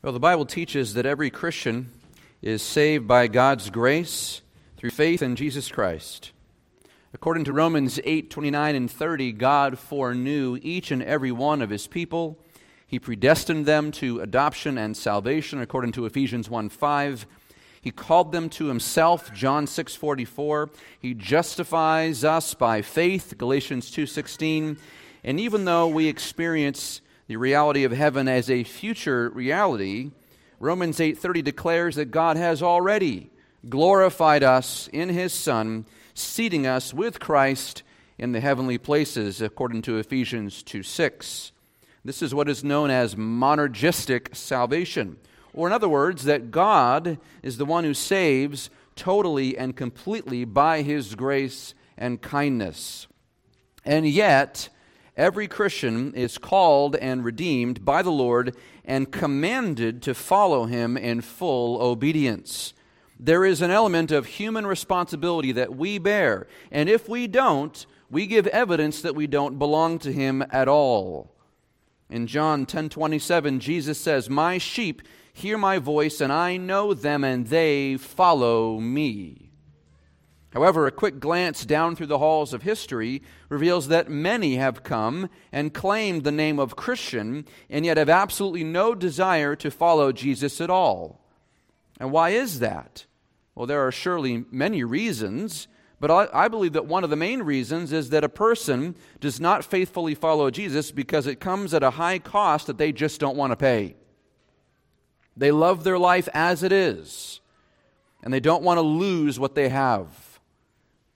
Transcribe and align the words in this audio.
Well, 0.00 0.12
the 0.12 0.20
Bible 0.20 0.46
teaches 0.46 0.94
that 0.94 1.06
every 1.06 1.28
Christian 1.28 1.90
is 2.40 2.62
saved 2.62 3.08
by 3.08 3.26
God's 3.26 3.68
grace 3.68 4.42
through 4.76 4.90
faith 4.90 5.22
in 5.22 5.34
Jesus 5.34 5.72
Christ. 5.72 6.30
According 7.12 7.42
to 7.46 7.52
Romans 7.52 7.98
8 8.04 8.30
29 8.30 8.76
and 8.76 8.88
30, 8.88 9.32
God 9.32 9.76
foreknew 9.76 10.56
each 10.62 10.92
and 10.92 11.02
every 11.02 11.32
one 11.32 11.60
of 11.60 11.70
his 11.70 11.88
people. 11.88 12.38
He 12.86 13.00
predestined 13.00 13.66
them 13.66 13.90
to 13.92 14.20
adoption 14.20 14.78
and 14.78 14.96
salvation, 14.96 15.60
according 15.60 15.90
to 15.92 16.06
Ephesians 16.06 16.48
1 16.48 16.68
5. 16.68 17.26
He 17.80 17.90
called 17.90 18.30
them 18.30 18.48
to 18.50 18.66
himself, 18.66 19.34
John 19.34 19.66
6 19.66 19.96
44. 19.96 20.70
He 21.00 21.12
justifies 21.12 22.22
us 22.22 22.54
by 22.54 22.82
faith, 22.82 23.34
Galatians 23.36 23.90
2 23.90 24.06
16. 24.06 24.78
And 25.24 25.40
even 25.40 25.64
though 25.64 25.88
we 25.88 26.06
experience 26.06 27.00
the 27.28 27.36
reality 27.36 27.84
of 27.84 27.92
heaven 27.92 28.26
as 28.26 28.50
a 28.50 28.64
future 28.64 29.30
reality, 29.30 30.10
Romans 30.58 30.98
8:30 30.98 31.42
declares 31.42 31.94
that 31.96 32.10
God 32.10 32.36
has 32.36 32.62
already 32.62 33.30
glorified 33.68 34.42
us 34.42 34.88
in 34.92 35.10
his 35.10 35.32
son, 35.32 35.84
seating 36.14 36.66
us 36.66 36.92
with 36.94 37.20
Christ 37.20 37.82
in 38.16 38.32
the 38.32 38.40
heavenly 38.40 38.78
places 38.78 39.40
according 39.42 39.82
to 39.82 39.98
Ephesians 39.98 40.62
2:6. 40.62 41.52
This 42.04 42.22
is 42.22 42.34
what 42.34 42.48
is 42.48 42.64
known 42.64 42.90
as 42.90 43.14
monergistic 43.14 44.34
salvation, 44.34 45.18
or 45.52 45.66
in 45.66 45.72
other 45.72 45.88
words, 45.88 46.24
that 46.24 46.50
God 46.50 47.18
is 47.42 47.58
the 47.58 47.66
one 47.66 47.84
who 47.84 47.94
saves 47.94 48.70
totally 48.96 49.56
and 49.56 49.76
completely 49.76 50.44
by 50.44 50.80
his 50.82 51.14
grace 51.14 51.74
and 51.96 52.22
kindness. 52.22 53.06
And 53.84 54.08
yet, 54.08 54.70
Every 55.18 55.48
Christian 55.48 56.14
is 56.14 56.38
called 56.38 56.94
and 56.94 57.24
redeemed 57.24 57.84
by 57.84 58.02
the 58.02 58.12
Lord 58.12 58.54
and 58.84 59.10
commanded 59.10 60.00
to 60.02 60.14
follow 60.14 60.66
him 60.66 60.96
in 60.96 61.22
full 61.22 61.82
obedience. 61.82 62.72
There 63.18 63.44
is 63.44 63.60
an 63.60 63.72
element 63.72 64.12
of 64.12 64.26
human 64.26 64.64
responsibility 64.64 65.50
that 65.50 65.74
we 65.74 65.98
bear, 65.98 66.46
and 66.70 66.88
if 66.88 67.08
we 67.08 67.26
don't, 67.26 67.84
we 68.08 68.28
give 68.28 68.46
evidence 68.46 69.02
that 69.02 69.16
we 69.16 69.26
don't 69.26 69.58
belong 69.58 69.98
to 69.98 70.12
him 70.12 70.44
at 70.50 70.68
all. 70.68 71.34
In 72.08 72.28
John 72.28 72.64
10:27, 72.64 73.58
Jesus 73.58 73.98
says, 74.00 74.30
"My 74.30 74.56
sheep 74.56 75.02
hear 75.32 75.58
my 75.58 75.78
voice, 75.78 76.20
and 76.20 76.32
I 76.32 76.58
know 76.58 76.94
them, 76.94 77.24
and 77.24 77.48
they 77.48 77.96
follow 77.96 78.78
me." 78.78 79.47
However, 80.58 80.88
a 80.88 80.90
quick 80.90 81.20
glance 81.20 81.64
down 81.64 81.94
through 81.94 82.08
the 82.08 82.18
halls 82.18 82.52
of 82.52 82.62
history 82.62 83.22
reveals 83.48 83.86
that 83.86 84.10
many 84.10 84.56
have 84.56 84.82
come 84.82 85.30
and 85.52 85.72
claimed 85.72 86.24
the 86.24 86.32
name 86.32 86.58
of 86.58 86.74
Christian 86.74 87.46
and 87.70 87.86
yet 87.86 87.96
have 87.96 88.08
absolutely 88.08 88.64
no 88.64 88.92
desire 88.92 89.54
to 89.54 89.70
follow 89.70 90.10
Jesus 90.10 90.60
at 90.60 90.68
all. 90.68 91.20
And 92.00 92.10
why 92.10 92.30
is 92.30 92.58
that? 92.58 93.06
Well, 93.54 93.68
there 93.68 93.86
are 93.86 93.92
surely 93.92 94.46
many 94.50 94.82
reasons, 94.82 95.68
but 96.00 96.10
I, 96.34 96.48
believe 96.48 96.72
that 96.72 96.86
one 96.86 97.04
of 97.04 97.10
the 97.10 97.14
main 97.14 97.44
reasons 97.44 97.92
is 97.92 98.10
that 98.10 98.24
a 98.24 98.28
person 98.28 98.96
does 99.20 99.38
not 99.38 99.64
faithfully 99.64 100.16
follow 100.16 100.50
Jesus 100.50 100.90
because 100.90 101.28
it 101.28 101.38
comes 101.38 101.72
at 101.72 101.84
a 101.84 101.90
high 101.90 102.18
cost 102.18 102.66
that 102.66 102.78
they 102.78 102.90
just 102.90 103.20
don't 103.20 103.36
want 103.36 103.52
to 103.52 103.56
pay. 103.56 103.94
They 105.36 105.52
love 105.52 105.84
their 105.84 106.00
life 106.00 106.28
as 106.34 106.64
it 106.64 106.72
is, 106.72 107.38
and 108.24 108.34
they 108.34 108.40
don't 108.40 108.64
want 108.64 108.78
to 108.78 108.82
lose 108.82 109.38
what 109.38 109.54
they 109.54 109.68
have. 109.68 110.27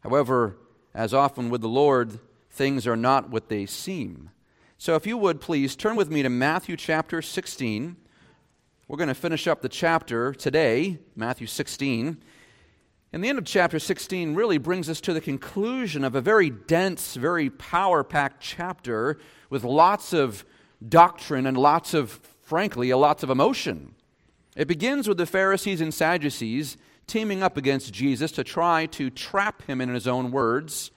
However, 0.03 0.59
as 0.95 1.15
often 1.15 1.49
with 1.49 1.61
the 1.61 1.69
Lord, 1.69 2.19
things 2.51 2.87
are 2.87 2.97
not 2.97 3.31
what 3.31 3.49
they 3.49 3.67
seem. 3.67 4.31
So 4.79 4.95
if 4.97 5.07
you 5.07 5.17
would 5.17 5.41
please 5.41 5.77
turn 5.77 5.97
with 5.97 6.11
me 6.11 6.23
to 6.23 6.29
Matthew 6.29 6.77
chapter 6.77 7.23
16. 7.23 7.97
We're 8.89 8.97
going 8.97 9.09
to 9.09 9.15
finish 9.15 9.47
up 9.47 9.63
the 9.63 9.69
chapter 9.69 10.35
today, 10.35 10.99
Matthew 11.15 11.47
16. 11.47 12.19
And 13.13 13.23
the 13.23 13.29
end 13.29 13.39
of 13.39 13.45
chapter 13.45 13.79
16 13.79 14.35
really 14.35 14.59
brings 14.59 14.89
us 14.89 15.01
to 15.03 15.13
the 15.13 15.21
conclusion 15.21 16.03
of 16.03 16.15
a 16.15 16.21
very 16.21 16.51
dense, 16.51 17.15
very 17.15 17.49
power 17.49 18.03
packed 18.03 18.43
chapter 18.43 19.19
with 19.51 19.65
lots 19.65 20.13
of 20.13 20.45
doctrine 20.89 21.47
and 21.47 21.57
lots 21.57 21.95
of, 21.95 22.21
frankly, 22.43 22.91
a 22.91 22.97
lots 22.97 23.23
of 23.23 23.31
emotion. 23.31 23.95
It 24.57 24.67
begins 24.67 25.07
with 25.09 25.17
the 25.17 25.27
Pharisees 25.27 25.81
and 25.81 25.95
Sadducees 25.95 26.77
teaming 27.13 27.43
up 27.43 27.59
against 27.59 27.93
Jesus 27.93 28.33
to 28.33 28.43
try 28.43 28.87
to 28.87 29.11
trap 29.11 29.61
him 29.65 29.83
in 29.83 29.91
his 29.91 30.09
own 30.09 30.31
words. 30.31 30.91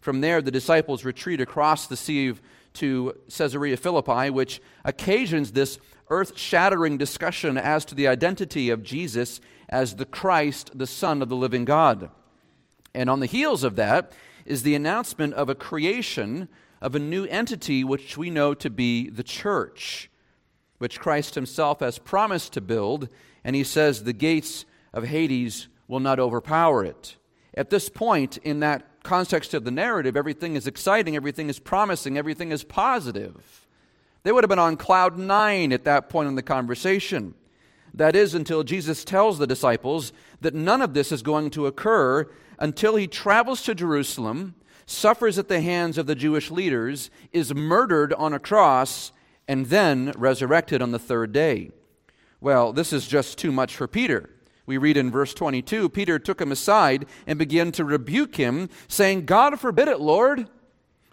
From 0.00 0.20
there, 0.20 0.40
the 0.40 0.52
disciples 0.52 1.04
retreat 1.04 1.40
across 1.40 1.88
the 1.88 1.96
sea 1.96 2.28
of 2.28 2.40
to 2.74 3.16
Caesarea 3.28 3.76
Philippi, 3.76 4.30
which 4.30 4.60
occasions 4.84 5.50
this 5.50 5.80
earth 6.08 6.38
shattering 6.38 6.96
discussion 6.98 7.58
as 7.58 7.84
to 7.86 7.96
the 7.96 8.06
identity 8.06 8.70
of 8.70 8.84
Jesus 8.84 9.40
as 9.68 9.96
the 9.96 10.04
Christ, 10.04 10.70
the 10.72 10.86
Son 10.86 11.20
of 11.20 11.28
the 11.28 11.34
living 11.34 11.64
God. 11.64 12.10
And 12.94 13.10
on 13.10 13.18
the 13.18 13.26
heels 13.26 13.64
of 13.64 13.74
that 13.74 14.12
is 14.44 14.62
the 14.62 14.76
announcement 14.76 15.34
of 15.34 15.48
a 15.48 15.56
creation 15.56 16.48
of 16.80 16.94
a 16.94 17.00
new 17.00 17.24
entity 17.24 17.82
which 17.82 18.16
we 18.16 18.30
know 18.30 18.54
to 18.54 18.70
be 18.70 19.10
the 19.10 19.24
church, 19.24 20.12
which 20.78 21.00
Christ 21.00 21.34
himself 21.34 21.80
has 21.80 21.98
promised 21.98 22.52
to 22.52 22.60
build. 22.60 23.08
And 23.42 23.56
he 23.56 23.64
says, 23.64 24.04
The 24.04 24.12
gates 24.12 24.64
of 24.96 25.04
Hades 25.04 25.68
will 25.86 26.00
not 26.00 26.18
overpower 26.18 26.82
it. 26.82 27.16
At 27.54 27.70
this 27.70 27.88
point, 27.88 28.38
in 28.38 28.60
that 28.60 29.02
context 29.04 29.54
of 29.54 29.62
the 29.62 29.70
narrative, 29.70 30.16
everything 30.16 30.56
is 30.56 30.66
exciting, 30.66 31.14
everything 31.14 31.48
is 31.48 31.58
promising, 31.58 32.16
everything 32.16 32.50
is 32.50 32.64
positive. 32.64 33.66
They 34.24 34.32
would 34.32 34.42
have 34.42 34.48
been 34.48 34.58
on 34.58 34.76
cloud 34.76 35.18
nine 35.18 35.72
at 35.72 35.84
that 35.84 36.08
point 36.08 36.28
in 36.28 36.34
the 36.34 36.42
conversation. 36.42 37.34
That 37.92 38.16
is, 38.16 38.34
until 38.34 38.64
Jesus 38.64 39.04
tells 39.04 39.38
the 39.38 39.46
disciples 39.46 40.12
that 40.40 40.54
none 40.54 40.82
of 40.82 40.94
this 40.94 41.12
is 41.12 41.22
going 41.22 41.50
to 41.50 41.66
occur 41.66 42.28
until 42.58 42.96
he 42.96 43.06
travels 43.06 43.62
to 43.62 43.74
Jerusalem, 43.74 44.54
suffers 44.86 45.38
at 45.38 45.48
the 45.48 45.60
hands 45.60 45.98
of 45.98 46.06
the 46.06 46.14
Jewish 46.14 46.50
leaders, 46.50 47.10
is 47.32 47.54
murdered 47.54 48.14
on 48.14 48.32
a 48.32 48.38
cross, 48.38 49.12
and 49.46 49.66
then 49.66 50.12
resurrected 50.16 50.80
on 50.80 50.90
the 50.90 50.98
third 50.98 51.32
day. 51.32 51.70
Well, 52.40 52.72
this 52.72 52.92
is 52.92 53.06
just 53.06 53.36
too 53.38 53.52
much 53.52 53.76
for 53.76 53.86
Peter. 53.86 54.30
We 54.66 54.78
read 54.78 54.96
in 54.96 55.10
verse 55.10 55.32
22 55.32 55.88
Peter 55.88 56.18
took 56.18 56.40
him 56.40 56.52
aside 56.52 57.06
and 57.26 57.38
began 57.38 57.72
to 57.72 57.84
rebuke 57.84 58.36
him, 58.36 58.68
saying, 58.88 59.24
God 59.24 59.58
forbid 59.60 59.88
it, 59.88 60.00
Lord. 60.00 60.48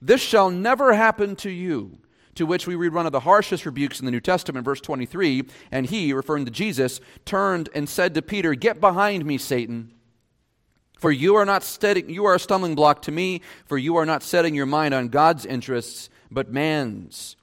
This 0.01 0.21
shall 0.21 0.49
never 0.49 0.93
happen 0.93 1.35
to 1.37 1.49
you. 1.49 1.99
To 2.35 2.45
which 2.47 2.65
we 2.65 2.75
read 2.75 2.93
one 2.93 3.05
of 3.05 3.11
the 3.11 3.21
harshest 3.21 3.65
rebukes 3.65 3.99
in 3.99 4.05
the 4.05 4.11
New 4.11 4.19
Testament, 4.19 4.65
verse 4.65 4.81
23. 4.81 5.43
And 5.71 5.85
he, 5.85 6.11
referring 6.13 6.45
to 6.45 6.51
Jesus, 6.51 6.99
turned 7.25 7.69
and 7.75 7.87
said 7.87 8.15
to 8.15 8.23
Peter, 8.23 8.55
Get 8.55 8.81
behind 8.81 9.23
me, 9.23 9.37
Satan. 9.37 9.93
For 10.97 11.11
you 11.11 11.35
are 11.35 11.45
not 11.45 11.63
steady, 11.63 12.05
you 12.07 12.25
are 12.25 12.33
a 12.33 12.39
stumbling 12.39 12.75
block 12.75 13.01
to 13.03 13.11
me, 13.11 13.41
for 13.65 13.77
you 13.77 13.97
are 13.97 14.05
not 14.05 14.23
setting 14.23 14.55
your 14.55 14.65
mind 14.65 14.93
on 14.93 15.09
God's 15.09 15.45
interests, 15.45 16.09
but 16.31 16.51
man's. 16.51 17.35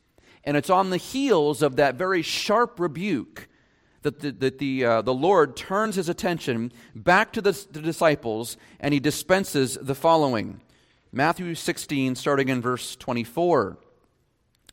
And 0.44 0.56
it's 0.56 0.70
on 0.70 0.91
the 0.91 0.97
heels 0.97 1.62
of 1.62 1.76
that 1.76 1.94
very 1.94 2.22
sharp 2.22 2.81
rebuke 2.81 3.49
that 4.03 4.21
the, 4.21 4.33
that 4.33 4.59
the, 4.59 4.84
uh, 4.84 5.03
the 5.03 5.15
Lord 5.15 5.56
turns 5.56 5.97
his 5.97 6.09
attention 6.09 6.72
back 6.94 7.33
to 7.33 7.41
the, 7.41 7.53
the 7.71 7.81
disciples 7.81 8.56
and 8.78 8.94
he 8.94 9.00
dispenses 9.00 9.78
the 9.81 9.94
following 9.94 10.61
Matthew 11.12 11.55
16, 11.55 12.15
starting 12.15 12.49
in 12.49 12.61
verse 12.61 12.94
24. 12.97 13.78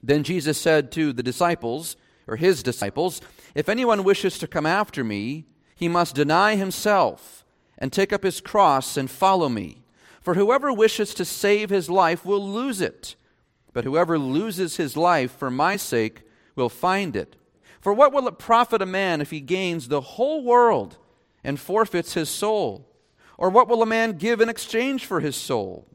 Then 0.04 0.24
Jesus 0.24 0.60
said 0.60 0.92
to 0.92 1.12
the 1.12 1.24
disciples, 1.24 1.98
or 2.28 2.36
his 2.36 2.62
disciples, 2.62 3.22
If 3.56 3.68
anyone 3.70 4.04
wishes 4.04 4.38
to 4.40 4.48
come 4.48 4.66
after 4.66 5.04
me, 5.04 5.46
he 5.76 5.88
must 5.88 6.16
deny 6.16 6.56
himself 6.56 7.46
and 7.78 7.92
take 7.92 8.14
up 8.14 8.24
his 8.24 8.42
cross 8.42 8.98
and 8.98 9.10
follow 9.10 9.50
me. 9.50 9.82
For 10.22 10.36
whoever 10.36 10.74
wishes 10.74 11.14
to 11.16 11.26
save 11.26 11.70
his 11.70 11.90
life 11.90 12.26
will 12.26 12.46
lose 12.46 12.82
it, 12.82 13.16
but 13.74 13.86
whoever 13.86 14.20
loses 14.20 14.78
his 14.78 14.98
life 14.98 15.32
for 15.32 15.50
my 15.50 15.76
sake 15.76 16.24
will 16.56 16.70
find 16.70 17.16
it. 17.16 17.36
For 17.80 17.94
what 17.94 18.12
will 18.12 18.28
it 18.28 18.40
profit 18.40 18.82
a 18.82 18.86
man 18.86 19.22
if 19.22 19.32
he 19.32 19.40
gains 19.40 19.88
the 19.88 20.02
whole 20.02 20.44
world 20.44 20.98
and 21.44 21.60
forfeits 21.60 22.14
his 22.14 22.30
soul? 22.30 22.88
Or 23.38 23.50
what 23.50 23.68
will 23.68 23.84
a 23.84 23.86
man 23.86 24.14
give 24.14 24.42
in 24.42 24.50
exchange 24.50 25.06
for 25.06 25.20
his 25.20 25.36
soul? 25.36 25.88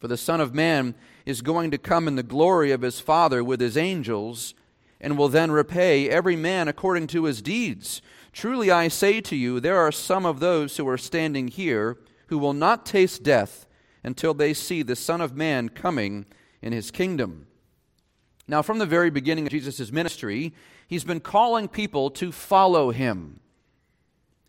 For 0.00 0.08
the 0.08 0.16
Son 0.16 0.40
of 0.40 0.54
Man 0.54 0.94
is 1.24 1.42
going 1.42 1.70
to 1.70 1.78
come 1.78 2.08
in 2.08 2.16
the 2.16 2.22
glory 2.22 2.70
of 2.70 2.82
his 2.82 3.00
Father 3.00 3.42
with 3.42 3.60
his 3.60 3.76
angels, 3.76 4.54
and 5.00 5.16
will 5.16 5.28
then 5.28 5.50
repay 5.50 6.08
every 6.08 6.36
man 6.36 6.68
according 6.68 7.06
to 7.08 7.24
his 7.24 7.42
deeds. 7.42 8.02
Truly 8.32 8.70
I 8.70 8.88
say 8.88 9.20
to 9.22 9.36
you, 9.36 9.60
there 9.60 9.78
are 9.78 9.92
some 9.92 10.26
of 10.26 10.40
those 10.40 10.76
who 10.76 10.88
are 10.88 10.98
standing 10.98 11.48
here 11.48 11.98
who 12.28 12.38
will 12.38 12.52
not 12.52 12.86
taste 12.86 13.22
death 13.22 13.66
until 14.02 14.34
they 14.34 14.52
see 14.52 14.82
the 14.82 14.96
Son 14.96 15.20
of 15.20 15.36
Man 15.36 15.68
coming 15.68 16.26
in 16.60 16.72
his 16.72 16.90
kingdom. 16.90 17.46
Now, 18.46 18.60
from 18.60 18.78
the 18.78 18.86
very 18.86 19.10
beginning 19.10 19.46
of 19.46 19.52
Jesus' 19.52 19.90
ministry, 19.92 20.52
he's 20.86 21.04
been 21.04 21.20
calling 21.20 21.68
people 21.68 22.10
to 22.10 22.32
follow 22.32 22.90
him. 22.90 23.40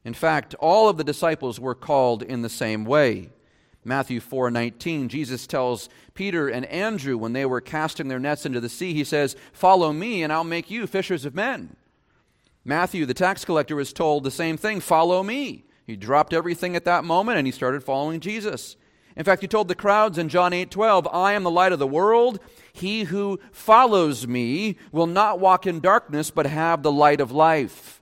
In 0.04 0.14
fact, 0.14 0.54
all 0.56 0.88
of 0.88 0.98
the 0.98 1.04
disciples 1.04 1.60
were 1.60 1.76
called 1.76 2.22
in 2.22 2.42
the 2.42 2.50
same 2.50 2.86
way. 2.86 3.30
Matthew 3.84 4.20
4:19 4.20 5.10
Jesus 5.10 5.46
tells 5.46 5.90
Peter 6.14 6.48
and 6.48 6.66
Andrew 6.66 7.18
when 7.18 7.34
they 7.34 7.46
were 7.46 7.62
casting 7.62 8.08
their 8.08 8.20
nets 8.20 8.46
into 8.46 8.60
the 8.60 8.70
sea 8.70 8.94
he 8.94 9.04
says, 9.04 9.36
"Follow 9.54 9.94
me 9.94 10.24
and 10.24 10.34
I'll 10.34 10.44
make 10.44 10.72
you 10.72 10.88
fishers 10.88 11.26
of 11.26 11.36
men." 11.36 11.76
Matthew, 12.64 13.06
the 13.06 13.14
tax 13.14 13.46
collector, 13.46 13.76
was 13.76 13.94
told 13.94 14.24
the 14.24 14.31
same 14.31 14.58
thing 14.58 14.80
follow 14.80 15.22
me. 15.22 15.66
He 15.86 15.96
dropped 15.96 16.34
everything 16.34 16.76
at 16.76 16.86
that 16.86 17.04
moment 17.04 17.38
and 17.38 17.46
he 17.46 17.52
started 17.52 17.84
following 17.84 18.20
Jesus. 18.20 18.76
In 19.16 19.24
fact, 19.24 19.42
he 19.42 19.48
told 19.48 19.68
the 19.68 19.76
crowds 19.76 20.18
in 20.18 20.30
John 20.30 20.52
8 20.52 20.72
12, 20.72 21.08
I 21.12 21.34
am 21.34 21.44
the 21.44 21.52
light 21.52 21.72
of 21.72 21.80
the 21.80 21.88
world. 21.88 22.40
He 22.75 23.06
who 23.06 23.39
follows 23.54 24.27
me 24.27 24.75
will 24.92 25.07
not 25.07 25.39
walk 25.39 25.66
in 25.66 25.80
darkness, 25.80 26.30
but 26.30 26.45
have 26.45 26.83
the 26.83 26.92
light 26.92 27.22
of 27.22 27.31
life. 27.31 28.01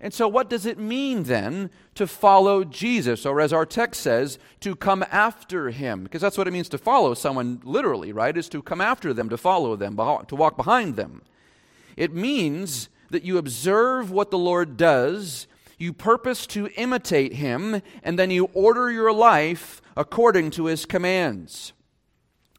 And 0.00 0.14
so, 0.14 0.26
what 0.26 0.48
does 0.48 0.64
it 0.64 0.78
mean 0.78 1.24
then 1.24 1.68
to 1.94 2.06
follow 2.06 2.64
Jesus, 2.64 3.26
or 3.26 3.38
as 3.38 3.52
our 3.52 3.66
text 3.66 4.00
says, 4.00 4.38
to 4.60 4.74
come 4.74 5.04
after 5.12 5.68
him? 5.68 6.04
Because 6.04 6.22
that's 6.22 6.38
what 6.38 6.48
it 6.48 6.52
means 6.52 6.70
to 6.70 6.78
follow 6.78 7.12
someone 7.12 7.60
literally, 7.64 8.12
right? 8.12 8.34
Is 8.34 8.48
to 8.48 8.62
come 8.62 8.80
after 8.80 9.12
them, 9.12 9.28
to 9.28 9.36
follow 9.36 9.76
them, 9.76 9.96
to 9.96 10.36
walk 10.36 10.56
behind 10.56 10.96
them. 10.96 11.20
It 11.94 12.14
means 12.14 12.88
that 13.10 13.24
you 13.24 13.36
observe 13.36 14.10
what 14.10 14.30
the 14.30 14.38
Lord 14.38 14.78
does, 14.78 15.46
you 15.76 15.92
purpose 15.92 16.46
to 16.46 16.70
imitate 16.78 17.34
him, 17.34 17.82
and 18.02 18.18
then 18.18 18.30
you 18.30 18.48
order 18.54 18.90
your 18.90 19.12
life 19.12 19.82
according 19.98 20.50
to 20.52 20.64
his 20.64 20.86
commands. 20.86 21.74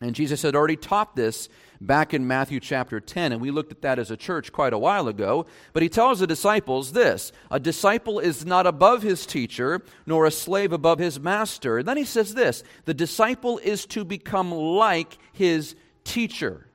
And 0.03 0.13
Jesus 0.13 0.41
had 0.41 0.53
already 0.53 0.75
taught 0.75 1.15
this 1.15 1.47
back 1.79 2.13
in 2.13 2.27
Matthew 2.27 2.59
chapter 2.59 3.00
10, 3.00 3.31
and 3.31 3.41
we 3.41 3.51
looked 3.51 3.71
at 3.71 3.81
that 3.83 4.00
as 4.00 4.11
a 4.11 4.17
church 4.17 4.51
quite 4.51 4.73
a 4.73 4.77
while 4.77 5.07
ago. 5.07 5.45
But 5.71 5.81
he 5.81 5.88
tells 5.88 6.19
the 6.19 6.27
disciples 6.27 6.91
this 6.91 7.31
A 7.50 7.57
disciple 7.57 8.19
is 8.19 8.45
not 8.45 8.67
above 8.67 9.01
his 9.01 9.25
teacher, 9.25 9.81
nor 10.05 10.25
a 10.25 10.31
slave 10.31 10.73
above 10.73 11.00
his 11.00 11.21
master. 11.21 11.77
And 11.77 11.88
then 11.88 11.95
he 11.95 12.03
says 12.03 12.33
this 12.33 12.63
The 12.83 12.94
disciple 12.94 13.59
is 13.59 13.85
to 13.88 14.03
become 14.03 14.51
like 14.51 15.17
his 15.31 15.73
teacher. 16.03 16.67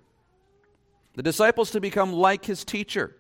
The 1.14 1.22
disciple 1.22 1.64
is 1.64 1.70
to 1.72 1.80
become 1.80 2.14
like 2.14 2.46
his 2.46 2.64
teacher. 2.64 3.14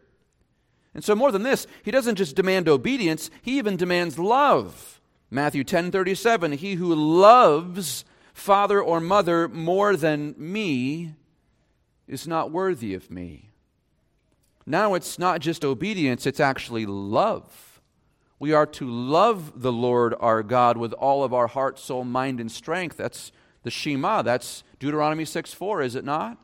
And 0.94 1.04
so 1.04 1.14
more 1.14 1.32
than 1.32 1.42
this, 1.42 1.66
he 1.84 1.90
doesn't 1.90 2.16
just 2.16 2.34
demand 2.34 2.66
obedience, 2.66 3.30
he 3.42 3.58
even 3.58 3.76
demands 3.76 4.18
love. 4.18 5.02
Matthew 5.30 5.64
10:37, 5.64 6.54
he 6.54 6.76
who 6.76 6.94
loves 6.94 8.06
father 8.38 8.80
or 8.80 9.00
mother 9.00 9.48
more 9.48 9.96
than 9.96 10.34
me 10.38 11.14
is 12.06 12.26
not 12.26 12.50
worthy 12.50 12.94
of 12.94 13.10
me. 13.10 13.50
Now 14.66 14.94
it's 14.94 15.18
not 15.18 15.40
just 15.40 15.64
obedience, 15.64 16.26
it's 16.26 16.40
actually 16.40 16.86
love. 16.86 17.80
We 18.38 18.52
are 18.52 18.66
to 18.66 18.88
love 18.88 19.62
the 19.62 19.72
Lord 19.72 20.14
our 20.20 20.42
God 20.42 20.76
with 20.76 20.92
all 20.92 21.24
of 21.24 21.34
our 21.34 21.48
heart, 21.48 21.78
soul, 21.78 22.04
mind, 22.04 22.38
and 22.38 22.52
strength. 22.52 22.96
That's 22.96 23.32
the 23.62 23.70
Shema. 23.70 24.22
That's 24.22 24.62
Deuteronomy 24.78 25.24
6 25.24 25.52
4, 25.52 25.82
is 25.82 25.94
it 25.96 26.04
not? 26.04 26.38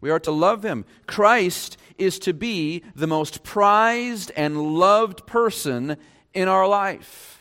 We 0.00 0.10
are 0.10 0.20
to 0.20 0.30
love 0.30 0.62
him. 0.62 0.84
Christ 1.06 1.78
is 1.96 2.18
to 2.20 2.34
be 2.34 2.82
the 2.94 3.06
most 3.06 3.42
prized 3.42 4.30
and 4.36 4.74
loved 4.74 5.26
person 5.26 5.96
in 6.34 6.46
our 6.46 6.68
life. 6.68 7.33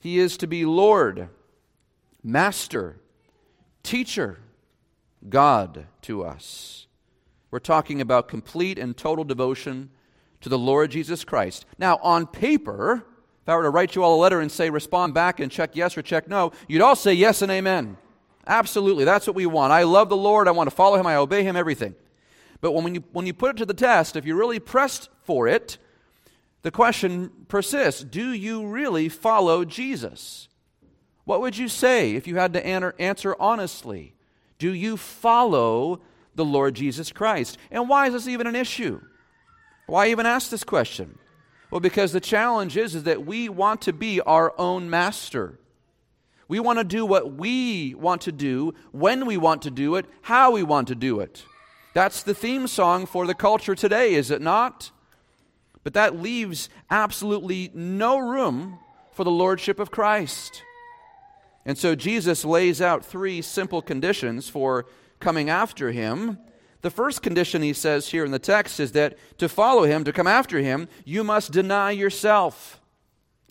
He 0.00 0.18
is 0.18 0.38
to 0.38 0.46
be 0.46 0.64
Lord, 0.64 1.28
Master, 2.22 2.96
Teacher, 3.82 4.38
God 5.28 5.86
to 6.02 6.24
us. 6.24 6.86
We're 7.50 7.58
talking 7.58 8.00
about 8.00 8.28
complete 8.28 8.78
and 8.78 8.96
total 8.96 9.24
devotion 9.24 9.90
to 10.40 10.48
the 10.48 10.58
Lord 10.58 10.90
Jesus 10.90 11.24
Christ. 11.24 11.66
Now, 11.78 11.98
on 12.02 12.26
paper, 12.26 13.04
if 13.42 13.48
I 13.48 13.56
were 13.56 13.62
to 13.62 13.70
write 13.70 13.94
you 13.94 14.02
all 14.02 14.14
a 14.14 14.22
letter 14.22 14.40
and 14.40 14.50
say 14.50 14.70
respond 14.70 15.12
back 15.12 15.40
and 15.40 15.52
check 15.52 15.76
yes 15.76 15.98
or 15.98 16.02
check 16.02 16.28
no, 16.28 16.52
you'd 16.66 16.82
all 16.82 16.96
say 16.96 17.12
yes 17.12 17.42
and 17.42 17.52
amen. 17.52 17.98
Absolutely, 18.46 19.04
that's 19.04 19.26
what 19.26 19.36
we 19.36 19.46
want. 19.46 19.72
I 19.72 19.82
love 19.82 20.08
the 20.08 20.16
Lord, 20.16 20.48
I 20.48 20.52
want 20.52 20.70
to 20.70 20.74
follow 20.74 20.96
him, 20.96 21.06
I 21.06 21.16
obey 21.16 21.42
him, 21.42 21.56
everything. 21.56 21.94
But 22.60 22.72
when 22.72 22.94
you, 22.94 23.04
when 23.12 23.26
you 23.26 23.34
put 23.34 23.50
it 23.50 23.56
to 23.58 23.66
the 23.66 23.74
test, 23.74 24.16
if 24.16 24.24
you're 24.24 24.36
really 24.36 24.60
pressed 24.60 25.10
for 25.22 25.46
it, 25.46 25.78
the 26.62 26.70
question 26.70 27.30
persists 27.48 28.02
Do 28.02 28.32
you 28.32 28.66
really 28.66 29.08
follow 29.08 29.64
Jesus? 29.64 30.48
What 31.24 31.40
would 31.40 31.56
you 31.56 31.68
say 31.68 32.14
if 32.14 32.26
you 32.26 32.36
had 32.36 32.52
to 32.54 32.66
answer 32.66 33.36
honestly? 33.38 34.14
Do 34.58 34.74
you 34.74 34.96
follow 34.96 36.00
the 36.34 36.44
Lord 36.44 36.74
Jesus 36.74 37.12
Christ? 37.12 37.56
And 37.70 37.88
why 37.88 38.08
is 38.08 38.12
this 38.12 38.28
even 38.28 38.46
an 38.46 38.56
issue? 38.56 39.00
Why 39.86 40.08
even 40.08 40.26
ask 40.26 40.50
this 40.50 40.64
question? 40.64 41.18
Well, 41.70 41.80
because 41.80 42.12
the 42.12 42.20
challenge 42.20 42.76
is, 42.76 42.94
is 42.94 43.04
that 43.04 43.24
we 43.24 43.48
want 43.48 43.82
to 43.82 43.92
be 43.92 44.20
our 44.20 44.52
own 44.58 44.90
master. 44.90 45.58
We 46.48 46.58
want 46.58 46.78
to 46.78 46.84
do 46.84 47.06
what 47.06 47.34
we 47.34 47.94
want 47.94 48.22
to 48.22 48.32
do, 48.32 48.74
when 48.90 49.24
we 49.24 49.36
want 49.36 49.62
to 49.62 49.70
do 49.70 49.94
it, 49.94 50.06
how 50.22 50.50
we 50.50 50.64
want 50.64 50.88
to 50.88 50.96
do 50.96 51.20
it. 51.20 51.44
That's 51.94 52.22
the 52.22 52.34
theme 52.34 52.66
song 52.66 53.06
for 53.06 53.26
the 53.26 53.34
culture 53.34 53.74
today, 53.74 54.14
is 54.14 54.30
it 54.30 54.42
not? 54.42 54.90
But 55.82 55.94
that 55.94 56.20
leaves 56.20 56.68
absolutely 56.90 57.70
no 57.74 58.18
room 58.18 58.78
for 59.12 59.24
the 59.24 59.30
Lordship 59.30 59.78
of 59.78 59.90
Christ. 59.90 60.62
And 61.64 61.76
so 61.76 61.94
Jesus 61.94 62.44
lays 62.44 62.80
out 62.80 63.04
three 63.04 63.42
simple 63.42 63.82
conditions 63.82 64.48
for 64.48 64.86
coming 65.20 65.50
after 65.50 65.92
him. 65.92 66.38
The 66.82 66.90
first 66.90 67.22
condition 67.22 67.62
he 67.62 67.74
says 67.74 68.08
here 68.08 68.24
in 68.24 68.30
the 68.30 68.38
text 68.38 68.80
is 68.80 68.92
that 68.92 69.18
to 69.38 69.48
follow 69.48 69.84
him, 69.84 70.04
to 70.04 70.12
come 70.12 70.26
after 70.26 70.58
him, 70.58 70.88
you 71.04 71.22
must 71.22 71.52
deny 71.52 71.90
yourself. 71.90 72.80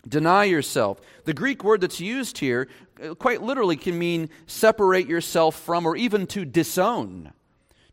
Deny 0.08 0.44
yourself. 0.44 1.00
The 1.24 1.34
Greek 1.34 1.62
word 1.62 1.80
that's 1.80 2.00
used 2.00 2.38
here 2.38 2.68
uh, 3.02 3.14
quite 3.14 3.42
literally 3.42 3.76
can 3.76 3.98
mean 3.98 4.30
separate 4.46 5.06
yourself 5.06 5.60
from 5.60 5.86
or 5.86 5.96
even 5.96 6.26
to 6.28 6.44
disown. 6.44 7.32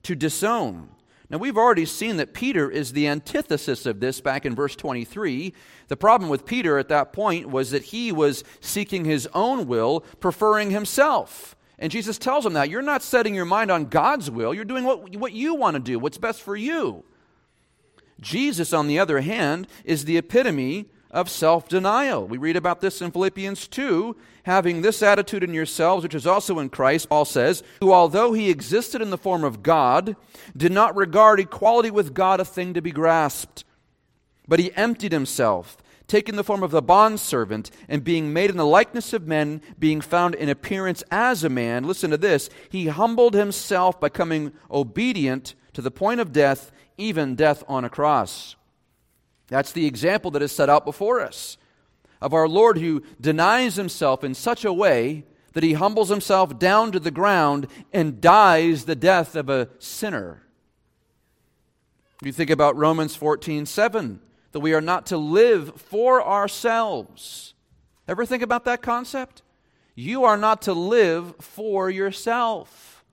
To 0.04 0.16
disown. 0.16 0.90
Now, 1.30 1.38
we've 1.40 1.58
already 1.58 1.86
seen 1.86 2.18
that 2.18 2.34
Peter 2.34 2.70
is 2.70 2.94
the 2.94 3.08
antithesis 3.08 3.86
of 3.86 4.00
this 4.00 4.22
back 4.22 4.46
in 4.46 4.56
verse 4.56 4.78
23. 4.78 5.54
The 5.90 5.98
problem 5.98 6.30
with 6.30 6.46
Peter 6.46 6.78
at 6.78 6.88
that 6.88 7.12
point 7.12 7.50
was 7.50 7.72
that 7.72 7.84
he 7.84 8.14
was 8.14 8.46
seeking 8.62 9.04
his 9.04 9.28
own 9.34 9.68
will, 9.68 10.02
preferring 10.22 10.72
himself. 10.72 11.56
And 11.80 11.92
Jesus 11.92 12.18
tells 12.18 12.46
him 12.46 12.54
that. 12.54 12.70
You're 12.70 12.82
not 12.82 13.04
setting 13.04 13.36
your 13.36 13.46
mind 13.46 13.72
on 13.72 13.86
God's 13.86 14.32
will, 14.32 14.54
you're 14.54 14.66
doing 14.66 14.86
what, 14.86 15.16
what 15.18 15.34
you 15.34 15.54
want 15.54 15.76
to 15.76 15.82
do, 15.82 16.00
what's 16.00 16.18
best 16.18 16.42
for 16.42 16.56
you. 16.56 17.04
Jesus, 18.22 18.74
on 18.74 18.88
the 18.88 18.98
other 18.98 19.20
hand, 19.20 19.68
is 19.84 20.06
the 20.06 20.18
epitome 20.18 20.88
of 21.12 21.30
self 21.30 21.68
denial. 21.68 22.28
We 22.28 22.38
read 22.38 22.56
about 22.56 22.82
this 22.82 23.02
in 23.02 23.12
Philippians 23.12 23.68
2. 23.68 24.16
Having 24.48 24.82
this 24.82 25.04
attitude 25.04 25.44
in 25.44 25.54
yourselves, 25.54 26.04
which 26.04 26.16
is 26.16 26.26
also 26.26 26.58
in 26.60 26.70
Christ, 26.70 27.10
Paul 27.10 27.26
says, 27.26 27.64
who, 27.82 27.92
although 27.92 28.32
he 28.32 28.50
existed 28.50 29.02
in 29.02 29.10
the 29.10 29.18
form 29.18 29.44
of 29.44 29.62
God, 29.62 30.16
did 30.56 30.72
not 30.72 30.96
regard 30.96 31.42
equality 31.42 31.92
with 31.92 32.14
God 32.14 32.40
a 32.40 32.46
thing 32.46 32.74
to 32.74 32.82
be 32.82 32.92
grasped, 32.92 33.66
but 34.48 34.60
he 34.60 34.74
emptied 34.78 35.12
himself, 35.12 35.76
taking 36.08 36.38
the 36.38 36.46
form 36.46 36.64
of 36.64 36.72
the 36.72 36.82
bondservant, 36.82 37.72
and 37.90 38.06
being 38.06 38.32
made 38.32 38.50
in 38.50 38.56
the 38.56 38.66
likeness 38.66 39.12
of 39.12 39.28
men, 39.28 39.62
being 39.78 40.00
found 40.00 40.34
in 40.34 40.48
appearance 40.48 41.04
as 41.12 41.44
a 41.44 41.50
man. 41.50 41.84
Listen 41.84 42.12
to 42.12 42.18
this. 42.18 42.50
He 42.70 42.88
humbled 42.88 43.34
himself 43.34 44.00
by 44.00 44.08
coming 44.08 44.54
obedient 44.72 45.56
to 45.74 45.82
the 45.82 45.92
point 45.92 46.22
of 46.22 46.32
death, 46.32 46.72
even 46.98 47.36
death 47.36 47.66
on 47.68 47.84
a 47.84 47.90
cross. 47.90 48.56
That's 49.50 49.74
the 49.74 49.86
example 49.86 50.32
that 50.32 50.42
is 50.42 50.54
set 50.54 50.70
out 50.70 50.86
before 50.86 51.20
us 51.20 51.58
of 52.22 52.34
our 52.34 52.48
Lord 52.48 52.78
who 52.78 53.04
denies 53.20 53.76
himself 53.76 54.24
in 54.24 54.34
such 54.34 54.66
a 54.66 54.74
way 54.74 55.24
that 55.54 55.64
he 55.64 55.74
humbles 55.74 56.10
himself 56.10 56.60
down 56.60 56.92
to 56.92 57.00
the 57.00 57.12
ground 57.12 57.68
and 57.92 58.22
dies 58.22 58.86
the 58.86 58.96
death 58.96 59.36
of 59.36 59.50
a 59.50 59.70
sinner. 59.80 60.44
You 62.22 62.32
think 62.32 62.50
about 62.50 62.76
Romans 62.76 63.16
14 63.16 63.66
7, 63.66 64.20
that 64.52 64.60
we 64.60 64.74
are 64.74 64.82
not 64.82 65.08
to 65.08 65.18
live 65.18 65.80
for 65.80 66.26
ourselves. 66.26 67.54
Ever 68.08 68.26
think 68.26 68.44
about 68.44 68.66
that 68.66 68.82
concept? 68.82 69.42
You 69.96 70.26
are 70.26 70.38
not 70.38 70.62
to 70.64 70.74
live 70.74 71.36
for 71.40 71.90
yourself. 71.90 73.04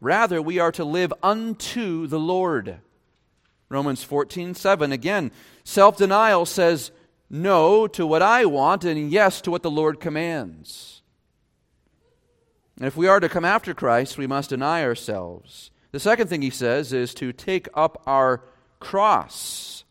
Rather, 0.00 0.40
we 0.40 0.58
are 0.58 0.72
to 0.72 0.84
live 0.84 1.12
unto 1.22 2.06
the 2.06 2.18
Lord. 2.18 2.78
Romans 3.68 4.04
14 4.04 4.54
7. 4.54 4.92
Again, 4.92 5.30
self 5.64 5.96
denial 5.96 6.46
says, 6.46 6.92
no 7.32 7.88
to 7.88 8.06
what 8.06 8.22
I 8.22 8.44
want 8.44 8.84
and 8.84 9.10
yes 9.10 9.40
to 9.40 9.50
what 9.50 9.62
the 9.62 9.70
Lord 9.70 9.98
commands. 9.98 11.02
And 12.76 12.86
if 12.86 12.96
we 12.96 13.08
are 13.08 13.20
to 13.20 13.28
come 13.28 13.44
after 13.44 13.74
Christ, 13.74 14.18
we 14.18 14.26
must 14.26 14.50
deny 14.50 14.84
ourselves. 14.84 15.70
The 15.92 16.00
second 16.00 16.28
thing 16.28 16.42
he 16.42 16.50
says 16.50 16.92
is 16.92 17.14
to 17.14 17.32
take 17.32 17.68
up 17.74 18.02
our 18.06 18.44
cross. 18.80 19.84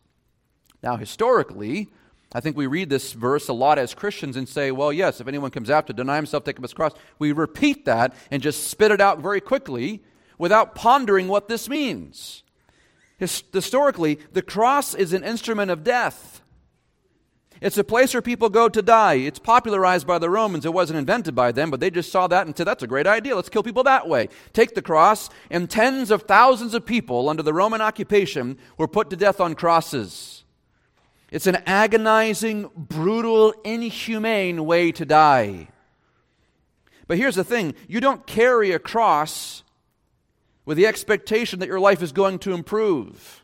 Now, 0.82 0.96
historically, 0.96 1.88
I 2.32 2.40
think 2.40 2.56
we 2.56 2.66
read 2.66 2.90
this 2.90 3.12
verse 3.12 3.48
a 3.48 3.52
lot 3.52 3.78
as 3.78 3.94
Christians 3.94 4.36
and 4.36 4.48
say, 4.48 4.70
well, 4.70 4.92
yes, 4.92 5.20
if 5.20 5.28
anyone 5.28 5.50
comes 5.50 5.70
after, 5.70 5.92
deny 5.92 6.16
himself, 6.16 6.44
take 6.44 6.56
up 6.56 6.62
his 6.62 6.74
cross. 6.74 6.92
We 7.18 7.32
repeat 7.32 7.84
that 7.86 8.14
and 8.30 8.42
just 8.42 8.68
spit 8.68 8.90
it 8.90 9.00
out 9.00 9.20
very 9.20 9.40
quickly 9.40 10.02
without 10.38 10.74
pondering 10.74 11.28
what 11.28 11.48
this 11.48 11.68
means. 11.68 12.42
Historically, 13.18 14.18
the 14.32 14.42
cross 14.42 14.94
is 14.94 15.12
an 15.12 15.24
instrument 15.24 15.70
of 15.70 15.84
death. 15.84 16.41
It's 17.62 17.78
a 17.78 17.84
place 17.84 18.12
where 18.12 18.22
people 18.22 18.48
go 18.48 18.68
to 18.68 18.82
die. 18.82 19.14
It's 19.14 19.38
popularized 19.38 20.04
by 20.04 20.18
the 20.18 20.28
Romans. 20.28 20.66
It 20.66 20.74
wasn't 20.74 20.98
invented 20.98 21.36
by 21.36 21.52
them, 21.52 21.70
but 21.70 21.78
they 21.78 21.90
just 21.90 22.10
saw 22.10 22.26
that 22.26 22.44
and 22.44 22.56
said, 22.56 22.66
that's 22.66 22.82
a 22.82 22.88
great 22.88 23.06
idea. 23.06 23.36
Let's 23.36 23.48
kill 23.48 23.62
people 23.62 23.84
that 23.84 24.08
way. 24.08 24.28
Take 24.52 24.74
the 24.74 24.82
cross, 24.82 25.30
and 25.48 25.70
tens 25.70 26.10
of 26.10 26.22
thousands 26.22 26.74
of 26.74 26.84
people 26.84 27.28
under 27.28 27.42
the 27.44 27.54
Roman 27.54 27.80
occupation 27.80 28.58
were 28.76 28.88
put 28.88 29.10
to 29.10 29.16
death 29.16 29.40
on 29.40 29.54
crosses. 29.54 30.42
It's 31.30 31.46
an 31.46 31.62
agonizing, 31.64 32.68
brutal, 32.74 33.54
inhumane 33.62 34.66
way 34.66 34.90
to 34.90 35.04
die. 35.04 35.68
But 37.06 37.16
here's 37.16 37.36
the 37.36 37.44
thing 37.44 37.76
you 37.86 38.00
don't 38.00 38.26
carry 38.26 38.72
a 38.72 38.80
cross 38.80 39.62
with 40.64 40.76
the 40.76 40.88
expectation 40.88 41.60
that 41.60 41.68
your 41.68 41.80
life 41.80 42.02
is 42.02 42.10
going 42.10 42.40
to 42.40 42.54
improve. 42.54 43.41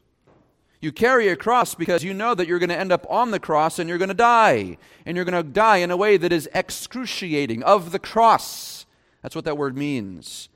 You 0.80 0.92
carry 0.92 1.28
a 1.28 1.36
cross 1.36 1.74
because 1.74 2.04
you 2.04 2.14
know 2.14 2.34
that 2.34 2.46
you're 2.46 2.60
going 2.60 2.68
to 2.68 2.78
end 2.78 2.92
up 2.92 3.04
on 3.10 3.32
the 3.32 3.40
cross 3.40 3.78
and 3.78 3.88
you're 3.88 3.98
going 3.98 4.08
to 4.08 4.14
die. 4.14 4.78
And 5.04 5.16
you're 5.16 5.24
going 5.24 5.42
to 5.42 5.48
die 5.48 5.78
in 5.78 5.90
a 5.90 5.96
way 5.96 6.16
that 6.16 6.32
is 6.32 6.48
excruciating, 6.54 7.62
of 7.64 7.90
the 7.90 7.98
cross. 7.98 8.86
That's 9.22 9.34
what 9.34 9.44
that 9.44 9.58
word 9.58 9.76
means. 9.76 10.48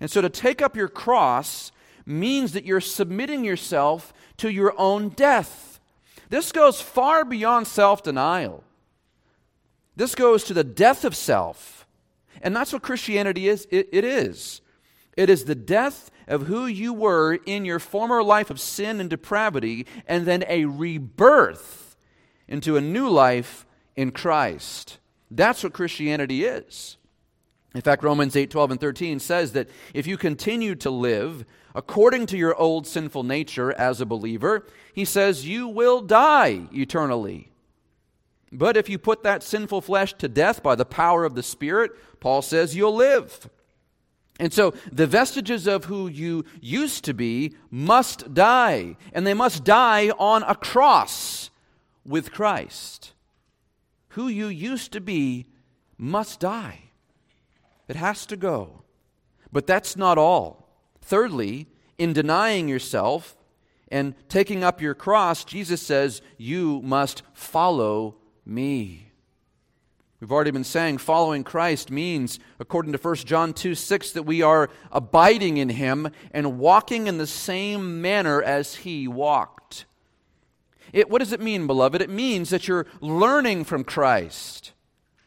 And 0.00 0.10
so 0.10 0.20
to 0.20 0.28
take 0.28 0.60
up 0.60 0.76
your 0.76 0.88
cross 0.88 1.72
means 2.04 2.52
that 2.52 2.64
you're 2.66 2.80
submitting 2.80 3.44
yourself 3.44 4.12
to 4.38 4.50
your 4.50 4.74
own 4.76 5.08
death. 5.10 5.80
This 6.28 6.52
goes 6.52 6.80
far 6.80 7.24
beyond 7.24 7.66
self 7.66 8.02
denial. 8.02 8.64
This 9.96 10.14
goes 10.14 10.44
to 10.44 10.54
the 10.54 10.64
death 10.64 11.04
of 11.04 11.16
self. 11.16 11.86
And 12.42 12.54
that's 12.54 12.72
what 12.72 12.82
Christianity 12.82 13.48
is. 13.48 13.66
It, 13.70 13.88
it 13.92 14.04
is. 14.04 14.60
It 15.16 15.30
is 15.30 15.44
the 15.44 15.54
death 15.54 16.10
of 16.26 16.46
who 16.46 16.66
you 16.66 16.92
were 16.92 17.34
in 17.34 17.64
your 17.64 17.78
former 17.78 18.22
life 18.22 18.50
of 18.50 18.60
sin 18.60 19.00
and 19.00 19.10
depravity, 19.10 19.86
and 20.06 20.26
then 20.26 20.44
a 20.48 20.64
rebirth 20.64 21.96
into 22.48 22.76
a 22.76 22.80
new 22.80 23.08
life 23.08 23.66
in 23.96 24.10
Christ. 24.10 24.98
That's 25.30 25.62
what 25.62 25.72
Christianity 25.72 26.44
is. 26.44 26.96
In 27.74 27.80
fact, 27.80 28.04
Romans 28.04 28.36
8 28.36 28.50
12 28.50 28.72
and 28.72 28.80
13 28.80 29.18
says 29.18 29.52
that 29.52 29.68
if 29.92 30.06
you 30.06 30.16
continue 30.16 30.74
to 30.76 30.90
live 30.90 31.44
according 31.74 32.26
to 32.26 32.36
your 32.36 32.54
old 32.54 32.86
sinful 32.86 33.24
nature 33.24 33.72
as 33.72 34.00
a 34.00 34.06
believer, 34.06 34.66
he 34.92 35.04
says 35.04 35.48
you 35.48 35.66
will 35.66 36.00
die 36.00 36.68
eternally. 36.72 37.50
But 38.52 38.76
if 38.76 38.88
you 38.88 38.98
put 38.98 39.24
that 39.24 39.42
sinful 39.42 39.80
flesh 39.80 40.14
to 40.14 40.28
death 40.28 40.62
by 40.62 40.76
the 40.76 40.84
power 40.84 41.24
of 41.24 41.34
the 41.34 41.42
Spirit, 41.42 41.90
Paul 42.20 42.40
says 42.40 42.76
you'll 42.76 42.94
live. 42.94 43.50
And 44.40 44.52
so 44.52 44.74
the 44.90 45.06
vestiges 45.06 45.66
of 45.66 45.84
who 45.84 46.08
you 46.08 46.44
used 46.60 47.04
to 47.04 47.14
be 47.14 47.54
must 47.70 48.34
die, 48.34 48.96
and 49.12 49.26
they 49.26 49.34
must 49.34 49.64
die 49.64 50.10
on 50.18 50.42
a 50.42 50.54
cross 50.54 51.50
with 52.04 52.32
Christ. 52.32 53.12
Who 54.10 54.28
you 54.28 54.46
used 54.46 54.92
to 54.92 55.00
be 55.00 55.46
must 55.96 56.40
die. 56.40 56.80
It 57.88 57.96
has 57.96 58.26
to 58.26 58.36
go. 58.36 58.82
But 59.52 59.66
that's 59.66 59.96
not 59.96 60.18
all. 60.18 60.68
Thirdly, 61.00 61.68
in 61.96 62.12
denying 62.12 62.68
yourself 62.68 63.36
and 63.88 64.14
taking 64.28 64.64
up 64.64 64.80
your 64.80 64.94
cross, 64.94 65.44
Jesus 65.44 65.80
says, 65.80 66.22
You 66.36 66.80
must 66.82 67.22
follow 67.32 68.16
me. 68.44 69.03
We've 70.24 70.32
already 70.32 70.52
been 70.52 70.64
saying 70.64 70.98
following 70.98 71.44
Christ 71.44 71.90
means, 71.90 72.38
according 72.58 72.92
to 72.92 72.98
1 72.98 73.14
John 73.16 73.52
2 73.52 73.74
6, 73.74 74.12
that 74.12 74.22
we 74.22 74.40
are 74.40 74.70
abiding 74.90 75.58
in 75.58 75.68
him 75.68 76.08
and 76.30 76.58
walking 76.58 77.08
in 77.08 77.18
the 77.18 77.26
same 77.26 78.00
manner 78.00 78.40
as 78.42 78.76
he 78.76 79.06
walked. 79.06 79.84
It, 80.94 81.10
what 81.10 81.18
does 81.18 81.34
it 81.34 81.42
mean, 81.42 81.66
beloved? 81.66 82.00
It 82.00 82.08
means 82.08 82.48
that 82.48 82.66
you're 82.66 82.86
learning 83.02 83.64
from 83.64 83.84
Christ, 83.84 84.72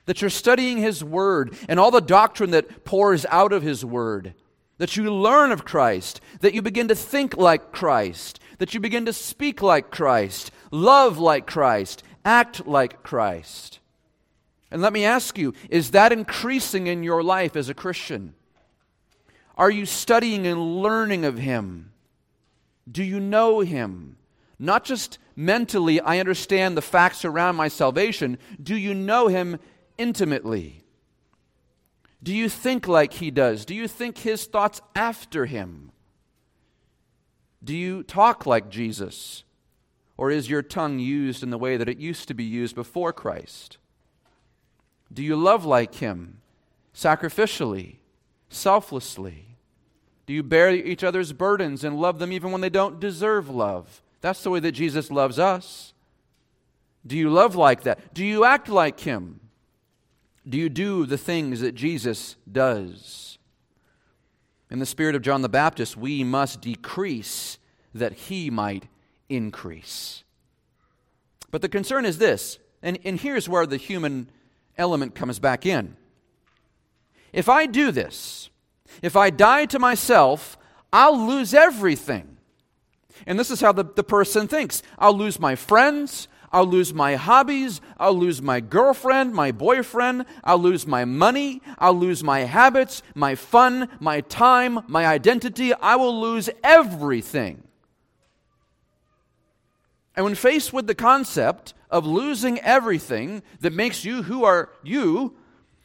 that 0.08 0.20
you're 0.20 0.32
studying 0.32 0.80
his 0.80 1.04
word 1.04 1.56
and 1.70 1.80
all 1.80 1.92
the 1.92 2.02
doctrine 2.02 2.50
that 2.50 2.84
pours 2.84 3.24
out 3.30 3.54
of 3.54 3.62
his 3.62 3.86
word, 3.86 4.34
that 4.80 4.98
you 4.98 5.14
learn 5.14 5.52
of 5.52 5.64
Christ, 5.64 6.22
that 6.40 6.56
you 6.56 6.64
begin 6.64 6.88
to 6.88 6.96
think 6.96 7.38
like 7.38 7.72
Christ, 7.72 8.40
that 8.58 8.74
you 8.74 8.80
begin 8.80 9.06
to 9.06 9.14
speak 9.14 9.62
like 9.62 9.92
Christ, 9.92 10.50
love 10.72 11.20
like 11.20 11.46
Christ, 11.46 12.02
act 12.26 12.66
like 12.66 13.04
Christ. 13.04 13.80
And 14.70 14.82
let 14.82 14.94
me 14.94 15.06
ask 15.06 15.38
you 15.38 15.54
is 15.70 15.92
that 15.92 16.12
increasing 16.12 16.88
in 16.88 17.04
your 17.04 17.24
life 17.24 17.56
as 17.56 17.70
a 17.70 17.74
Christian? 17.74 18.34
Are 19.58 19.72
you 19.72 19.86
studying 19.86 20.46
and 20.46 20.82
learning 20.82 21.26
of 21.26 21.38
Him? 21.38 21.92
Do 22.90 23.04
you 23.04 23.20
know 23.20 23.62
Him? 23.62 24.18
Not 24.60 24.84
just 24.84 25.18
mentally, 25.36 26.00
I 26.00 26.20
understand 26.20 26.76
the 26.76 26.82
facts 26.82 27.26
around 27.26 27.56
my 27.56 27.68
salvation. 27.68 28.38
Do 28.62 28.76
you 28.76 28.94
know 28.94 29.28
Him 29.28 29.60
intimately? 29.98 30.84
Do 32.22 32.34
you 32.34 32.50
think 32.50 32.88
like 32.88 33.14
He 33.14 33.32
does? 33.32 33.66
Do 33.66 33.74
you 33.74 33.88
think 33.88 34.20
His 34.20 34.46
thoughts 34.46 34.82
after 34.96 35.46
Him? 35.46 35.92
Do 37.64 37.76
you 37.76 38.04
talk 38.04 38.46
like 38.46 38.70
Jesus? 38.70 39.44
Or 40.18 40.32
is 40.32 40.50
your 40.50 40.62
tongue 40.62 41.00
used 41.00 41.44
in 41.44 41.52
the 41.52 41.58
way 41.58 41.78
that 41.78 41.90
it 41.90 42.00
used 42.00 42.28
to 42.28 42.34
be 42.34 42.44
used 42.44 42.76
before 42.76 43.14
Christ? 43.14 43.78
Do 45.12 45.24
you 45.24 45.36
love 45.36 45.66
like 45.66 45.96
him? 45.96 46.38
Sacrificially, 46.94 47.98
selflessly? 48.50 49.58
Do 50.26 50.34
you 50.34 50.44
bear 50.44 50.72
each 50.72 51.04
other's 51.04 51.32
burdens 51.32 51.84
and 51.84 52.00
love 52.00 52.20
them 52.20 52.32
even 52.32 52.52
when 52.52 52.62
they 52.62 52.70
don't 52.70 53.00
deserve 53.00 53.50
love? 53.50 54.02
That's 54.22 54.44
the 54.44 54.50
way 54.50 54.60
that 54.60 54.74
Jesus 54.74 55.10
loves 55.10 55.40
us. 55.40 55.94
Do 57.06 57.18
you 57.18 57.30
love 57.30 57.56
like 57.56 57.84
that? 57.84 58.14
Do 58.14 58.26
you 58.26 58.44
act 58.44 58.68
like 58.68 59.00
him? 59.00 59.40
Do 60.48 60.58
you 60.58 60.70
do 60.70 61.06
the 61.06 61.18
things 61.18 61.62
that 61.62 61.76
Jesus 61.76 62.36
does? 62.50 63.38
In 64.70 64.80
the 64.80 64.86
spirit 64.86 65.16
of 65.16 65.22
John 65.22 65.42
the 65.42 65.50
Baptist, 65.50 65.96
we 65.96 66.24
must 66.24 66.62
decrease 66.62 67.58
that 67.94 68.14
he 68.14 68.50
might 68.50 68.88
increase. 69.30 70.24
But 71.52 71.62
the 71.62 71.70
concern 71.70 72.06
is 72.06 72.18
this, 72.18 72.60
and, 72.82 73.00
and 73.06 73.20
here's 73.20 73.48
where 73.48 73.66
the 73.66 73.78
human 73.78 74.30
element 74.78 75.16
comes 75.16 75.40
back 75.40 75.66
in. 75.66 75.96
If 77.34 77.50
I 77.50 77.66
do 77.66 77.92
this, 77.92 78.50
if 79.02 79.16
I 79.16 79.30
die 79.30 79.66
to 79.66 79.80
myself, 79.80 80.58
I'll 80.92 81.28
lose 81.28 81.54
everything. 81.54 82.38
And 83.26 83.40
this 83.40 83.52
is 83.52 83.62
how 83.62 83.72
the, 83.72 83.84
the 83.84 84.04
person 84.04 84.48
thinks 84.48 84.84
I'll 84.98 85.16
lose 85.16 85.40
my 85.40 85.56
friends, 85.56 86.28
I'll 86.52 86.66
lose 86.66 86.94
my 86.94 87.16
hobbies, 87.16 87.82
I'll 87.98 88.18
lose 88.18 88.42
my 88.42 88.60
girlfriend, 88.62 89.34
my 89.34 89.52
boyfriend, 89.52 90.26
I'll 90.44 90.60
lose 90.60 90.88
my 90.88 91.04
money, 91.04 91.62
I'll 91.78 91.94
lose 91.94 92.24
my 92.24 92.42
habits, 92.42 93.04
my 93.14 93.36
fun, 93.36 93.90
my 94.00 94.22
time, 94.22 94.80
my 94.88 95.06
identity. 95.06 95.74
I 95.74 95.98
will 95.98 96.20
lose 96.20 96.50
everything. 96.64 97.67
And 100.18 100.24
when 100.24 100.36
faced 100.36 100.74
with 100.74 100.88
the 100.88 100.96
concept 100.96 101.76
of 101.92 102.08
losing 102.08 102.60
everything 102.62 103.44
that 103.60 103.72
makes 103.72 104.04
you 104.04 104.24
who 104.24 104.44
are 104.44 104.70
you, 104.84 105.36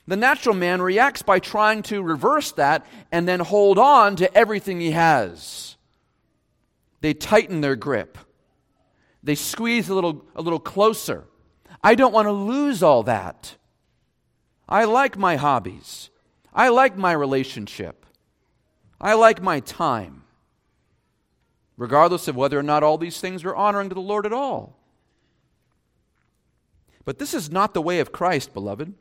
the 0.06 0.16
natural 0.16 0.54
man 0.56 0.80
reacts 0.80 1.20
by 1.20 1.38
trying 1.38 1.82
to 1.84 2.02
reverse 2.02 2.50
that 2.52 2.86
and 3.12 3.28
then 3.28 3.40
hold 3.40 3.78
on 3.78 4.16
to 4.16 4.34
everything 4.36 4.80
he 4.80 4.92
has. 4.92 5.76
They 7.02 7.12
tighten 7.12 7.60
their 7.60 7.76
grip. 7.76 8.16
They 9.22 9.34
squeeze 9.34 9.90
a 9.90 9.94
little, 9.94 10.24
a 10.34 10.40
little 10.40 10.58
closer. 10.58 11.24
I 11.84 11.94
don't 11.94 12.14
want 12.14 12.26
to 12.26 12.32
lose 12.32 12.82
all 12.82 13.02
that. 13.02 13.56
I 14.66 14.84
like 14.84 15.18
my 15.18 15.36
hobbies. 15.36 16.08
I 16.54 16.70
like 16.70 16.96
my 16.96 17.12
relationship. 17.12 18.06
I 18.98 19.12
like 19.12 19.42
my 19.42 19.60
time. 19.60 20.21
Regardless 21.82 22.28
of 22.28 22.36
whether 22.36 22.56
or 22.56 22.62
not 22.62 22.84
all 22.84 22.96
these 22.96 23.20
things 23.20 23.42
are 23.42 23.56
honoring 23.56 23.88
to 23.88 23.94
the 23.96 24.00
Lord 24.00 24.24
at 24.24 24.32
all. 24.32 24.78
But 27.04 27.18
this 27.18 27.34
is 27.34 27.50
not 27.50 27.74
the 27.74 27.82
way 27.82 27.98
of 27.98 28.12
Christ, 28.12 28.54
beloved. 28.54 28.94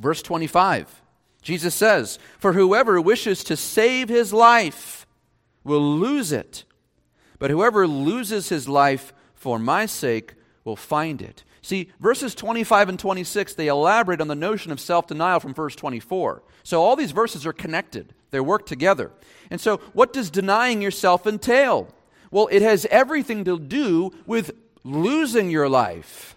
Verse 0.00 0.20
25, 0.20 1.02
Jesus 1.40 1.72
says, 1.72 2.18
For 2.40 2.54
whoever 2.54 3.00
wishes 3.00 3.44
to 3.44 3.56
save 3.56 4.08
his 4.08 4.32
life 4.32 5.06
will 5.62 5.98
lose 5.98 6.32
it, 6.32 6.64
but 7.38 7.52
whoever 7.52 7.86
loses 7.86 8.48
his 8.48 8.68
life 8.68 9.12
for 9.36 9.60
my 9.60 9.86
sake 9.86 10.34
will 10.64 10.74
find 10.74 11.22
it. 11.22 11.44
See, 11.62 11.92
verses 12.00 12.34
25 12.34 12.88
and 12.88 12.98
26, 12.98 13.54
they 13.54 13.68
elaborate 13.68 14.20
on 14.20 14.26
the 14.26 14.34
notion 14.34 14.72
of 14.72 14.80
self 14.80 15.06
denial 15.06 15.38
from 15.38 15.54
verse 15.54 15.76
24. 15.76 16.42
So 16.64 16.82
all 16.82 16.96
these 16.96 17.12
verses 17.12 17.46
are 17.46 17.52
connected, 17.52 18.14
they 18.32 18.40
work 18.40 18.66
together. 18.66 19.12
And 19.48 19.60
so, 19.60 19.76
what 19.92 20.12
does 20.12 20.28
denying 20.28 20.82
yourself 20.82 21.24
entail? 21.24 21.94
Well, 22.30 22.48
it 22.50 22.62
has 22.62 22.86
everything 22.90 23.44
to 23.44 23.58
do 23.58 24.12
with 24.26 24.52
losing 24.84 25.50
your 25.50 25.68
life. 25.68 26.36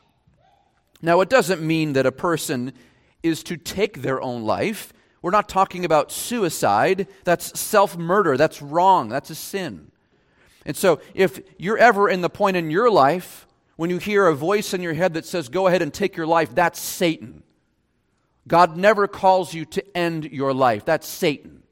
Now, 1.02 1.22
it 1.22 1.30
doesn't 1.30 1.62
mean 1.62 1.94
that 1.94 2.06
a 2.06 2.12
person 2.12 2.74
is 3.22 3.44
to 3.44 3.58
take 3.58 4.02
their 4.02 4.22
own 4.22 4.44
life. 4.44 4.94
We're 5.22 5.32
not 5.32 5.50
talking 5.50 5.86
about 5.86 6.12
suicide. 6.12 7.08
That's 7.24 7.60
self 7.60 7.98
murder. 7.98 8.38
That's 8.38 8.62
wrong. 8.62 9.10
That's 9.10 9.30
a 9.30 9.36
sin. 9.36 9.92
And 10.66 10.76
so, 10.76 11.02
if 11.14 11.42
you're 11.58 11.78
ever 11.78 12.10
in 12.10 12.22
the 12.22 12.30
point 12.30 12.58
in 12.58 12.72
your 12.72 12.90
life 12.90 13.48
when 13.76 13.90
you 13.90 13.98
hear 13.98 14.28
a 14.28 14.36
voice 14.36 14.74
in 14.74 14.82
your 14.82 14.94
head 14.94 15.14
that 15.16 15.26
says, 15.26 15.50
Go 15.50 15.68
ahead 15.68 15.82
and 15.82 15.94
take 15.94 16.16
your 16.16 16.28
life, 16.28 16.54
that's 16.54 16.80
Satan. 16.80 17.44
God 18.48 18.78
never 18.78 19.08
calls 19.08 19.54
you 19.54 19.66
to 19.66 19.98
end 19.98 20.26
your 20.26 20.54
life. 20.54 20.86
That's 20.86 21.08
Satan. 21.08 21.64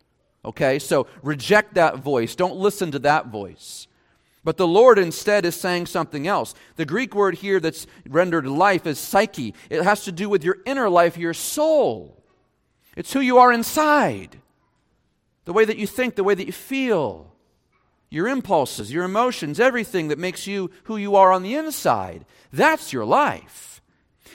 Okay? 0.44 0.80
So 0.80 1.08
reject 1.22 1.76
that 1.76 1.98
voice. 1.98 2.36
Don't 2.36 2.56
listen 2.56 2.92
to 2.92 3.00
that 3.00 3.28
voice. 3.28 3.88
But 4.44 4.58
the 4.58 4.68
Lord 4.68 4.98
instead 4.98 5.46
is 5.46 5.56
saying 5.56 5.86
something 5.86 6.28
else. 6.28 6.56
The 6.76 6.86
Greek 6.86 7.14
word 7.14 7.36
here 7.36 7.60
that's 7.60 7.86
rendered 8.08 8.48
life 8.48 8.88
is 8.88 8.98
psyche. 8.98 9.54
It 9.70 9.84
has 9.84 10.04
to 10.06 10.12
do 10.12 10.30
with 10.30 10.44
your 10.44 10.58
inner 10.66 10.90
life, 10.90 11.18
your 11.18 11.34
soul. 11.34 12.24
It's 12.96 13.14
who 13.14 13.20
you 13.20 13.38
are 13.38 13.54
inside, 13.54 14.38
the 15.46 15.54
way 15.54 15.66
that 15.66 15.78
you 15.78 15.88
think, 15.88 16.16
the 16.16 16.24
way 16.24 16.34
that 16.34 16.48
you 16.48 16.52
feel, 16.52 17.32
your 18.10 18.28
impulses, 18.28 18.92
your 18.92 19.06
emotions, 19.06 19.60
everything 19.60 20.10
that 20.10 20.20
makes 20.20 20.48
you 20.48 20.72
who 20.84 20.98
you 20.98 21.16
are 21.16 21.32
on 21.32 21.44
the 21.44 21.56
inside. 21.56 22.26
That's 22.52 22.92
your 22.92 23.06
life. 23.06 23.82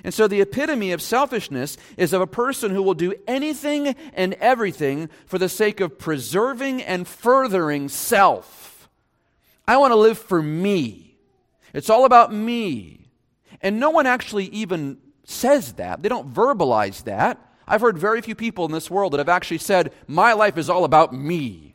And 0.04 0.14
so 0.14 0.28
the 0.28 0.40
epitome 0.40 0.92
of 0.92 1.02
selfishness 1.02 1.76
is 1.96 2.12
of 2.12 2.20
a 2.20 2.26
person 2.26 2.70
who 2.70 2.82
will 2.82 2.94
do 2.94 3.14
anything 3.26 3.88
and 4.14 4.34
everything 4.34 5.08
for 5.26 5.38
the 5.38 5.48
sake 5.48 5.80
of 5.80 5.98
preserving 5.98 6.82
and 6.82 7.08
furthering 7.08 7.88
self. 7.88 8.65
I 9.68 9.76
want 9.76 9.92
to 9.92 9.96
live 9.96 10.18
for 10.18 10.42
me. 10.42 11.18
It's 11.72 11.90
all 11.90 12.04
about 12.04 12.32
me. 12.32 13.10
And 13.60 13.80
no 13.80 13.90
one 13.90 14.06
actually 14.06 14.46
even 14.46 14.98
says 15.24 15.74
that. 15.74 16.02
They 16.02 16.08
don't 16.08 16.32
verbalize 16.32 17.04
that. 17.04 17.38
I've 17.66 17.80
heard 17.80 17.98
very 17.98 18.20
few 18.20 18.34
people 18.34 18.64
in 18.64 18.72
this 18.72 18.90
world 18.90 19.12
that 19.12 19.18
have 19.18 19.28
actually 19.28 19.58
said, 19.58 19.92
My 20.06 20.32
life 20.32 20.56
is 20.56 20.70
all 20.70 20.84
about 20.84 21.12
me. 21.12 21.74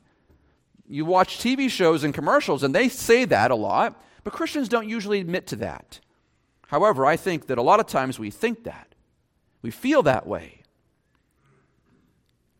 You 0.87 1.05
watch 1.05 1.37
TV 1.37 1.69
shows 1.69 2.03
and 2.03 2.13
commercials, 2.13 2.63
and 2.63 2.73
they 2.73 2.89
say 2.89 3.25
that 3.25 3.51
a 3.51 3.55
lot, 3.55 4.01
but 4.23 4.33
Christians 4.33 4.69
don't 4.69 4.87
usually 4.89 5.19
admit 5.19 5.47
to 5.47 5.55
that. 5.57 5.99
However, 6.67 7.05
I 7.05 7.17
think 7.17 7.47
that 7.47 7.57
a 7.57 7.61
lot 7.61 7.79
of 7.79 7.87
times 7.87 8.19
we 8.19 8.29
think 8.29 8.63
that. 8.63 8.95
We 9.61 9.71
feel 9.71 10.03
that 10.03 10.25
way. 10.25 10.63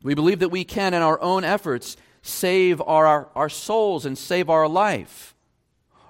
We 0.04 0.14
believe 0.14 0.40
that 0.40 0.50
we 0.50 0.64
can, 0.64 0.94
in 0.94 1.02
our 1.02 1.22
own 1.22 1.44
efforts, 1.44 1.96
save 2.22 2.82
our, 2.82 3.30
our 3.36 3.50
souls 3.50 4.06
and 4.06 4.18
save 4.18 4.50
our 4.50 4.68
life. 4.68 5.36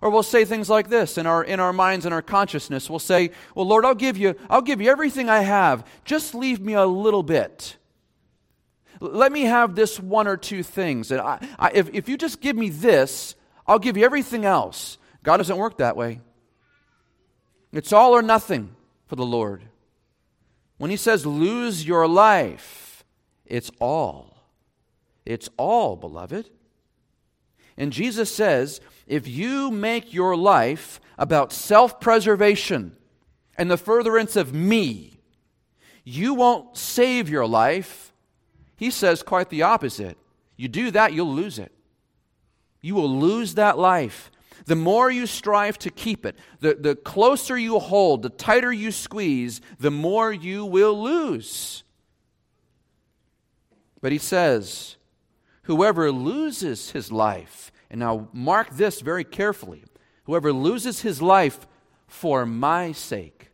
Or 0.01 0.09
we'll 0.09 0.23
say 0.23 0.45
things 0.45 0.69
like 0.69 0.89
this 0.89 1.17
in 1.17 1.27
our, 1.27 1.43
in 1.43 1.59
our 1.59 1.71
minds 1.71 2.05
and 2.05 2.13
our 2.13 2.23
consciousness. 2.23 2.89
We'll 2.89 2.99
say, 2.99 3.31
Well, 3.53 3.67
Lord, 3.67 3.85
I'll 3.85 3.95
give 3.95 4.17
you, 4.17 4.35
I'll 4.49 4.61
give 4.61 4.81
you 4.81 4.89
everything 4.89 5.29
I 5.29 5.41
have. 5.41 5.85
Just 6.05 6.33
leave 6.33 6.59
me 6.59 6.73
a 6.73 6.85
little 6.85 7.21
bit. 7.21 7.77
Let 8.99 9.31
me 9.31 9.41
have 9.41 9.75
this 9.75 9.99
one 9.99 10.27
or 10.27 10.37
two 10.37 10.63
things. 10.63 11.11
And 11.11 11.21
I, 11.21 11.47
I, 11.57 11.71
if, 11.73 11.89
if 11.93 12.09
you 12.09 12.17
just 12.17 12.41
give 12.41 12.55
me 12.55 12.69
this, 12.69 13.35
I'll 13.67 13.79
give 13.79 13.95
you 13.95 14.03
everything 14.03 14.43
else. 14.43 14.97
God 15.23 15.37
doesn't 15.37 15.57
work 15.57 15.77
that 15.77 15.95
way. 15.95 16.19
It's 17.71 17.93
all 17.93 18.13
or 18.13 18.21
nothing 18.21 18.75
for 19.07 19.15
the 19.15 19.25
Lord. 19.25 19.63
When 20.77 20.89
He 20.89 20.97
says 20.97 21.25
lose 21.25 21.85
your 21.85 22.07
life, 22.07 23.03
it's 23.45 23.69
all. 23.79 24.30
It's 25.25 25.49
all, 25.57 25.95
beloved. 25.95 26.49
And 27.77 27.93
Jesus 27.93 28.33
says 28.33 28.81
if 29.07 29.27
you 29.27 29.71
make 29.71 30.13
your 30.13 30.35
life 30.35 30.99
about 31.17 31.51
self 31.51 31.99
preservation 31.99 32.95
and 33.57 33.69
the 33.69 33.77
furtherance 33.77 34.35
of 34.35 34.53
me, 34.53 35.19
you 36.03 36.33
won't 36.33 36.77
save 36.77 37.29
your 37.29 37.47
life. 37.47 38.13
He 38.75 38.89
says 38.89 39.23
quite 39.23 39.49
the 39.49 39.61
opposite. 39.63 40.17
You 40.57 40.67
do 40.67 40.91
that, 40.91 41.13
you'll 41.13 41.33
lose 41.33 41.59
it. 41.59 41.71
You 42.81 42.95
will 42.95 43.19
lose 43.19 43.55
that 43.55 43.77
life 43.77 44.31
the 44.65 44.75
more 44.75 45.09
you 45.09 45.25
strive 45.25 45.77
to 45.79 45.89
keep 45.89 46.25
it, 46.25 46.37
the, 46.59 46.75
the 46.75 46.95
closer 46.95 47.57
you 47.57 47.79
hold, 47.79 48.21
the 48.21 48.29
tighter 48.29 48.71
you 48.71 48.91
squeeze, 48.91 49.61
the 49.79 49.91
more 49.91 50.31
you 50.31 50.65
will 50.65 51.01
lose. 51.01 51.83
But 54.01 54.11
he 54.11 54.17
says, 54.17 54.97
whoever 55.63 56.11
loses 56.11 56.91
his 56.91 57.11
life, 57.11 57.71
and 57.89 57.99
now 57.99 58.29
mark 58.33 58.69
this 58.71 59.01
very 59.01 59.23
carefully 59.23 59.83
whoever 60.25 60.53
loses 60.53 61.01
his 61.01 61.21
life 61.21 61.67
for 62.07 62.45
my 62.45 62.91
sake. 62.91 63.49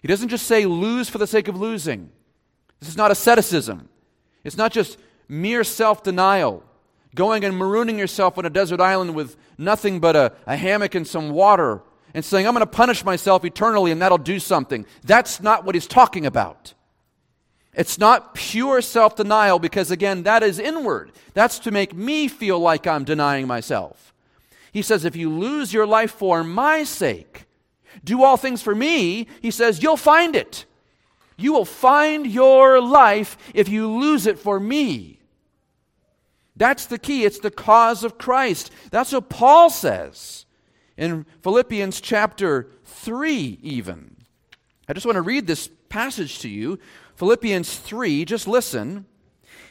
He 0.00 0.08
doesn't 0.08 0.28
just 0.28 0.46
say 0.46 0.66
lose 0.66 1.08
for 1.08 1.18
the 1.18 1.26
sake 1.26 1.48
of 1.48 1.60
losing. 1.60 2.10
This 2.80 2.88
is 2.88 2.96
not 2.96 3.10
asceticism. 3.10 3.88
It's 4.44 4.56
not 4.56 4.72
just 4.72 4.98
mere 5.28 5.64
self 5.64 6.02
denial 6.02 6.64
going 7.14 7.44
and 7.44 7.54
marooning 7.54 7.98
yourself 7.98 8.38
on 8.38 8.46
a 8.46 8.50
desert 8.50 8.80
island 8.80 9.14
with 9.14 9.36
nothing 9.58 10.00
but 10.00 10.16
a, 10.16 10.32
a 10.46 10.56
hammock 10.56 10.94
and 10.94 11.06
some 11.06 11.30
water 11.30 11.82
and 12.14 12.24
saying, 12.24 12.46
I'm 12.46 12.54
going 12.54 12.66
to 12.66 12.70
punish 12.70 13.04
myself 13.04 13.44
eternally 13.44 13.90
and 13.90 14.00
that'll 14.00 14.18
do 14.18 14.38
something. 14.38 14.86
That's 15.04 15.40
not 15.40 15.64
what 15.64 15.74
he's 15.74 15.86
talking 15.86 16.26
about. 16.26 16.74
It's 17.74 17.98
not 17.98 18.34
pure 18.34 18.82
self 18.82 19.16
denial 19.16 19.58
because, 19.58 19.90
again, 19.90 20.24
that 20.24 20.42
is 20.42 20.58
inward. 20.58 21.12
That's 21.34 21.58
to 21.60 21.70
make 21.70 21.94
me 21.94 22.28
feel 22.28 22.58
like 22.58 22.86
I'm 22.86 23.04
denying 23.04 23.46
myself. 23.46 24.12
He 24.72 24.82
says, 24.82 25.04
if 25.04 25.16
you 25.16 25.30
lose 25.30 25.72
your 25.72 25.86
life 25.86 26.12
for 26.12 26.44
my 26.44 26.84
sake, 26.84 27.44
do 28.04 28.22
all 28.22 28.36
things 28.36 28.62
for 28.62 28.74
me, 28.74 29.26
he 29.40 29.50
says, 29.50 29.82
you'll 29.82 29.96
find 29.96 30.34
it. 30.34 30.64
You 31.36 31.52
will 31.52 31.64
find 31.64 32.26
your 32.26 32.80
life 32.80 33.36
if 33.54 33.68
you 33.68 33.90
lose 33.90 34.26
it 34.26 34.38
for 34.38 34.60
me. 34.60 35.18
That's 36.56 36.86
the 36.86 36.98
key. 36.98 37.24
It's 37.24 37.38
the 37.38 37.50
cause 37.50 38.04
of 38.04 38.18
Christ. 38.18 38.70
That's 38.90 39.12
what 39.12 39.28
Paul 39.28 39.70
says 39.70 40.44
in 40.96 41.24
Philippians 41.42 42.00
chapter 42.00 42.68
3, 42.84 43.58
even. 43.62 44.16
I 44.88 44.92
just 44.92 45.06
want 45.06 45.16
to 45.16 45.22
read 45.22 45.46
this 45.46 45.68
passage 45.88 46.40
to 46.40 46.48
you. 46.48 46.78
Philippians 47.22 47.78
3, 47.78 48.24
just 48.24 48.48
listen. 48.48 49.06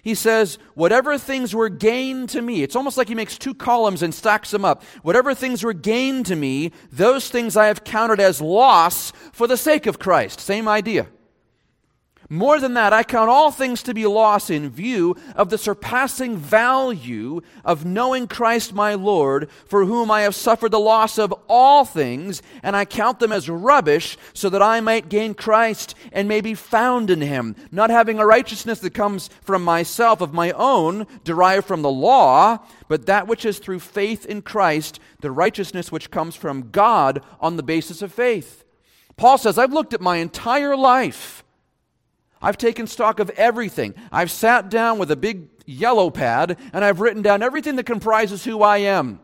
He 0.02 0.16
says, 0.16 0.58
Whatever 0.74 1.18
things 1.18 1.54
were 1.54 1.68
gained 1.68 2.30
to 2.30 2.42
me, 2.42 2.64
it's 2.64 2.78
almost 2.78 2.96
like 2.96 3.10
he 3.10 3.14
makes 3.14 3.38
two 3.38 3.54
columns 3.54 4.02
and 4.02 4.16
stacks 4.16 4.52
them 4.52 4.64
up. 4.64 4.84
Whatever 5.02 5.36
things 5.36 5.62
were 5.62 5.74
gained 5.74 6.28
to 6.28 6.38
me, 6.38 6.72
those 6.94 7.30
things 7.30 7.58
I 7.58 7.66
have 7.66 7.84
counted 7.84 8.22
as 8.22 8.40
loss 8.40 9.12
for 9.34 9.48
the 9.48 9.58
sake 9.58 9.86
of 9.86 10.00
Christ. 10.00 10.40
Same 10.40 10.66
idea. 10.70 11.08
More 12.34 12.62
than 12.62 12.76
that, 12.76 12.94
I 12.94 13.04
count 13.04 13.30
all 13.30 13.52
things 13.52 13.84
to 13.84 13.94
be 13.94 14.06
loss 14.06 14.50
in 14.50 14.70
view 14.70 15.18
of 15.36 15.50
the 15.50 15.58
surpassing 15.58 16.38
value 16.38 17.42
of 17.66 17.84
knowing 17.84 18.26
Christ 18.26 18.74
my 18.74 18.94
Lord, 18.94 19.50
for 19.68 19.84
whom 19.84 20.10
I 20.10 20.22
have 20.22 20.34
suffered 20.34 20.72
the 20.72 20.80
loss 20.80 21.18
of 21.18 21.34
all 21.50 21.84
things, 21.84 22.42
and 22.64 22.74
I 22.74 22.86
count 22.86 23.20
them 23.20 23.34
as 23.34 23.50
rubbish, 23.50 24.18
so 24.34 24.48
that 24.48 24.62
I 24.62 24.80
might 24.80 25.10
gain 25.10 25.34
Christ 25.34 25.94
and 26.14 26.30
may 26.30 26.40
be 26.40 26.54
found 26.54 27.10
in 27.10 27.20
him, 27.20 27.54
not 27.70 27.90
having 27.90 28.18
a 28.18 28.26
righteousness 28.26 28.80
that 28.80 28.94
comes 28.94 29.30
from 29.42 29.62
myself 29.62 30.22
of 30.22 30.34
my 30.34 30.52
own, 30.52 31.08
derived 31.26 31.68
from 31.68 31.82
the 31.82 31.92
law, 31.92 32.60
but 32.88 33.08
that 33.08 33.28
which 33.28 33.44
is 33.44 33.60
through 33.60 33.80
faith 33.80 34.26
in 34.26 34.42
Christ, 34.42 35.02
the 35.20 35.32
righteousness 35.32 35.92
which 35.92 36.10
comes 36.10 36.38
from 36.38 36.70
God 36.72 37.22
on 37.42 37.58
the 37.58 37.62
basis 37.62 38.02
of 38.02 38.14
faith. 38.14 38.64
Paul 39.18 39.38
says, 39.38 39.58
I've 39.58 39.74
looked 39.74 39.94
at 39.94 40.00
my 40.00 40.16
entire 40.16 40.78
life 40.78 41.41
I've 42.42 42.58
taken 42.58 42.88
stock 42.88 43.20
of 43.20 43.30
everything. 43.32 43.94
I've 44.12 44.32
sat 44.32 44.70
down 44.70 44.98
with 44.98 45.12
a 45.12 45.16
big 45.16 45.48
yellow 45.66 46.10
pad 46.10 46.58
and 46.74 46.84
I've 46.84 47.00
written 47.00 47.22
down 47.22 47.44
everything 47.44 47.76
that 47.76 47.86
comprises 47.86 48.44
who 48.44 48.62
I 48.62 48.80
am. 48.80 49.20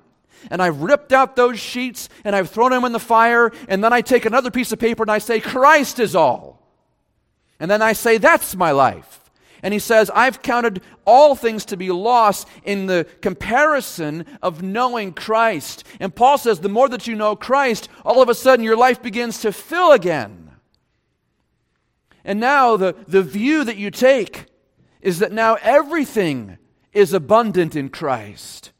And 0.52 0.62
I've 0.62 0.82
ripped 0.82 1.12
out 1.14 1.36
those 1.36 1.60
sheets 1.60 2.10
and 2.24 2.36
I've 2.36 2.50
thrown 2.50 2.72
them 2.72 2.86
in 2.86 2.92
the 2.92 3.00
fire. 3.00 3.52
And 3.68 3.84
then 3.84 3.92
I 3.92 4.02
take 4.02 4.26
another 4.26 4.52
piece 4.52 4.72
of 4.72 4.80
paper 4.80 5.04
and 5.04 5.12
I 5.12 5.18
say, 5.18 5.40
Christ 5.40 6.00
is 6.00 6.16
all. 6.16 6.62
And 7.60 7.72
then 7.72 7.82
I 7.82 7.94
say, 7.94 8.18
that's 8.18 8.56
my 8.56 8.72
life. 8.72 9.32
And 9.64 9.74
he 9.74 9.80
says, 9.80 10.12
I've 10.14 10.44
counted 10.44 10.84
all 11.06 11.36
things 11.36 11.66
to 11.66 11.78
be 11.78 11.90
lost 11.90 12.48
in 12.64 12.86
the 12.86 13.08
comparison 13.22 14.26
of 14.44 14.62
knowing 14.62 15.14
Christ. 15.14 15.84
And 16.00 16.14
Paul 16.14 16.38
says, 16.38 16.60
the 16.60 16.70
more 16.70 16.88
that 16.90 17.08
you 17.08 17.16
know 17.16 17.36
Christ, 17.36 17.90
all 18.06 18.22
of 18.22 18.30
a 18.30 18.36
sudden 18.36 18.64
your 18.64 18.78
life 18.78 19.02
begins 19.02 19.42
to 19.42 19.52
fill 19.52 19.92
again. 19.94 20.47
And 22.28 22.42
now 22.42 22.76
the, 22.76 22.94
the 23.08 23.24
view 23.24 23.63
that 23.63 23.78
you 23.78 23.90
take 23.90 24.48
is 25.02 25.20
that 25.20 25.32
now 25.32 25.56
everything 25.62 26.58
is 26.92 27.13
abundant 27.13 27.74
in 27.74 27.88
Christ. 27.88 28.74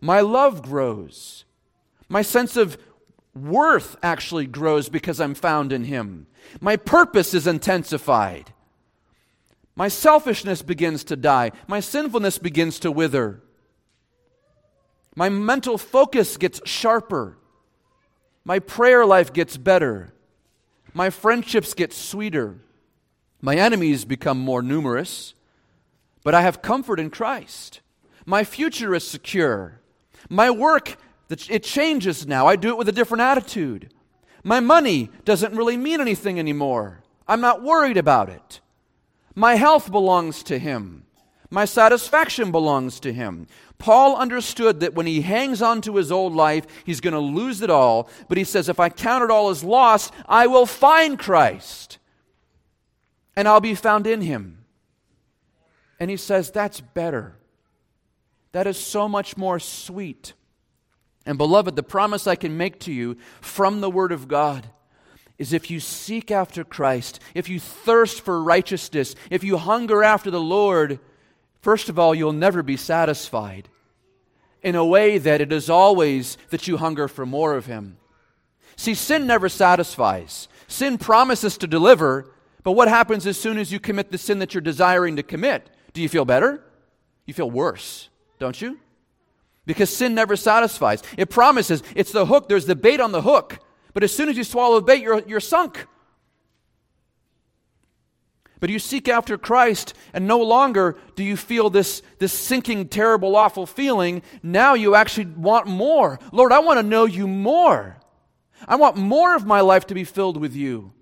My 0.00 0.20
love 0.20 0.62
grows. 0.62 1.44
My 2.08 2.22
sense 2.22 2.56
of 2.56 2.78
worth 3.34 3.96
actually 4.02 4.46
grows 4.46 4.88
because 4.88 5.20
I'm 5.20 5.34
found 5.34 5.72
in 5.72 5.84
Him. 5.84 6.26
My 6.58 6.76
purpose 6.76 7.34
is 7.34 7.46
intensified. 7.46 8.54
My 9.76 9.88
selfishness 9.88 10.62
begins 10.62 11.04
to 11.04 11.16
die. 11.16 11.52
My 11.68 11.80
sinfulness 11.80 12.38
begins 12.38 12.78
to 12.78 12.90
wither. 12.90 13.42
My 15.14 15.28
mental 15.28 15.76
focus 15.76 16.38
gets 16.38 16.62
sharper. 16.64 17.36
My 18.42 18.58
prayer 18.58 19.04
life 19.04 19.34
gets 19.34 19.58
better. 19.58 20.13
My 20.94 21.10
friendships 21.10 21.74
get 21.74 21.92
sweeter. 21.92 22.56
My 23.42 23.56
enemies 23.56 24.04
become 24.04 24.38
more 24.38 24.62
numerous. 24.62 25.34
But 26.22 26.34
I 26.34 26.42
have 26.42 26.62
comfort 26.62 26.98
in 26.98 27.10
Christ. 27.10 27.80
My 28.24 28.44
future 28.44 28.94
is 28.94 29.06
secure. 29.06 29.80
My 30.30 30.50
work, 30.50 30.96
It 31.28 31.64
changes 31.64 32.26
now. 32.26 32.46
I 32.46 32.56
do 32.56 32.68
it 32.68 32.78
with 32.78 32.88
a 32.88 32.92
different 32.92 33.22
attitude. 33.22 33.92
My 34.44 34.60
money 34.60 35.10
doesn't 35.24 35.56
really 35.56 35.76
mean 35.76 36.00
anything 36.00 36.38
anymore. 36.38 37.02
I'm 37.26 37.40
not 37.40 37.62
worried 37.62 37.96
about 37.96 38.28
it. 38.28 38.60
My 39.34 39.56
health 39.56 39.90
belongs 39.90 40.42
to 40.44 40.58
Him. 40.58 41.03
My 41.54 41.64
satisfaction 41.64 42.50
belongs 42.50 42.98
to 43.00 43.12
Him. 43.12 43.46
Paul 43.78 44.16
understood 44.16 44.80
that 44.80 44.94
when 44.94 45.06
he 45.06 45.20
hangs 45.20 45.62
on 45.62 45.80
to 45.82 45.96
his 45.96 46.10
old 46.10 46.34
life, 46.34 46.66
he's 46.84 47.00
going 47.00 47.14
to 47.14 47.20
lose 47.20 47.60
it 47.60 47.70
all. 47.70 48.08
But 48.28 48.38
he 48.38 48.44
says, 48.44 48.68
if 48.68 48.80
I 48.80 48.88
count 48.88 49.24
it 49.24 49.30
all 49.30 49.50
as 49.50 49.62
lost, 49.62 50.12
I 50.26 50.46
will 50.46 50.66
find 50.66 51.18
Christ 51.18 51.98
and 53.36 53.46
I'll 53.46 53.60
be 53.60 53.74
found 53.74 54.06
in 54.06 54.20
Him. 54.20 54.64
And 56.00 56.10
he 56.10 56.16
says, 56.16 56.50
that's 56.50 56.80
better. 56.80 57.36
That 58.52 58.66
is 58.66 58.78
so 58.78 59.08
much 59.08 59.36
more 59.36 59.58
sweet. 59.58 60.32
And 61.26 61.38
beloved, 61.38 61.76
the 61.76 61.82
promise 61.82 62.26
I 62.26 62.36
can 62.36 62.56
make 62.56 62.80
to 62.80 62.92
you 62.92 63.16
from 63.40 63.80
the 63.80 63.90
Word 63.90 64.12
of 64.12 64.28
God 64.28 64.68
is 65.38 65.52
if 65.52 65.70
you 65.70 65.80
seek 65.80 66.30
after 66.30 66.62
Christ, 66.62 67.20
if 67.34 67.48
you 67.48 67.58
thirst 67.58 68.20
for 68.20 68.42
righteousness, 68.42 69.14
if 69.30 69.42
you 69.42 69.56
hunger 69.56 70.04
after 70.04 70.30
the 70.30 70.40
Lord, 70.40 71.00
first 71.64 71.88
of 71.88 71.98
all, 71.98 72.14
you'll 72.14 72.32
never 72.32 72.62
be 72.62 72.76
satisfied 72.76 73.70
in 74.62 74.74
a 74.74 74.84
way 74.84 75.16
that 75.16 75.40
it 75.40 75.50
is 75.50 75.70
always 75.70 76.36
that 76.50 76.68
you 76.68 76.76
hunger 76.76 77.08
for 77.08 77.24
more 77.24 77.54
of 77.54 77.66
Him. 77.66 77.96
See, 78.76 78.94
sin 78.94 79.26
never 79.26 79.48
satisfies. 79.48 80.48
Sin 80.68 80.98
promises 80.98 81.56
to 81.58 81.66
deliver, 81.66 82.30
but 82.62 82.72
what 82.72 82.88
happens 82.88 83.26
as 83.26 83.40
soon 83.40 83.56
as 83.56 83.72
you 83.72 83.80
commit 83.80 84.12
the 84.12 84.18
sin 84.18 84.40
that 84.40 84.52
you're 84.52 84.60
desiring 84.60 85.16
to 85.16 85.22
commit? 85.22 85.70
Do 85.94 86.02
you 86.02 86.08
feel 86.08 86.26
better? 86.26 86.62
You 87.24 87.32
feel 87.32 87.50
worse, 87.50 88.10
don't 88.38 88.60
you? 88.60 88.78
Because 89.64 89.94
sin 89.94 90.14
never 90.14 90.36
satisfies. 90.36 91.02
It 91.16 91.30
promises, 91.30 91.82
it's 91.94 92.12
the 92.12 92.26
hook, 92.26 92.48
there's 92.48 92.66
the 92.66 92.76
bait 92.76 93.00
on 93.00 93.12
the 93.12 93.22
hook. 93.22 93.58
But 93.94 94.02
as 94.02 94.14
soon 94.14 94.28
as 94.28 94.36
you 94.36 94.44
swallow 94.44 94.80
the 94.80 94.86
bait, 94.86 95.02
you're, 95.02 95.22
you're 95.26 95.40
sunk. 95.40 95.86
But 98.64 98.70
you 98.70 98.78
seek 98.78 99.10
after 99.10 99.36
Christ, 99.36 99.92
and 100.14 100.26
no 100.26 100.40
longer 100.40 100.96
do 101.16 101.22
you 101.22 101.36
feel 101.36 101.68
this, 101.68 102.00
this 102.18 102.32
sinking, 102.32 102.88
terrible, 102.88 103.36
awful 103.36 103.66
feeling. 103.66 104.22
Now 104.42 104.72
you 104.72 104.94
actually 104.94 105.26
want 105.26 105.66
more. 105.66 106.18
Lord, 106.32 106.50
I 106.50 106.60
want 106.60 106.78
to 106.78 106.82
know 106.82 107.04
you 107.04 107.28
more. 107.28 107.98
I 108.66 108.76
want 108.76 108.96
more 108.96 109.36
of 109.36 109.44
my 109.44 109.60
life 109.60 109.88
to 109.88 109.94
be 109.94 110.04
filled 110.04 110.38
with 110.38 110.56
you. 110.56 110.94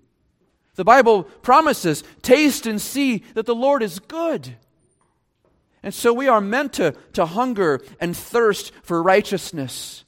The 0.75 0.83
Bible 0.83 1.23
promises, 1.23 2.03
taste 2.21 2.65
and 2.65 2.81
see 2.81 3.23
that 3.33 3.45
the 3.45 3.55
Lord 3.55 3.81
is 3.81 3.97
good. 3.97 4.57
And 5.81 5.93
so 5.93 6.11
we 6.11 6.27
are 6.27 6.41
meant 6.41 6.73
to, 6.73 6.93
to 7.13 7.25
hunger 7.25 7.79
and 7.97 8.13
thirst 8.13 8.73
for 8.83 9.01
righteousness. 9.01 10.03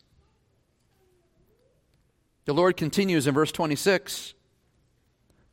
The 2.43 2.53
Lord 2.53 2.75
continues 2.75 3.27
in 3.27 3.33
verse 3.33 3.53
26 3.53 4.33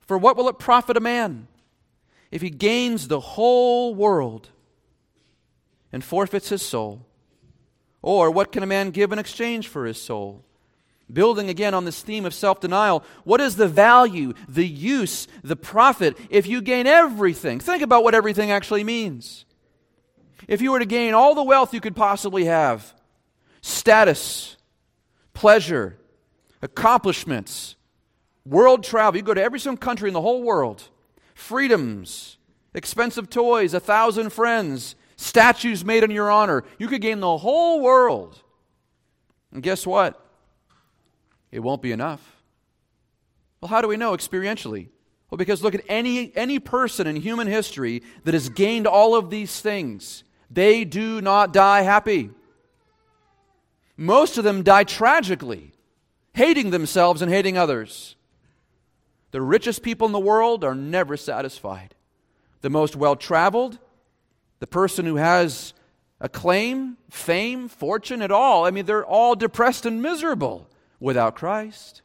For 0.01 0.19
what 0.19 0.37
will 0.37 0.49
it 0.49 0.59
profit 0.59 0.97
a 0.97 1.01
man 1.01 1.47
if 2.33 2.42
he 2.42 2.51
gains 2.51 3.07
the 3.07 3.21
whole 3.21 3.95
world 3.95 4.49
and 5.92 6.03
forfeits 6.03 6.49
his 6.49 6.62
soul? 6.62 7.07
Or 8.01 8.33
what 8.33 8.51
can 8.51 8.64
a 8.64 8.66
man 8.66 8.90
give 8.90 9.12
in 9.12 9.21
exchange 9.21 9.68
for 9.68 9.87
his 9.87 10.01
soul? 10.01 10.45
Building 11.12 11.51
again 11.51 11.75
on 11.75 11.85
this 11.85 12.01
theme 12.01 12.25
of 12.25 12.33
self 12.33 12.61
denial, 12.61 13.05
what 13.25 13.40
is 13.40 13.57
the 13.57 13.68
value, 13.68 14.33
the 14.49 14.66
use, 14.66 15.29
the 15.45 15.57
profit 15.57 16.16
if 16.31 16.47
you 16.47 16.62
gain 16.62 16.87
everything? 16.87 17.61
Think 17.61 17.83
about 17.83 18.03
what 18.03 18.14
everything 18.14 18.51
actually 18.51 18.83
means. 18.83 19.45
If 20.49 20.62
you 20.62 20.73
were 20.73 20.79
to 20.79 20.87
gain 20.87 21.14
all 21.14 21.35
the 21.35 21.42
wealth 21.42 21.75
you 21.75 21.81
could 21.81 21.95
possibly 21.95 22.47
have 22.47 22.95
status, 23.61 24.57
pleasure, 25.35 25.99
accomplishments, 26.62 27.77
world 28.47 28.83
travel, 28.83 29.18
you 29.18 29.23
go 29.23 29.35
to 29.35 29.42
every 29.42 29.61
single 29.61 29.79
country 29.79 30.09
in 30.09 30.14
the 30.14 30.21
whole 30.21 30.42
world, 30.42 30.88
freedoms, 31.43 32.39
expensive 32.73 33.29
toys, 33.29 33.75
a 33.75 33.81
thousand 33.81 34.31
friends, 34.31 34.97
statues 35.17 35.85
made 35.85 36.05
in 36.05 36.11
your 36.11 36.31
honor. 36.31 36.65
You 36.79 36.89
could 36.89 37.03
gain 37.03 37.21
the 37.21 37.39
whole 37.39 37.81
world. 37.81 38.41
And 39.53 39.63
guess 39.63 39.87
what? 39.87 40.19
It 41.51 41.61
won't 41.61 41.83
be 41.83 41.93
enough. 41.93 42.43
Well, 43.61 43.69
how 43.69 43.83
do 43.83 43.89
we 43.89 43.97
know 43.97 44.13
experientially? 44.17 44.89
Well, 45.31 45.37
because 45.39 45.63
look 45.63 45.75
at 45.75 45.85
any, 45.89 46.35
any 46.37 46.59
person 46.59 47.07
in 47.07 47.17
human 47.17 47.47
history 47.47 48.03
that 48.25 48.35
has 48.35 48.49
gained 48.49 48.87
all 48.87 49.15
of 49.15 49.31
these 49.31 49.61
things. 49.61 50.25
They 50.51 50.85
do 50.85 51.21
not 51.21 51.53
die 51.53 51.83
happy. 51.83 52.31
Most 53.97 54.39
of 54.39 54.45
them 54.45 54.63
die 54.63 54.85
tragically, 54.85 55.73
hating 56.35 56.71
themselves 56.71 57.23
and 57.23 57.31
hating 57.31 57.57
others. 57.57 58.17
The 59.33 59.42
richest 59.42 59.83
people 59.83 60.07
in 60.07 60.12
the 60.12 60.21
world 60.21 60.64
are 60.64 60.75
never 60.75 61.16
satisfied. 61.16 61.95
The 62.61 62.71
most 62.71 62.97
well 62.97 63.16
traveled, 63.16 63.79
the 64.61 64.66
person 64.66 65.05
who 65.05 65.16
has 65.16 65.75
acclaim, 66.21 66.97
fame, 67.11 67.68
fortune 67.68 68.23
at 68.23 68.31
all, 68.31 68.64
I 68.64 68.71
mean, 68.71 68.87
they're 68.87 69.05
all 69.05 69.35
depressed 69.35 69.85
and 69.85 70.01
miserable 70.01 70.71
without 71.01 71.35
Christ. 71.35 72.03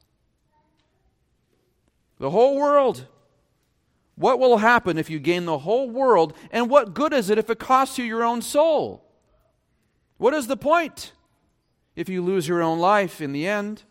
The 2.19 2.31
whole 2.31 2.57
world 2.57 3.05
what 4.17 4.39
will 4.39 4.57
happen 4.57 4.97
if 4.97 5.11
you 5.11 5.19
gain 5.19 5.45
the 5.45 5.59
whole 5.59 5.89
world? 5.89 6.35
And 6.51 6.69
what 6.69 6.95
good 6.95 7.13
is 7.13 7.29
it 7.29 7.37
if 7.37 7.51
it 7.51 7.59
costs 7.59 7.99
you 7.99 8.03
your 8.03 8.23
own 8.23 8.41
soul? 8.41 9.05
What 10.17 10.33
is 10.33 10.47
the 10.47 10.57
point 10.57 11.13
if 11.95 12.09
you 12.09 12.23
lose 12.23 12.47
your 12.47 12.63
own 12.63 12.79
life 12.79 13.21
in 13.21 13.31
the 13.31 13.47
end? 13.47 13.83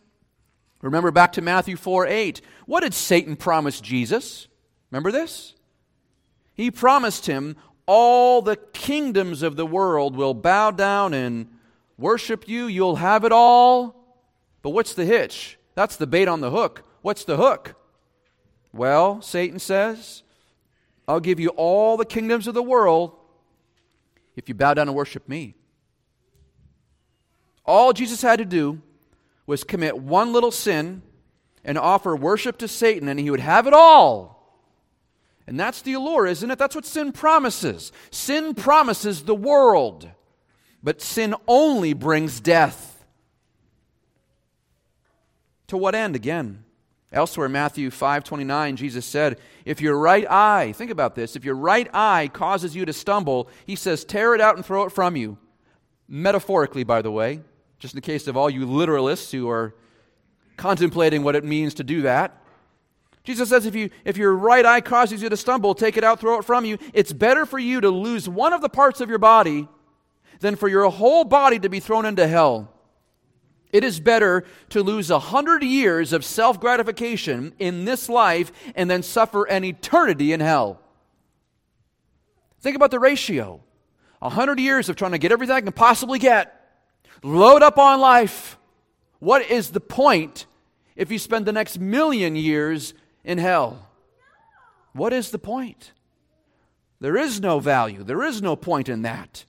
Remember 0.81 1.11
back 1.11 1.33
to 1.33 1.41
Matthew 1.41 1.75
4 1.75 2.07
8. 2.07 2.41
What 2.65 2.81
did 2.81 2.93
Satan 2.93 3.35
promise 3.35 3.81
Jesus? 3.81 4.47
Remember 4.91 5.11
this? 5.11 5.55
He 6.53 6.71
promised 6.71 7.25
him, 7.25 7.55
All 7.85 8.41
the 8.41 8.55
kingdoms 8.55 9.41
of 9.41 9.55
the 9.55 9.65
world 9.65 10.15
will 10.15 10.33
bow 10.33 10.71
down 10.71 11.13
and 11.13 11.47
worship 11.97 12.47
you. 12.47 12.67
You'll 12.67 12.97
have 12.97 13.23
it 13.23 13.31
all. 13.31 13.95
But 14.61 14.71
what's 14.71 14.93
the 14.93 15.05
hitch? 15.05 15.57
That's 15.75 15.95
the 15.95 16.07
bait 16.07 16.27
on 16.27 16.41
the 16.41 16.51
hook. 16.51 16.83
What's 17.01 17.23
the 17.23 17.37
hook? 17.37 17.75
Well, 18.73 19.21
Satan 19.21 19.59
says, 19.59 20.23
I'll 21.07 21.19
give 21.19 21.39
you 21.39 21.49
all 21.49 21.97
the 21.97 22.05
kingdoms 22.05 22.47
of 22.47 22.53
the 22.53 22.63
world 22.63 23.15
if 24.35 24.49
you 24.49 24.55
bow 24.55 24.73
down 24.73 24.87
and 24.87 24.95
worship 24.95 25.27
me. 25.27 25.55
All 27.65 27.93
Jesus 27.93 28.21
had 28.21 28.39
to 28.39 28.45
do 28.45 28.81
was 29.47 29.63
commit 29.63 29.97
one 29.97 30.31
little 30.31 30.51
sin 30.51 31.01
and 31.63 31.77
offer 31.77 32.15
worship 32.15 32.59
to 32.59 32.67
Satan, 32.67 33.07
and 33.07 33.19
he 33.19 33.31
would 33.31 33.39
have 33.39 33.65
it 33.65 33.73
all. 33.73 34.37
And 35.47 35.59
that's 35.59 35.81
the 35.81 35.93
allure, 35.93 36.27
isn't 36.27 36.51
it? 36.51 36.59
That's 36.59 36.75
what 36.75 36.85
sin 36.85 37.11
promises. 37.13 37.91
Sin 38.11 38.53
promises 38.53 39.23
the 39.23 39.33
world, 39.33 40.09
but 40.83 41.01
sin 41.01 41.33
only 41.47 41.93
brings 41.93 42.39
death. 42.39 43.05
To 45.67 45.77
what 45.77 45.95
end, 45.95 46.15
again? 46.15 46.65
Elsewhere, 47.11 47.47
Matthew 47.47 47.89
5:29, 47.89 48.75
Jesus 48.75 49.05
said, 49.05 49.39
"If 49.63 49.79
your 49.79 49.97
right 49.97 50.29
eye, 50.29 50.73
think 50.73 50.91
about 50.91 51.15
this, 51.15 51.37
if 51.37 51.45
your 51.45 51.55
right 51.55 51.89
eye 51.93 52.29
causes 52.33 52.75
you 52.75 52.83
to 52.83 52.91
stumble, 52.91 53.47
he 53.65 53.77
says, 53.77 54.03
tear 54.03 54.35
it 54.35 54.41
out 54.41 54.57
and 54.57 54.65
throw 54.65 54.83
it 54.83 54.91
from 54.91 55.15
you." 55.15 55.37
Metaphorically, 56.09 56.83
by 56.83 57.01
the 57.01 57.11
way, 57.11 57.41
just 57.79 57.93
in 57.93 57.97
the 57.97 58.01
case 58.01 58.27
of 58.27 58.35
all 58.35 58.49
you 58.49 58.65
literalists 58.65 59.31
who 59.31 59.49
are 59.49 59.75
contemplating 60.55 61.23
what 61.23 61.35
it 61.35 61.43
means 61.43 61.73
to 61.75 61.83
do 61.83 62.01
that. 62.01 62.41
Jesus 63.23 63.49
says 63.49 63.65
if 63.65 63.75
you 63.75 63.89
if 64.05 64.17
your 64.17 64.33
right 64.33 64.65
eye 64.65 64.81
causes 64.81 65.21
you 65.21 65.29
to 65.29 65.37
stumble, 65.37 65.75
take 65.75 65.97
it 65.97 66.03
out, 66.03 66.19
throw 66.19 66.39
it 66.39 66.45
from 66.45 66.65
you. 66.65 66.77
It's 66.93 67.11
better 67.11 67.45
for 67.45 67.59
you 67.59 67.81
to 67.81 67.89
lose 67.89 68.29
one 68.29 68.53
of 68.53 68.61
the 68.61 68.69
parts 68.69 69.01
of 69.01 69.09
your 69.09 69.19
body 69.19 69.67
than 70.39 70.55
for 70.55 70.67
your 70.67 70.89
whole 70.89 71.23
body 71.23 71.59
to 71.59 71.69
be 71.69 71.79
thrown 71.79 72.05
into 72.05 72.27
hell. 72.27 72.73
It 73.73 73.83
is 73.83 73.99
better 73.99 74.45
to 74.69 74.81
lose 74.81 75.11
a 75.11 75.19
hundred 75.19 75.61
years 75.61 76.13
of 76.13 76.23
self 76.23 76.59
gratification 76.59 77.53
in 77.59 77.85
this 77.85 78.07
life 78.07 78.51
and 78.75 78.89
then 78.89 79.03
suffer 79.03 79.43
an 79.43 79.63
eternity 79.65 80.31
in 80.31 80.39
hell. 80.39 80.79
Think 82.61 82.75
about 82.75 82.91
the 82.91 82.99
ratio 82.99 83.61
a 84.21 84.29
hundred 84.29 84.59
years 84.59 84.89
of 84.89 84.95
trying 84.95 85.11
to 85.11 85.17
get 85.17 85.31
everything 85.31 85.55
I 85.55 85.61
can 85.61 85.71
possibly 85.71 86.17
get, 86.17 86.56
load 87.23 87.63
up 87.63 87.77
on 87.77 87.99
life. 87.99 88.57
What 89.19 89.49
is 89.49 89.71
the 89.71 89.79
point 89.79 90.45
if 90.95 91.11
you 91.11 91.19
spend 91.19 91.45
the 91.45 91.53
next 91.53 91.79
million 91.79 92.35
years 92.35 92.93
in 93.23 93.37
hell? 93.37 93.87
What 94.93 95.13
is 95.13 95.31
the 95.31 95.39
point? 95.39 95.93
There 96.99 97.17
is 97.17 97.39
no 97.39 97.59
value, 97.59 98.03
there 98.03 98.23
is 98.23 98.41
no 98.41 98.55
point 98.55 98.89
in 98.89 99.03
that. 99.03 99.45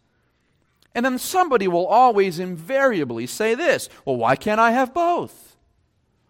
And 0.95 1.05
then 1.05 1.19
somebody 1.19 1.69
will 1.69 1.87
always 1.87 2.39
invariably 2.39 3.27
say 3.27 3.55
this 3.55 3.89
Well, 4.05 4.17
why 4.17 4.37
can't 4.37 4.61
I 4.61 4.73
have 4.73 4.93
both? 4.93 5.57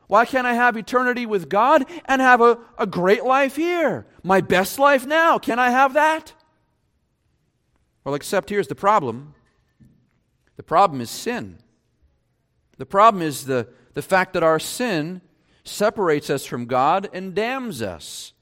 Why 0.09 0.24
can't 0.24 0.46
I 0.46 0.55
have 0.55 0.77
eternity 0.77 1.27
with 1.27 1.51
God 1.51 1.85
and 2.07 2.22
have 2.22 2.40
a, 2.40 2.59
a 2.79 2.87
great 2.87 3.24
life 3.24 3.57
here? 3.57 4.07
My 4.22 4.40
best 4.40 4.79
life 4.79 5.07
now. 5.07 5.38
Can 5.38 5.59
I 5.59 5.70
have 5.70 5.92
that? 5.92 6.33
Well, 8.05 8.14
except 8.14 8.48
here's 8.48 8.68
the 8.68 8.74
problem 8.74 9.35
the 10.59 10.62
problem 10.64 11.01
is 11.01 11.09
sin. 11.09 11.59
The 12.79 12.85
problem 12.85 13.23
is 13.23 13.47
the, 13.47 13.68
the 13.94 14.03
fact 14.03 14.33
that 14.33 14.42
our 14.42 14.59
sin 14.59 15.23
separates 15.62 16.31
us 16.31 16.44
from 16.44 16.66
God 16.66 17.09
and 17.12 17.33
damns 17.33 17.81
us. 17.81 18.33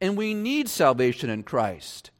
And 0.00 0.16
we 0.16 0.34
need 0.34 0.68
salvation 0.68 1.28
in 1.28 1.42
Christ. 1.42 2.12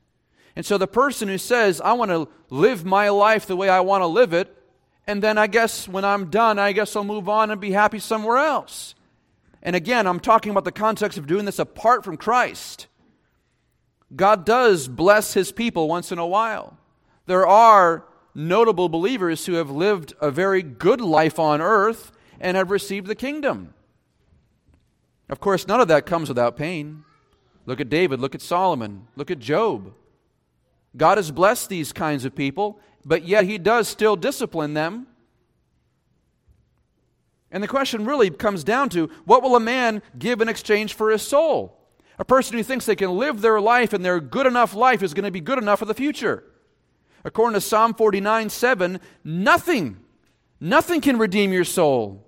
And 0.56 0.66
so 0.66 0.76
the 0.76 0.88
person 0.88 1.28
who 1.28 1.38
says, 1.38 1.80
I 1.80 1.92
want 1.92 2.10
to 2.10 2.28
live 2.50 2.84
my 2.84 3.10
life 3.10 3.46
the 3.46 3.54
way 3.54 3.68
I 3.68 3.80
want 3.80 4.02
to 4.02 4.06
live 4.06 4.32
it, 4.32 4.52
and 5.06 5.22
then 5.22 5.38
I 5.38 5.46
guess 5.46 5.86
when 5.86 6.04
I'm 6.04 6.30
done, 6.30 6.58
I 6.58 6.72
guess 6.72 6.96
I'll 6.96 7.04
move 7.04 7.28
on 7.28 7.52
and 7.52 7.60
be 7.60 7.70
happy 7.70 8.00
somewhere 8.00 8.38
else. 8.38 8.96
And 9.62 9.76
again, 9.76 10.08
I'm 10.08 10.20
talking 10.20 10.50
about 10.50 10.64
the 10.64 10.72
context 10.72 11.16
of 11.16 11.28
doing 11.28 11.44
this 11.44 11.60
apart 11.60 12.02
from 12.02 12.16
Christ. 12.16 12.88
God 14.16 14.44
does 14.44 14.88
bless 14.88 15.32
his 15.32 15.52
people 15.52 15.86
once 15.86 16.10
in 16.10 16.18
a 16.18 16.26
while. 16.26 16.76
There 17.26 17.46
are 17.46 18.04
notable 18.34 18.88
believers 18.88 19.46
who 19.46 19.54
have 19.54 19.70
lived 19.70 20.12
a 20.20 20.30
very 20.30 20.62
good 20.62 21.00
life 21.00 21.38
on 21.38 21.60
earth 21.60 22.12
and 22.40 22.56
have 22.56 22.70
received 22.70 23.06
the 23.06 23.14
kingdom. 23.14 23.74
Of 25.28 25.40
course, 25.40 25.66
none 25.66 25.80
of 25.80 25.88
that 25.88 26.06
comes 26.06 26.28
without 26.28 26.56
pain. 26.56 27.04
Look 27.66 27.80
at 27.80 27.88
David, 27.88 28.20
look 28.20 28.34
at 28.34 28.42
Solomon, 28.42 29.06
look 29.16 29.30
at 29.30 29.38
Job. 29.38 29.94
God 30.96 31.18
has 31.18 31.30
blessed 31.30 31.68
these 31.68 31.92
kinds 31.92 32.24
of 32.24 32.34
people, 32.34 32.78
but 33.04 33.24
yet 33.24 33.44
he 33.44 33.58
does 33.58 33.88
still 33.88 34.16
discipline 34.16 34.74
them. 34.74 35.06
And 37.50 37.62
the 37.62 37.68
question 37.68 38.04
really 38.04 38.30
comes 38.30 38.64
down 38.64 38.88
to 38.90 39.08
what 39.24 39.42
will 39.42 39.56
a 39.56 39.60
man 39.60 40.02
give 40.18 40.40
in 40.40 40.48
exchange 40.48 40.94
for 40.94 41.10
his 41.10 41.22
soul? 41.22 41.78
A 42.18 42.24
person 42.24 42.56
who 42.56 42.62
thinks 42.62 42.84
they 42.84 42.96
can 42.96 43.16
live 43.16 43.40
their 43.40 43.60
life 43.60 43.92
and 43.92 44.04
their 44.04 44.20
good 44.20 44.46
enough 44.46 44.74
life 44.74 45.02
is 45.02 45.14
going 45.14 45.24
to 45.24 45.30
be 45.30 45.40
good 45.40 45.58
enough 45.58 45.78
for 45.78 45.84
the 45.84 45.94
future. 45.94 46.44
According 47.24 47.54
to 47.54 47.60
Psalm 47.60 47.94
49 47.94 48.50
7, 48.50 49.00
nothing, 49.24 49.96
nothing 50.60 51.00
can 51.00 51.18
redeem 51.18 51.52
your 51.52 51.64
soul. 51.64 52.22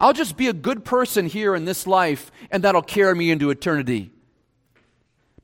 I'll 0.00 0.12
just 0.12 0.36
be 0.36 0.48
a 0.48 0.52
good 0.52 0.84
person 0.84 1.26
here 1.26 1.54
in 1.54 1.64
this 1.64 1.86
life, 1.86 2.32
and 2.50 2.64
that'll 2.64 2.82
carry 2.82 3.14
me 3.14 3.30
into 3.30 3.50
eternity. 3.50 4.10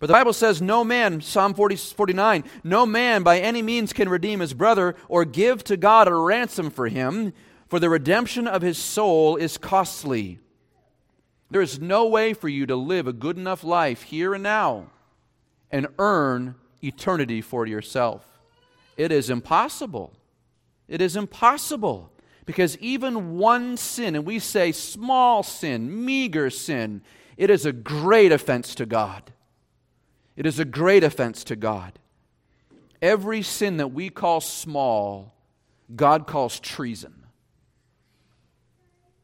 But 0.00 0.06
the 0.06 0.14
Bible 0.14 0.32
says, 0.32 0.60
No 0.60 0.82
man, 0.82 1.20
Psalm 1.20 1.54
40, 1.54 1.76
49, 1.76 2.44
no 2.64 2.86
man 2.86 3.22
by 3.22 3.38
any 3.38 3.62
means 3.62 3.92
can 3.92 4.08
redeem 4.08 4.40
his 4.40 4.54
brother 4.54 4.96
or 5.08 5.24
give 5.24 5.62
to 5.64 5.76
God 5.76 6.08
a 6.08 6.14
ransom 6.14 6.70
for 6.70 6.88
him, 6.88 7.32
for 7.68 7.78
the 7.78 7.90
redemption 7.90 8.48
of 8.48 8.62
his 8.62 8.78
soul 8.78 9.36
is 9.36 9.58
costly. 9.58 10.40
There 11.50 11.60
is 11.62 11.80
no 11.80 12.06
way 12.06 12.32
for 12.32 12.48
you 12.48 12.66
to 12.66 12.76
live 12.76 13.06
a 13.06 13.12
good 13.12 13.36
enough 13.36 13.62
life 13.62 14.02
here 14.02 14.34
and 14.34 14.42
now 14.42 14.86
and 15.70 15.86
earn 15.98 16.54
eternity 16.82 17.40
for 17.40 17.66
yourself. 17.66 18.29
It 18.96 19.12
is 19.12 19.30
impossible. 19.30 20.12
It 20.88 21.00
is 21.00 21.16
impossible. 21.16 22.12
Because 22.44 22.76
even 22.78 23.38
one 23.38 23.76
sin, 23.76 24.16
and 24.16 24.26
we 24.26 24.38
say 24.38 24.72
small 24.72 25.42
sin, 25.42 26.04
meager 26.04 26.50
sin, 26.50 27.02
it 27.36 27.48
is 27.48 27.64
a 27.64 27.72
great 27.72 28.32
offense 28.32 28.74
to 28.74 28.86
God. 28.86 29.32
It 30.36 30.46
is 30.46 30.58
a 30.58 30.64
great 30.64 31.04
offense 31.04 31.44
to 31.44 31.56
God. 31.56 31.98
Every 33.00 33.42
sin 33.42 33.78
that 33.78 33.92
we 33.92 34.10
call 34.10 34.40
small, 34.40 35.32
God 35.94 36.26
calls 36.26 36.60
treason. 36.60 37.24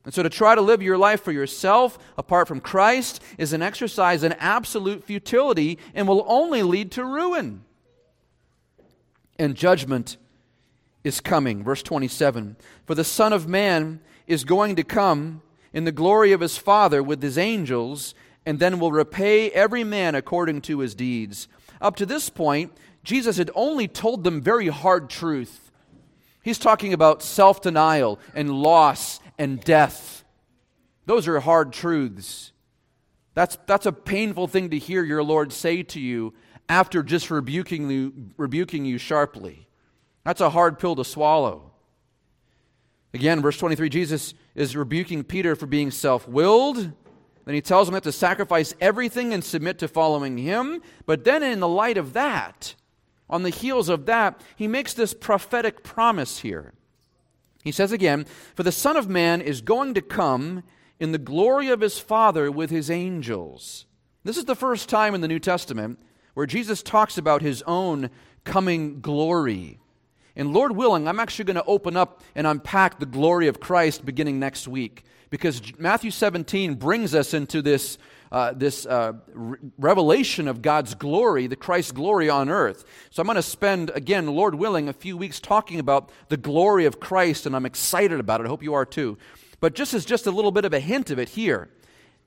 And 0.07 0.15
so 0.15 0.23
to 0.23 0.31
try 0.31 0.55
to 0.55 0.63
live 0.63 0.83
your 0.83 0.97
life 0.97 1.23
for 1.23 1.33
yourself 1.33 1.99
apart 2.17 2.47
from 2.47 2.61
Christ 2.61 3.21
is 3.39 3.53
an 3.53 3.61
exercise 3.61 4.23
in 4.23 4.33
absolute 4.35 5.03
futility 5.03 5.79
and 5.95 6.07
will 6.07 6.25
only 6.29 6.63
lead 6.63 6.93
to 6.93 7.05
ruin. 7.05 7.65
And 9.39 9.55
judgment 9.55 10.17
is 11.05 11.21
coming. 11.21 11.63
Verse 11.63 11.83
27 11.83 12.57
For 12.85 12.95
the 12.95 13.05
Son 13.05 13.33
of 13.33 13.47
Man 13.47 14.01
is 14.27 14.45
going 14.45 14.77
to 14.77 14.83
come 14.83 15.43
in 15.73 15.85
the 15.85 15.93
glory 15.93 16.33
of 16.33 16.41
his 16.41 16.57
Father 16.57 17.03
with 17.03 17.23
his 17.23 17.39
angels 17.39 18.15
and 18.45 18.59
then 18.59 18.79
will 18.79 18.93
repay 18.93 19.51
every 19.51 19.85
man 19.85 20.15
according 20.15 20.61
to 20.63 20.79
his 20.79 20.95
deeds. 20.95 21.49
Up 21.81 21.97
to 21.97 22.07
this 22.07 22.31
point, 22.31 22.73
Jesus 23.03 23.37
had 23.37 23.51
only 23.55 23.89
told 23.89 24.25
them 24.25 24.41
very 24.41 24.69
hard 24.69 25.11
truth. 25.11 25.71
He's 26.43 26.59
talking 26.59 26.93
about 26.93 27.23
self 27.23 27.61
denial 27.61 28.19
and 28.35 28.51
loss 28.51 29.21
and 29.39 29.61
death. 29.61 30.25
Those 31.05 31.29
are 31.29 31.41
hard 31.41 31.73
truths. 31.73 32.53
That's, 33.35 33.59
that's 33.67 33.87
a 33.87 33.93
painful 33.93 34.49
thing 34.49 34.71
to 34.71 34.79
hear 34.79 35.05
your 35.05 35.23
Lord 35.23 35.53
say 35.53 35.83
to 35.83 36.01
you 36.01 36.33
after 36.69 37.03
just 37.03 37.31
rebuking 37.31 37.91
you, 37.91 38.13
rebuking 38.37 38.85
you 38.85 38.99
sharply. 38.99 39.69
That's 40.25 40.41
a 40.41 40.51
hard 40.51 40.79
pill 40.79 40.97
to 40.97 41.05
swallow. 41.05 41.73
Again, 43.15 43.41
verse 43.41 43.57
23, 43.57 43.89
Jesus 43.89 44.35
is 44.55 44.77
rebuking 44.77 45.25
Peter 45.25 45.57
for 45.57 45.67
being 45.67 45.91
self 45.91 46.29
willed 46.29 46.93
then 47.47 47.55
he 47.55 47.63
tells 47.63 47.89
them 47.89 47.99
to 47.99 48.13
sacrifice 48.13 48.75
everything 48.81 49.33
and 49.33 49.43
submit 49.43 49.79
to 49.79 49.89
following 49.89 50.37
him. 50.37 50.83
But 51.07 51.25
then, 51.25 51.43
in 51.45 51.61
the 51.61 51.69
light 51.69 51.97
of 51.97 52.13
that, 52.13 52.75
on 53.31 53.45
the 53.45 53.51
heels 53.51 53.89
of 53.89 54.07
that, 54.07 54.41
he 54.57 54.69
makes 54.69 54.93
this 54.93 55.15
prophetic 55.15 55.85
promise 55.85 56.41
here. 56.41 56.75
He 57.63 57.71
says 57.71 57.93
again, 57.93 58.27
For 58.57 58.65
the 58.65 58.73
Son 58.73 58.97
of 58.97 59.09
Man 59.09 59.41
is 59.41 59.61
going 59.61 59.95
to 59.95 60.03
come 60.03 60.65
in 60.99 61.13
the 61.13 61.19
glory 61.19 61.69
of 61.69 61.81
his 61.81 62.01
Father 62.01 62.51
with 62.51 62.71
his 62.71 62.91
angels. 62.91 63.87
This 64.25 64.37
is 64.37 64.47
the 64.47 64.57
first 64.57 64.89
time 64.89 65.15
in 65.15 65.21
the 65.21 65.29
New 65.29 65.39
Testament 65.39 66.01
where 66.37 66.45
Jesus 66.45 66.83
talks 66.83 67.17
about 67.17 67.41
his 67.41 67.63
own 67.63 68.11
coming 68.45 69.01
glory. 69.01 69.81
And 70.37 70.53
Lord 70.53 70.73
willing, 70.73 71.09
I'm 71.09 71.19
actually 71.19 71.47
going 71.47 71.57
to 71.57 71.65
open 71.65 71.97
up 71.97 72.23
and 72.35 72.47
unpack 72.47 72.99
the 72.99 73.07
glory 73.07 73.49
of 73.49 73.59
Christ 73.59 74.05
beginning 74.05 74.39
next 74.39 74.69
week 74.69 75.05
because 75.31 75.63
Matthew 75.79 76.11
17 76.11 76.75
brings 76.75 77.15
us 77.15 77.33
into 77.33 77.63
this, 77.63 77.97
uh, 78.31 78.53
this 78.55 78.85
uh, 78.85 79.15
re- 79.33 79.57
revelation 79.79 80.47
of 80.47 80.61
God's 80.61 80.95
glory, 80.95 81.47
the 81.47 81.57
Christ's 81.57 81.93
glory 81.93 82.29
on 82.29 82.51
earth. 82.51 82.85
So 83.09 83.23
I'm 83.23 83.27
going 83.27 83.37
to 83.37 83.43
spend, 83.43 83.91
again, 83.95 84.27
Lord 84.27 84.57
willing, 84.57 84.91
a 84.91 84.93
few 84.93 85.17
weeks 85.17 85.41
talking 85.41 85.81
about 85.81 86.11
the 86.29 86.37
glory 86.37 86.85
of 86.85 87.01
Christ, 87.01 87.47
and 87.47 87.57
I'm 87.57 87.65
excited 87.65 88.21
about 88.21 88.43
it. 88.43 88.45
I 88.45 88.49
hope 88.49 88.63
you 88.63 88.75
are 88.75 88.85
too. 88.85 89.17
But 89.61 89.75
just 89.75 89.95
as 89.95 90.05
just 90.05 90.27
a 90.27 90.31
little 90.31 90.53
bit 90.53 90.67
of 90.67 90.75
a 90.75 90.81
hint 90.81 91.11
of 91.11 91.19
it 91.19 91.31
here, 91.31 91.71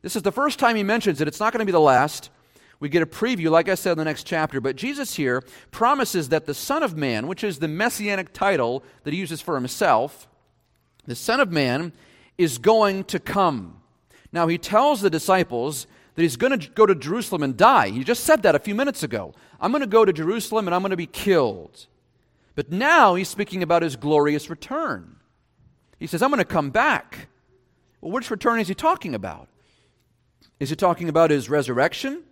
this 0.01 0.15
is 0.15 0.23
the 0.23 0.31
first 0.31 0.57
time 0.57 0.75
he 0.75 0.81
mentions 0.81 1.21
it. 1.21 1.27
It's 1.27 1.39
not 1.39 1.53
going 1.53 1.59
to 1.59 1.65
be 1.65 1.71
the 1.71 1.79
last. 1.79 2.31
We 2.79 2.87
get 2.89 3.01
a 3.01 3.05
preview, 3.05 3.49
like 3.49 3.67
I 3.67 3.75
said, 3.75 3.93
in 3.93 3.97
the 3.97 4.05
next 4.05 4.23
chapter. 4.23 4.61
But 4.61 4.75
Jesus 4.75 5.15
here 5.15 5.43
promises 5.71 6.29
that 6.29 6.45
the 6.45 6.53
Son 6.53 6.81
of 6.81 6.95
Man, 6.95 7.27
which 7.27 7.43
is 7.43 7.59
the 7.59 7.67
messianic 7.67 8.31
title 8.31 8.83
that 9.03 9.13
he 9.13 9.19
uses 9.19 9.41
for 9.41 9.55
himself, 9.55 10.29
the 11.05 11.15
Son 11.15 11.39
of 11.39 11.51
Man 11.51 11.91
is 12.37 12.57
going 12.57 13.03
to 13.05 13.19
come. 13.19 13.81
Now, 14.31 14.47
he 14.47 14.57
tells 14.57 15.01
the 15.01 15.09
disciples 15.09 15.87
that 16.15 16.21
he's 16.21 16.37
going 16.37 16.57
to 16.57 16.69
go 16.69 16.85
to 16.85 16.95
Jerusalem 16.95 17.43
and 17.43 17.57
die. 17.57 17.89
He 17.89 18.03
just 18.03 18.23
said 18.23 18.43
that 18.43 18.55
a 18.55 18.59
few 18.59 18.75
minutes 18.75 19.03
ago. 19.03 19.33
I'm 19.59 19.71
going 19.71 19.81
to 19.81 19.87
go 19.87 20.05
to 20.05 20.13
Jerusalem 20.13 20.67
and 20.67 20.75
I'm 20.75 20.81
going 20.81 20.91
to 20.91 20.97
be 20.97 21.05
killed. 21.05 21.87
But 22.55 22.71
now 22.71 23.15
he's 23.15 23.29
speaking 23.29 23.63
about 23.63 23.83
his 23.83 23.95
glorious 23.95 24.49
return. 24.49 25.17
He 25.99 26.07
says, 26.07 26.21
I'm 26.21 26.29
going 26.29 26.39
to 26.39 26.45
come 26.45 26.69
back. 26.69 27.27
Well, 28.01 28.11
which 28.11 28.31
return 28.31 28.59
is 28.59 28.67
he 28.67 28.73
talking 28.73 29.15
about? 29.15 29.49
Is 30.59 30.69
he 30.69 30.75
talking 30.75 31.09
about 31.09 31.31
his 31.31 31.49
resurrection? 31.49 32.23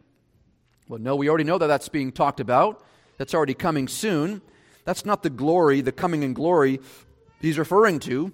Well, 0.87 0.99
no, 0.99 1.15
we 1.15 1.27
already 1.27 1.43
know 1.43 1.57
that 1.57 1.67
that's 1.67 1.89
being 1.89 2.11
talked 2.11 2.39
about. 2.39 2.83
That's 3.17 3.33
already 3.33 3.53
coming 3.53 3.87
soon. 3.87 4.41
That's 4.85 5.05
not 5.05 5.21
the 5.21 5.29
glory, 5.29 5.81
the 5.81 5.91
coming 5.91 6.23
in 6.23 6.33
glory 6.33 6.79
he's 7.41 7.59
referring 7.59 7.99
to. 7.99 8.31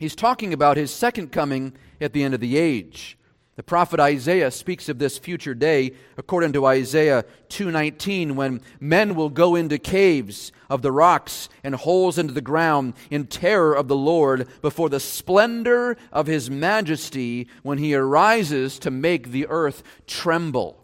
He's 0.00 0.16
talking 0.16 0.52
about 0.52 0.76
his 0.76 0.92
second 0.92 1.30
coming 1.30 1.74
at 2.00 2.12
the 2.12 2.22
end 2.22 2.34
of 2.34 2.40
the 2.40 2.56
age. 2.56 3.16
The 3.56 3.62
prophet 3.62 4.00
Isaiah 4.00 4.50
speaks 4.50 4.88
of 4.88 4.98
this 4.98 5.18
future 5.18 5.54
day 5.54 5.92
according 6.16 6.54
to 6.54 6.64
Isaiah 6.64 7.24
2:19 7.50 8.34
when 8.34 8.62
men 8.80 9.14
will 9.14 9.28
go 9.28 9.54
into 9.54 9.78
caves 9.78 10.50
of 10.70 10.80
the 10.80 10.90
rocks 10.90 11.48
and 11.62 11.74
holes 11.74 12.16
into 12.16 12.32
the 12.32 12.40
ground 12.40 12.94
in 13.10 13.26
terror 13.26 13.74
of 13.74 13.86
the 13.86 13.96
Lord 13.96 14.48
before 14.62 14.88
the 14.88 14.98
splendor 14.98 15.98
of 16.10 16.26
his 16.26 16.48
majesty 16.50 17.48
when 17.62 17.78
he 17.78 17.94
arises 17.94 18.78
to 18.78 18.90
make 18.90 19.30
the 19.30 19.46
earth 19.48 19.82
tremble. 20.06 20.80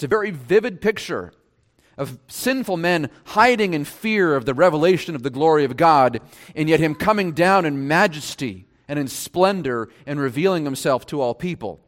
It's 0.00 0.04
a 0.06 0.08
very 0.08 0.30
vivid 0.30 0.80
picture 0.80 1.30
of 1.98 2.18
sinful 2.26 2.78
men 2.78 3.10
hiding 3.26 3.74
in 3.74 3.84
fear 3.84 4.34
of 4.34 4.46
the 4.46 4.54
revelation 4.54 5.14
of 5.14 5.22
the 5.22 5.28
glory 5.28 5.62
of 5.66 5.76
God, 5.76 6.22
and 6.56 6.70
yet 6.70 6.80
Him 6.80 6.94
coming 6.94 7.32
down 7.32 7.66
in 7.66 7.86
majesty 7.86 8.66
and 8.88 8.98
in 8.98 9.08
splendor 9.08 9.90
and 10.06 10.18
revealing 10.18 10.64
Himself 10.64 11.04
to 11.08 11.20
all 11.20 11.34
people. 11.34 11.84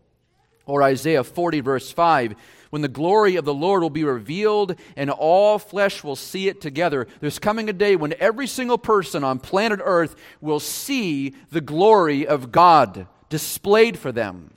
Or 0.66 0.82
Isaiah 0.82 1.24
40, 1.24 1.60
verse 1.60 1.90
5 1.90 2.34
when 2.68 2.82
the 2.82 2.88
glory 2.88 3.36
of 3.36 3.46
the 3.46 3.54
Lord 3.54 3.80
will 3.80 3.88
be 3.88 4.04
revealed 4.04 4.78
and 4.94 5.08
all 5.08 5.58
flesh 5.58 6.04
will 6.04 6.14
see 6.14 6.48
it 6.48 6.60
together. 6.60 7.06
There's 7.20 7.38
coming 7.38 7.70
a 7.70 7.72
day 7.72 7.96
when 7.96 8.12
every 8.20 8.46
single 8.46 8.76
person 8.76 9.24
on 9.24 9.38
planet 9.38 9.80
Earth 9.82 10.16
will 10.42 10.60
see 10.60 11.34
the 11.50 11.62
glory 11.62 12.26
of 12.26 12.52
God 12.52 13.06
displayed 13.30 13.98
for 13.98 14.12
them. 14.12 14.52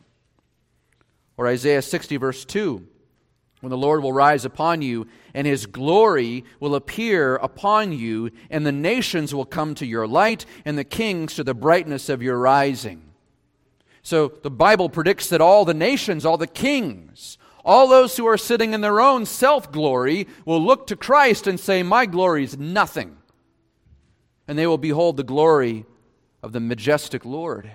Or 1.37 1.47
Isaiah 1.47 1.81
60, 1.81 2.17
verse 2.17 2.43
2 2.43 2.89
when 3.65 3.71
the 3.71 3.77
Lord 3.77 4.03
will 4.03 4.13
rise 4.13 4.45
upon 4.45 4.83
you, 4.83 5.07
and 5.33 5.47
his 5.47 5.65
glory 5.65 6.45
will 6.59 6.75
appear 6.75 7.37
upon 7.37 7.93
you, 7.93 8.29
and 8.51 8.63
the 8.63 8.71
nations 8.71 9.33
will 9.33 9.43
come 9.43 9.73
to 9.73 9.87
your 9.87 10.05
light, 10.05 10.45
and 10.65 10.77
the 10.77 10.83
kings 10.83 11.33
to 11.33 11.43
the 11.43 11.55
brightness 11.55 12.07
of 12.07 12.21
your 12.21 12.37
rising. 12.37 13.01
So 14.03 14.27
the 14.27 14.51
Bible 14.51 14.87
predicts 14.87 15.29
that 15.29 15.41
all 15.41 15.65
the 15.65 15.73
nations, 15.73 16.27
all 16.27 16.37
the 16.37 16.45
kings, 16.45 17.39
all 17.63 17.87
those 17.87 18.15
who 18.15 18.27
are 18.27 18.37
sitting 18.37 18.75
in 18.75 18.81
their 18.81 19.01
own 19.01 19.25
self 19.25 19.71
glory 19.71 20.27
will 20.45 20.61
look 20.61 20.85
to 20.85 20.95
Christ 20.95 21.47
and 21.47 21.59
say, 21.59 21.81
My 21.81 22.05
glory 22.05 22.43
is 22.43 22.59
nothing. 22.59 23.17
And 24.47 24.59
they 24.59 24.67
will 24.67 24.77
behold 24.77 25.17
the 25.17 25.23
glory 25.23 25.87
of 26.43 26.51
the 26.51 26.59
majestic 26.59 27.25
Lord. 27.25 27.71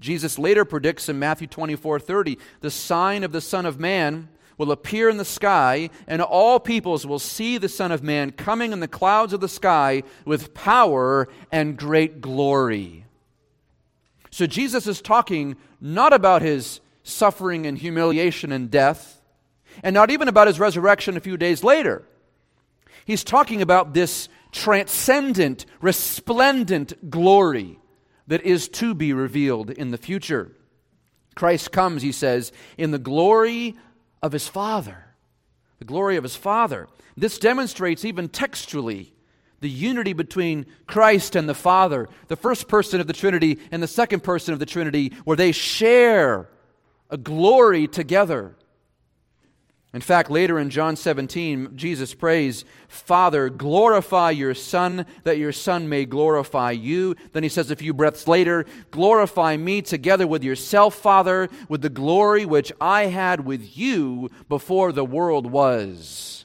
Jesus 0.00 0.36
later 0.36 0.64
predicts 0.64 1.08
in 1.08 1.20
Matthew 1.20 1.46
24 1.46 2.00
30, 2.00 2.38
the 2.60 2.72
sign 2.72 3.22
of 3.22 3.30
the 3.30 3.40
Son 3.40 3.66
of 3.66 3.78
Man 3.78 4.30
will 4.58 4.72
appear 4.72 5.08
in 5.08 5.16
the 5.16 5.24
sky, 5.24 5.90
and 6.06 6.22
all 6.22 6.60
peoples 6.60 7.06
will 7.06 7.18
see 7.18 7.58
the 7.58 7.68
Son 7.68 7.92
of 7.92 8.02
Man 8.02 8.30
coming 8.30 8.72
in 8.72 8.80
the 8.80 8.88
clouds 8.88 9.32
of 9.32 9.40
the 9.40 9.48
sky 9.48 10.02
with 10.24 10.54
power 10.54 11.28
and 11.50 11.76
great 11.76 12.20
glory. 12.20 13.04
So 14.30 14.46
Jesus 14.46 14.86
is 14.86 15.00
talking 15.00 15.56
not 15.80 16.12
about 16.12 16.42
his 16.42 16.80
suffering 17.02 17.66
and 17.66 17.78
humiliation 17.78 18.50
and 18.50 18.70
death, 18.70 19.20
and 19.82 19.94
not 19.94 20.10
even 20.10 20.28
about 20.28 20.46
his 20.46 20.58
resurrection 20.60 21.16
a 21.16 21.20
few 21.20 21.36
days 21.36 21.62
later. 21.62 22.02
He's 23.04 23.24
talking 23.24 23.60
about 23.60 23.92
this 23.92 24.28
transcendent, 24.52 25.66
resplendent 25.80 27.10
glory 27.10 27.78
that 28.26 28.42
is 28.42 28.68
to 28.68 28.94
be 28.94 29.12
revealed 29.12 29.70
in 29.70 29.90
the 29.90 29.98
future. 29.98 30.52
Christ 31.34 31.72
comes, 31.72 32.02
he 32.02 32.12
says, 32.12 32.52
in 32.78 32.90
the 32.90 32.98
glory 32.98 33.76
of 34.24 34.32
his 34.32 34.48
Father. 34.48 35.04
The 35.78 35.84
glory 35.84 36.16
of 36.16 36.22
his 36.22 36.34
Father. 36.34 36.88
This 37.14 37.38
demonstrates, 37.38 38.06
even 38.06 38.30
textually, 38.30 39.12
the 39.60 39.68
unity 39.68 40.14
between 40.14 40.64
Christ 40.86 41.36
and 41.36 41.46
the 41.46 41.54
Father, 41.54 42.08
the 42.28 42.36
first 42.36 42.66
person 42.66 43.02
of 43.02 43.06
the 43.06 43.12
Trinity 43.12 43.58
and 43.70 43.82
the 43.82 43.86
second 43.86 44.24
person 44.24 44.54
of 44.54 44.60
the 44.60 44.66
Trinity, 44.66 45.12
where 45.24 45.36
they 45.36 45.52
share 45.52 46.48
a 47.10 47.18
glory 47.18 47.86
together. 47.86 48.56
In 49.94 50.00
fact, 50.00 50.28
later 50.28 50.58
in 50.58 50.70
John 50.70 50.96
17, 50.96 51.76
Jesus 51.76 52.14
prays, 52.14 52.64
Father, 52.88 53.48
glorify 53.48 54.32
your 54.32 54.52
Son, 54.52 55.06
that 55.22 55.38
your 55.38 55.52
Son 55.52 55.88
may 55.88 56.04
glorify 56.04 56.72
you. 56.72 57.14
Then 57.32 57.44
he 57.44 57.48
says 57.48 57.70
a 57.70 57.76
few 57.76 57.94
breaths 57.94 58.26
later, 58.26 58.66
Glorify 58.90 59.56
me 59.56 59.82
together 59.82 60.26
with 60.26 60.42
yourself, 60.42 60.96
Father, 60.96 61.48
with 61.68 61.80
the 61.80 61.90
glory 61.90 62.44
which 62.44 62.72
I 62.80 63.06
had 63.06 63.44
with 63.44 63.78
you 63.78 64.32
before 64.48 64.90
the 64.90 65.04
world 65.04 65.46
was. 65.46 66.44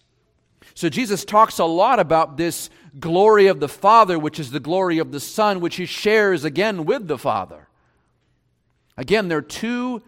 So 0.76 0.88
Jesus 0.88 1.26
talks 1.26 1.58
a 1.58 1.66
lot 1.66 2.00
about 2.00 2.38
this 2.38 2.70
glory 3.00 3.48
of 3.48 3.60
the 3.60 3.68
Father, 3.68 4.20
which 4.20 4.40
is 4.40 4.52
the 4.52 4.60
glory 4.60 5.00
of 5.00 5.12
the 5.12 5.20
Son, 5.20 5.60
which 5.60 5.78
he 5.78 5.88
shares 5.88 6.44
again 6.44 6.86
with 6.86 7.08
the 7.08 7.18
Father. 7.18 7.68
Again, 8.96 9.28
there 9.28 9.40
are 9.40 9.42
two 9.42 10.04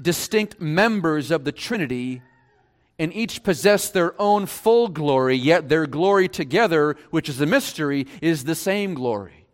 distinct 0.00 0.60
members 0.60 1.32
of 1.32 1.42
the 1.42 1.50
Trinity 1.50 2.22
and 2.98 3.14
each 3.14 3.42
possess 3.42 3.90
their 3.90 4.20
own 4.20 4.46
full 4.46 4.88
glory, 4.88 5.36
yet 5.36 5.68
their 5.68 5.86
glory 5.86 6.28
together, 6.28 6.96
which 7.10 7.28
is 7.28 7.40
a 7.40 7.46
mystery, 7.46 8.06
is 8.20 8.44
the 8.44 8.54
same 8.54 8.94
glory. 8.94 9.46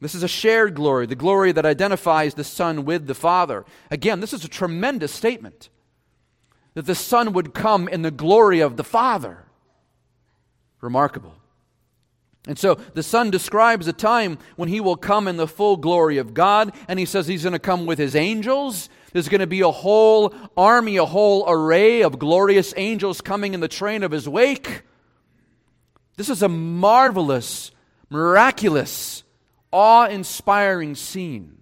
This 0.00 0.14
is 0.14 0.22
a 0.24 0.28
shared 0.28 0.74
glory, 0.74 1.06
the 1.06 1.14
glory 1.14 1.52
that 1.52 1.64
identifies 1.64 2.34
the 2.34 2.44
Son 2.44 2.84
with 2.84 3.06
the 3.06 3.14
Father. 3.14 3.64
Again, 3.90 4.20
this 4.20 4.32
is 4.32 4.44
a 4.44 4.48
tremendous 4.48 5.12
statement 5.12 5.70
that 6.74 6.86
the 6.86 6.94
Son 6.94 7.32
would 7.32 7.54
come 7.54 7.86
in 7.88 8.02
the 8.02 8.10
glory 8.10 8.60
of 8.60 8.76
the 8.76 8.84
Father. 8.84 9.44
Remarkable. 10.80 11.34
And 12.46 12.58
so 12.58 12.74
the 12.74 13.02
Son 13.02 13.30
describes 13.30 13.86
a 13.86 13.92
time 13.92 14.38
when 14.56 14.68
he 14.68 14.80
will 14.80 14.96
come 14.96 15.28
in 15.28 15.36
the 15.36 15.46
full 15.46 15.76
glory 15.76 16.18
of 16.18 16.34
God, 16.34 16.74
and 16.88 16.98
he 16.98 17.06
says 17.06 17.26
he's 17.26 17.44
going 17.44 17.52
to 17.52 17.58
come 17.58 17.86
with 17.86 17.98
his 17.98 18.16
angels 18.16 18.88
there's 19.12 19.28
going 19.28 19.40
to 19.40 19.46
be 19.46 19.60
a 19.60 19.70
whole 19.70 20.34
army, 20.56 20.96
a 20.96 21.04
whole 21.04 21.44
array 21.48 22.02
of 22.02 22.18
glorious 22.18 22.72
angels 22.76 23.20
coming 23.20 23.54
in 23.54 23.60
the 23.60 23.68
train 23.68 24.02
of 24.02 24.10
his 24.10 24.28
wake. 24.28 24.82
This 26.16 26.28
is 26.28 26.42
a 26.42 26.48
marvelous, 26.48 27.70
miraculous, 28.08 29.22
awe 29.70 30.06
inspiring 30.06 30.94
scene. 30.94 31.58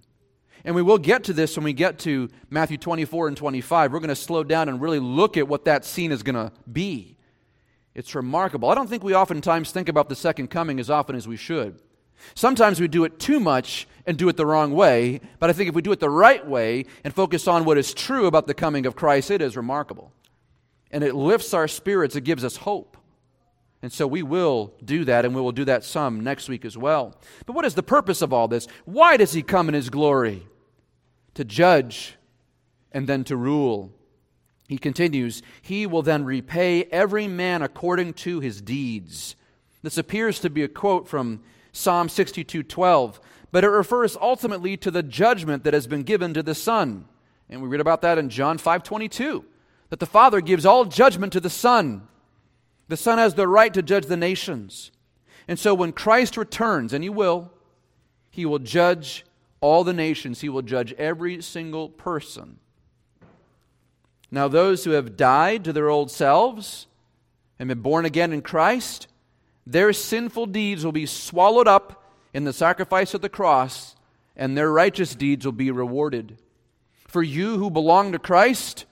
And 0.64 0.74
we 0.74 0.82
will 0.82 0.98
get 0.98 1.24
to 1.24 1.32
this 1.32 1.56
when 1.56 1.64
we 1.64 1.72
get 1.72 1.98
to 2.00 2.28
Matthew 2.50 2.76
24 2.76 3.28
and 3.28 3.36
25. 3.36 3.92
We're 3.92 3.98
going 3.98 4.08
to 4.10 4.16
slow 4.16 4.44
down 4.44 4.68
and 4.68 4.80
really 4.80 5.00
look 5.00 5.36
at 5.36 5.48
what 5.48 5.64
that 5.64 5.84
scene 5.84 6.12
is 6.12 6.22
going 6.22 6.34
to 6.34 6.52
be. 6.70 7.16
It's 7.94 8.14
remarkable. 8.14 8.70
I 8.70 8.74
don't 8.74 8.88
think 8.88 9.02
we 9.02 9.14
oftentimes 9.14 9.72
think 9.72 9.88
about 9.88 10.08
the 10.08 10.14
second 10.14 10.48
coming 10.48 10.78
as 10.78 10.90
often 10.90 11.16
as 11.16 11.26
we 11.26 11.36
should. 11.36 11.80
Sometimes 12.34 12.80
we 12.80 12.88
do 12.88 13.04
it 13.04 13.18
too 13.18 13.40
much 13.40 13.88
and 14.06 14.16
do 14.16 14.28
it 14.28 14.36
the 14.36 14.46
wrong 14.46 14.72
way, 14.72 15.20
but 15.38 15.50
I 15.50 15.52
think 15.52 15.68
if 15.68 15.74
we 15.74 15.82
do 15.82 15.92
it 15.92 16.00
the 16.00 16.10
right 16.10 16.46
way 16.46 16.84
and 17.02 17.14
focus 17.14 17.48
on 17.48 17.64
what 17.64 17.78
is 17.78 17.94
true 17.94 18.26
about 18.26 18.46
the 18.46 18.54
coming 18.54 18.86
of 18.86 18.94
Christ, 18.94 19.30
it 19.30 19.42
is 19.42 19.56
remarkable. 19.56 20.12
And 20.90 21.02
it 21.02 21.14
lifts 21.14 21.54
our 21.54 21.68
spirits, 21.68 22.16
it 22.16 22.24
gives 22.24 22.44
us 22.44 22.56
hope. 22.56 22.96
And 23.82 23.92
so 23.92 24.06
we 24.06 24.22
will 24.22 24.74
do 24.84 25.04
that, 25.06 25.24
and 25.24 25.34
we 25.34 25.40
will 25.40 25.52
do 25.52 25.64
that 25.64 25.84
some 25.84 26.20
next 26.20 26.48
week 26.48 26.64
as 26.66 26.76
well. 26.76 27.14
But 27.46 27.54
what 27.54 27.64
is 27.64 27.74
the 27.74 27.82
purpose 27.82 28.20
of 28.20 28.32
all 28.32 28.46
this? 28.46 28.66
Why 28.84 29.16
does 29.16 29.32
he 29.32 29.42
come 29.42 29.68
in 29.68 29.74
his 29.74 29.88
glory? 29.88 30.46
To 31.34 31.44
judge 31.44 32.16
and 32.92 33.06
then 33.08 33.24
to 33.24 33.36
rule. 33.36 33.92
He 34.70 34.78
continues, 34.78 35.42
He 35.60 35.84
will 35.84 36.02
then 36.02 36.24
repay 36.24 36.84
every 36.92 37.26
man 37.26 37.60
according 37.60 38.12
to 38.12 38.38
his 38.38 38.62
deeds. 38.62 39.34
This 39.82 39.98
appears 39.98 40.38
to 40.38 40.48
be 40.48 40.62
a 40.62 40.68
quote 40.68 41.08
from 41.08 41.42
Psalm 41.72 42.06
62:12, 42.06 43.18
but 43.50 43.64
it 43.64 43.68
refers 43.68 44.16
ultimately 44.20 44.76
to 44.76 44.92
the 44.92 45.02
judgment 45.02 45.64
that 45.64 45.74
has 45.74 45.88
been 45.88 46.04
given 46.04 46.32
to 46.34 46.42
the 46.44 46.54
Son. 46.54 47.06
And 47.48 47.60
we 47.60 47.66
read 47.66 47.80
about 47.80 48.00
that 48.02 48.16
in 48.16 48.30
John 48.30 48.58
5:22, 48.58 49.44
that 49.88 49.98
the 49.98 50.06
Father 50.06 50.40
gives 50.40 50.64
all 50.64 50.84
judgment 50.84 51.32
to 51.32 51.40
the 51.40 51.50
Son. 51.50 52.06
The 52.86 52.96
Son 52.96 53.18
has 53.18 53.34
the 53.34 53.48
right 53.48 53.74
to 53.74 53.82
judge 53.82 54.06
the 54.06 54.16
nations. 54.16 54.92
And 55.48 55.58
so 55.58 55.74
when 55.74 55.90
Christ 55.90 56.36
returns, 56.36 56.92
and 56.92 57.02
he 57.02 57.10
will, 57.10 57.50
he 58.30 58.46
will 58.46 58.60
judge 58.60 59.26
all 59.60 59.82
the 59.82 59.92
nations. 59.92 60.42
He 60.42 60.48
will 60.48 60.62
judge 60.62 60.92
every 60.92 61.42
single 61.42 61.88
person. 61.88 62.60
Now, 64.30 64.48
those 64.48 64.84
who 64.84 64.92
have 64.92 65.16
died 65.16 65.64
to 65.64 65.72
their 65.72 65.88
old 65.88 66.10
selves 66.10 66.86
and 67.58 67.68
been 67.68 67.80
born 67.80 68.04
again 68.04 68.32
in 68.32 68.42
Christ, 68.42 69.08
their 69.66 69.92
sinful 69.92 70.46
deeds 70.46 70.84
will 70.84 70.92
be 70.92 71.06
swallowed 71.06 71.68
up 71.68 72.04
in 72.32 72.44
the 72.44 72.52
sacrifice 72.52 73.12
of 73.12 73.22
the 73.22 73.28
cross, 73.28 73.96
and 74.36 74.56
their 74.56 74.70
righteous 74.70 75.14
deeds 75.14 75.44
will 75.44 75.52
be 75.52 75.70
rewarded. 75.70 76.38
For 77.08 77.22
you 77.22 77.58
who 77.58 77.70
belong 77.70 78.12
to 78.12 78.18
Christ, 78.18 78.86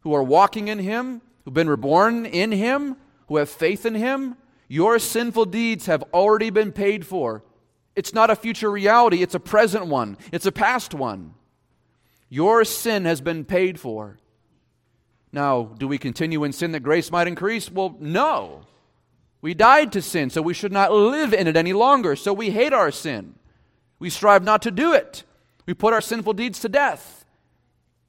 who 0.00 0.14
are 0.14 0.22
walking 0.22 0.68
in 0.68 0.78
Him, 0.78 1.20
who've 1.44 1.54
been 1.54 1.68
reborn 1.68 2.24
in 2.24 2.52
Him, 2.52 2.96
who 3.28 3.36
have 3.36 3.50
faith 3.50 3.84
in 3.84 3.94
Him, 3.94 4.36
your 4.66 4.98
sinful 4.98 5.46
deeds 5.46 5.86
have 5.86 6.04
already 6.14 6.48
been 6.48 6.72
paid 6.72 7.06
for. 7.06 7.44
It's 7.94 8.14
not 8.14 8.30
a 8.30 8.36
future 8.36 8.70
reality, 8.70 9.22
it's 9.22 9.34
a 9.34 9.40
present 9.40 9.86
one, 9.86 10.16
it's 10.32 10.46
a 10.46 10.52
past 10.52 10.94
one. 10.94 11.34
Your 12.28 12.64
sin 12.64 13.04
has 13.04 13.20
been 13.20 13.44
paid 13.44 13.78
for. 13.78 14.18
Now, 15.32 15.64
do 15.78 15.86
we 15.86 15.98
continue 15.98 16.44
in 16.44 16.52
sin 16.52 16.72
that 16.72 16.80
grace 16.80 17.10
might 17.10 17.28
increase? 17.28 17.70
Well, 17.70 17.96
no. 18.00 18.62
We 19.40 19.54
died 19.54 19.92
to 19.92 20.02
sin, 20.02 20.30
so 20.30 20.42
we 20.42 20.54
should 20.54 20.72
not 20.72 20.92
live 20.92 21.32
in 21.32 21.46
it 21.46 21.56
any 21.56 21.72
longer. 21.72 22.16
So 22.16 22.32
we 22.32 22.50
hate 22.50 22.72
our 22.72 22.90
sin. 22.90 23.36
We 23.98 24.10
strive 24.10 24.42
not 24.42 24.62
to 24.62 24.70
do 24.70 24.92
it. 24.92 25.24
We 25.66 25.74
put 25.74 25.94
our 25.94 26.00
sinful 26.00 26.34
deeds 26.34 26.60
to 26.60 26.68
death. 26.68 27.24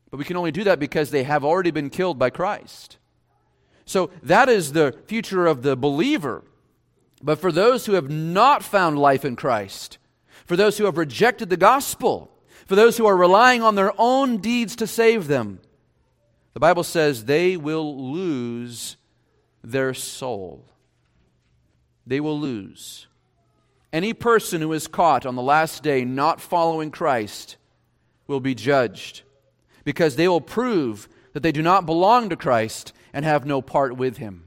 But 0.09 0.17
we 0.17 0.25
can 0.25 0.35
only 0.35 0.51
do 0.51 0.63
that 0.65 0.79
because 0.79 1.11
they 1.11 1.23
have 1.23 1.45
already 1.45 1.71
been 1.71 1.89
killed 1.89 2.19
by 2.19 2.31
Christ. 2.31 2.97
So 3.85 4.09
that 4.23 4.49
is 4.49 4.73
the 4.73 4.97
future 5.05 5.47
of 5.47 5.61
the 5.61 5.75
believer. 5.75 6.43
But 7.23 7.39
for 7.39 7.51
those 7.51 7.85
who 7.85 7.93
have 7.93 8.09
not 8.09 8.63
found 8.63 8.97
life 8.97 9.23
in 9.23 9.35
Christ, 9.35 9.99
for 10.45 10.55
those 10.55 10.77
who 10.77 10.85
have 10.85 10.97
rejected 10.97 11.49
the 11.49 11.57
gospel, 11.57 12.31
for 12.65 12.75
those 12.75 12.97
who 12.97 13.05
are 13.05 13.15
relying 13.15 13.61
on 13.61 13.75
their 13.75 13.93
own 13.97 14.37
deeds 14.37 14.75
to 14.77 14.87
save 14.87 15.27
them, 15.27 15.59
the 16.53 16.59
Bible 16.59 16.83
says 16.83 17.25
they 17.25 17.57
will 17.57 18.11
lose 18.11 18.97
their 19.63 19.93
soul 19.93 20.65
they 22.05 22.19
will 22.19 22.39
lose. 22.39 23.07
Any 23.93 24.13
person 24.13 24.61
who 24.61 24.73
is 24.73 24.87
caught 24.87 25.25
on 25.25 25.35
the 25.35 25.41
last 25.41 25.83
day 25.83 26.05
not 26.05 26.41
following 26.41 26.91
Christ 26.91 27.57
will 28.27 28.39
be 28.39 28.55
judged 28.55 29.21
because 29.83 30.15
they 30.15 30.27
will 30.27 30.41
prove 30.41 31.09
that 31.33 31.43
they 31.43 31.51
do 31.51 31.61
not 31.61 31.85
belong 31.85 32.29
to 32.29 32.35
Christ 32.35 32.93
and 33.13 33.25
have 33.25 33.45
no 33.45 33.61
part 33.61 33.97
with 33.97 34.17
him. 34.17 34.45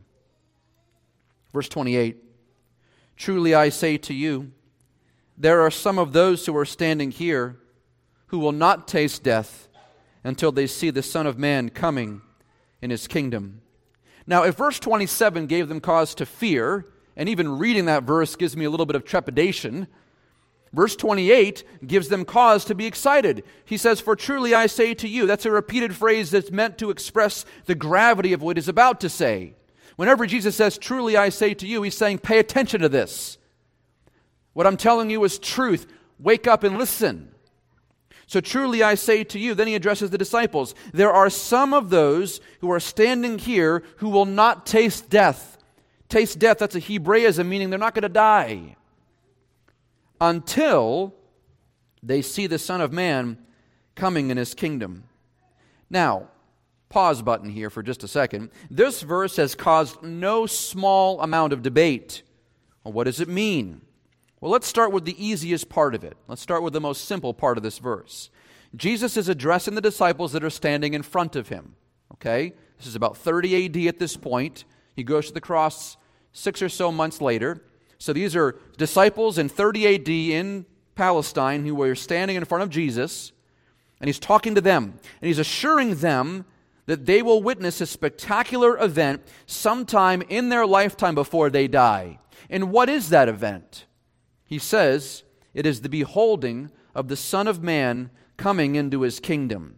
Verse 1.52 1.68
28 1.68 2.22
Truly 3.16 3.55
I 3.55 3.68
say 3.68 3.96
to 3.98 4.14
you, 4.14 4.50
there 5.36 5.61
are 5.61 5.70
some 5.70 5.98
of 5.98 6.12
those 6.12 6.44
who 6.46 6.57
are 6.57 6.64
standing 6.64 7.11
here 7.11 7.57
who 8.26 8.38
will 8.38 8.52
not 8.52 8.88
taste 8.88 9.22
death 9.22 9.68
until 10.25 10.51
they 10.51 10.66
see 10.66 10.91
the 10.91 11.03
Son 11.03 11.27
of 11.27 11.39
Man 11.39 11.68
coming 11.68 12.22
in 12.81 12.91
his 12.91 13.07
kingdom. 13.07 13.61
Now, 14.27 14.45
if 14.45 14.57
verse 14.57 14.79
27 14.79 15.47
gave 15.47 15.68
them 15.68 15.81
cause 15.81 16.14
to 16.16 16.27
fear, 16.27 16.87
and 17.16 17.29
even 17.29 17.59
reading 17.59 17.85
that 17.85 18.05
verse 18.05 18.35
gives 18.35 18.57
me 18.57 18.64
a 18.64 18.70
little 18.70 18.87
bit 18.87 18.97
of 18.97 19.05
trepidation, 19.05 19.87
verse 20.72 20.97
28 20.97 21.62
gives 21.87 22.09
them 22.09 22.25
cause 22.25 22.64
to 22.64 22.75
be 22.75 22.87
excited. 22.87 23.45
He 23.64 23.77
says, 23.77 24.01
For 24.01 24.16
truly 24.16 24.55
I 24.55 24.66
say 24.66 24.95
to 24.95 25.09
you, 25.09 25.27
that's 25.27 25.47
a 25.47 25.51
repeated 25.51 25.95
phrase 25.95 26.31
that's 26.31 26.51
meant 26.51 26.79
to 26.79 26.91
express 26.91 27.45
the 27.66 27.75
gravity 27.75 28.33
of 28.33 28.43
what 28.43 28.57
he's 28.57 28.68
about 28.68 29.01
to 29.03 29.11
say. 29.11 29.55
Whenever 29.97 30.27
Jesus 30.27 30.57
says, 30.57 30.79
Truly 30.79 31.16
I 31.16 31.29
say 31.29 31.55
to 31.55 31.66
you, 31.66 31.83
he's 31.83 31.97
saying, 31.97 32.18
Pay 32.18 32.39
attention 32.39 32.81
to 32.81 32.89
this. 32.89 33.39
What 34.55 34.66
I'm 34.66 34.77
telling 34.77 35.11
you 35.11 35.22
is 35.25 35.39
truth. 35.39 35.87
Wake 36.18 36.47
up 36.47 36.64
and 36.64 36.79
listen. 36.79 37.34
So 38.27 38.41
truly 38.41 38.83
I 38.83 38.95
say 38.95 39.25
to 39.25 39.39
you, 39.39 39.55
then 39.55 39.66
he 39.66 39.75
addresses 39.75 40.11
the 40.11 40.18
disciples, 40.18 40.75
there 40.93 41.12
are 41.12 41.31
some 41.31 41.75
of 41.75 41.91
those 41.91 42.41
who 42.61 42.70
are 42.70 42.81
standing 42.81 43.39
here 43.39 43.83
who 43.97 44.09
will 44.09 44.25
not 44.25 44.66
taste 44.66 45.11
death. 45.11 45.59
Taste 46.09 46.39
death, 46.39 46.59
that's 46.59 46.75
a 46.75 46.81
Hebraism, 46.81 47.49
meaning 47.49 47.70
they're 47.70 47.79
not 47.79 47.95
going 47.95 48.03
to 48.03 48.09
die 48.09 48.77
until 50.20 51.14
they 52.03 52.22
see 52.22 52.47
the 52.47 52.59
Son 52.59 52.81
of 52.81 52.93
Man 52.93 53.39
coming 53.95 54.31
in 54.31 54.37
his 54.37 54.55
kingdom. 54.55 55.05
Now, 55.91 56.29
pause 56.89 57.22
button 57.22 57.51
here 57.51 57.70
for 57.70 57.83
just 57.83 58.05
a 58.05 58.09
second. 58.09 58.51
This 58.70 59.03
verse 59.03 59.37
has 59.37 59.55
caused 59.55 60.03
no 60.03 60.47
small 60.47 61.20
amount 61.20 61.53
of 61.53 61.62
debate. 61.62 62.22
Well, 62.83 62.93
what 62.93 63.05
does 63.05 63.20
it 63.20 63.29
mean? 63.29 63.81
Well, 64.45 64.53
let's 64.53 64.66
start 64.66 64.92
with 64.92 65.07
the 65.07 65.26
easiest 65.26 65.70
part 65.70 65.95
of 65.95 66.05
it. 66.05 66.18
Let's 66.28 66.42
start 66.42 66.62
with 66.62 66.74
the 66.74 66.80
most 66.80 67.07
simple 67.07 67.32
part 67.32 67.57
of 67.57 67.62
this 67.62 67.78
verse. 67.78 68.28
Jesus 68.76 69.16
is 69.16 69.30
addressing 69.30 69.74
the 69.74 69.80
disciples 69.80 70.32
that 70.32 70.45
are 70.45 70.51
standing 70.51 70.92
in 70.92 71.01
front 71.01 71.34
of 71.34 71.49
him. 71.49 71.76
Okay? 72.12 72.53
This 72.76 72.86
is 72.86 72.95
about 72.95 73.16
30 73.16 73.64
AD 73.64 73.88
at 73.88 73.99
this 73.99 74.18
point. 74.18 74.66
He 74.95 75.03
goes 75.03 75.28
to 75.28 75.32
the 75.32 75.40
cross 75.40 75.97
six 76.34 76.61
or 76.61 76.68
so 76.68 76.92
months 76.92 77.22
later. 77.22 77.62
So 77.97 78.12
these 78.12 78.36
are 78.36 78.61
disciples 78.76 79.38
in 79.38 79.49
30 79.49 79.95
AD 79.95 80.09
in 80.11 80.66
Palestine 80.95 81.64
who 81.64 81.74
were 81.74 81.95
standing 81.95 82.36
in 82.36 82.45
front 82.45 82.64
of 82.64 82.68
Jesus, 82.68 83.32
and 83.99 84.09
he's 84.09 84.18
talking 84.18 84.55
to 84.57 84.61
them, 84.61 84.99
and 85.22 85.26
he's 85.26 85.38
assuring 85.38 85.95
them 85.95 86.45
that 86.84 87.07
they 87.07 87.22
will 87.22 87.42
witness 87.42 87.80
a 87.80 87.86
spectacular 87.86 88.78
event 88.78 89.22
sometime 89.47 90.20
in 90.28 90.51
their 90.51 90.66
lifetime 90.66 91.14
before 91.14 91.49
they 91.49 91.66
die. 91.66 92.18
And 92.51 92.70
what 92.70 92.90
is 92.90 93.09
that 93.09 93.30
event? 93.30 93.86
He 94.45 94.59
says, 94.59 95.22
It 95.55 95.66
is 95.66 95.80
the 95.80 95.88
beholding 95.88 96.70
of 96.95 97.09
the 97.09 97.16
Son 97.16 97.49
of 97.49 97.62
Man 97.62 98.11
coming 98.36 98.74
into 98.74 99.03
his 99.03 99.20
kingdom. 99.20 99.76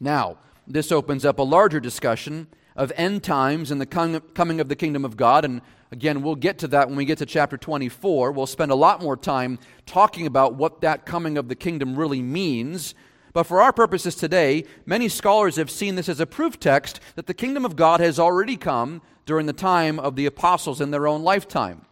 Now, 0.00 0.38
this 0.66 0.90
opens 0.90 1.24
up 1.24 1.38
a 1.38 1.42
larger 1.42 1.80
discussion 1.80 2.48
of 2.74 2.92
end 2.96 3.22
times 3.22 3.70
and 3.70 3.80
the 3.80 3.86
coming 4.34 4.60
of 4.60 4.68
the 4.68 4.76
kingdom 4.76 5.04
of 5.04 5.16
God. 5.16 5.44
And 5.44 5.62
again, 5.90 6.22
we'll 6.22 6.34
get 6.34 6.58
to 6.58 6.68
that 6.68 6.88
when 6.88 6.96
we 6.96 7.04
get 7.04 7.18
to 7.18 7.26
chapter 7.26 7.56
24. 7.56 8.32
We'll 8.32 8.46
spend 8.46 8.70
a 8.70 8.76
lot 8.76 9.02
more 9.02 9.16
time 9.16 9.58
talking 9.86 10.26
about 10.26 10.54
what 10.54 10.80
that 10.82 11.06
coming 11.06 11.38
of 11.38 11.48
the 11.48 11.54
kingdom 11.54 11.96
really 11.96 12.22
means. 12.22 12.94
But 13.32 13.44
for 13.44 13.60
our 13.60 13.72
purposes 13.72 14.14
today, 14.14 14.64
many 14.84 15.08
scholars 15.08 15.56
have 15.56 15.70
seen 15.70 15.94
this 15.94 16.08
as 16.08 16.20
a 16.20 16.26
proof 16.26 16.58
text 16.58 17.00
that 17.14 17.26
the 17.26 17.34
kingdom 17.34 17.64
of 17.64 17.76
God 17.76 18.00
has 18.00 18.18
already 18.18 18.56
come 18.56 19.02
during 19.24 19.46
the 19.46 19.52
time 19.52 19.98
of 19.98 20.16
the 20.16 20.26
apostles 20.26 20.80
in 20.80 20.90
their 20.90 21.06
own 21.06 21.22
lifetime 21.22 21.86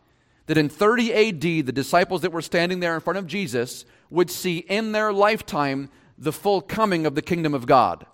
that 0.46 0.58
in 0.58 0.68
30 0.68 1.12
AD, 1.12 1.40
the 1.40 1.72
disciples 1.72 2.22
that 2.22 2.32
were 2.32 2.42
standing 2.42 2.80
there 2.80 2.94
in 2.94 3.00
front 3.00 3.18
of 3.18 3.26
Jesus 3.26 3.84
would 4.10 4.30
see 4.30 4.58
in 4.58 4.92
their 4.92 5.12
lifetime 5.12 5.88
the 6.18 6.32
full 6.32 6.60
coming 6.60 7.06
of 7.06 7.14
the 7.14 7.22
kingdom 7.22 7.54
of 7.54 7.66
God. 7.66 8.06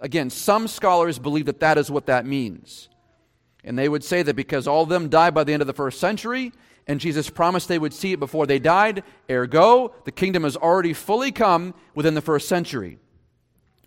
Again, 0.00 0.30
some 0.30 0.68
scholars 0.68 1.18
believe 1.18 1.46
that 1.46 1.60
that 1.60 1.78
is 1.78 1.90
what 1.90 2.06
that 2.06 2.26
means. 2.26 2.88
And 3.64 3.78
they 3.78 3.88
would 3.88 4.04
say 4.04 4.22
that 4.22 4.36
because 4.36 4.66
all 4.66 4.82
of 4.82 4.88
them 4.88 5.08
died 5.08 5.34
by 5.34 5.44
the 5.44 5.52
end 5.52 5.62
of 5.62 5.66
the 5.66 5.72
first 5.72 6.00
century, 6.00 6.52
and 6.86 7.00
Jesus 7.00 7.30
promised 7.30 7.68
they 7.68 7.78
would 7.78 7.92
see 7.92 8.12
it 8.12 8.20
before 8.20 8.46
they 8.46 8.58
died, 8.58 9.02
ergo, 9.30 9.94
the 10.04 10.12
kingdom 10.12 10.44
has 10.44 10.56
already 10.56 10.92
fully 10.92 11.32
come 11.32 11.74
within 11.94 12.14
the 12.14 12.20
first 12.20 12.48
century. 12.48 12.98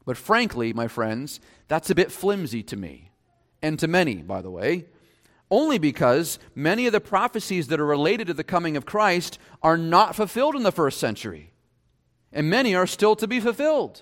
But 0.05 0.17
frankly, 0.17 0.73
my 0.73 0.87
friends, 0.87 1.39
that's 1.67 1.89
a 1.89 1.95
bit 1.95 2.11
flimsy 2.11 2.63
to 2.63 2.75
me, 2.75 3.11
and 3.61 3.79
to 3.79 3.87
many, 3.87 4.15
by 4.15 4.41
the 4.41 4.51
way 4.51 4.85
only 5.51 5.77
because 5.77 6.39
many 6.55 6.87
of 6.87 6.93
the 6.93 7.01
prophecies 7.01 7.67
that 7.67 7.79
are 7.79 7.85
related 7.85 8.25
to 8.27 8.33
the 8.33 8.43
coming 8.43 8.77
of 8.77 8.85
Christ 8.85 9.37
are 9.61 9.77
not 9.77 10.15
fulfilled 10.15 10.55
in 10.55 10.63
the 10.63 10.71
first 10.71 10.97
century, 10.97 11.51
and 12.31 12.49
many 12.49 12.73
are 12.73 12.87
still 12.87 13.15
to 13.17 13.27
be 13.27 13.39
fulfilled. 13.39 14.01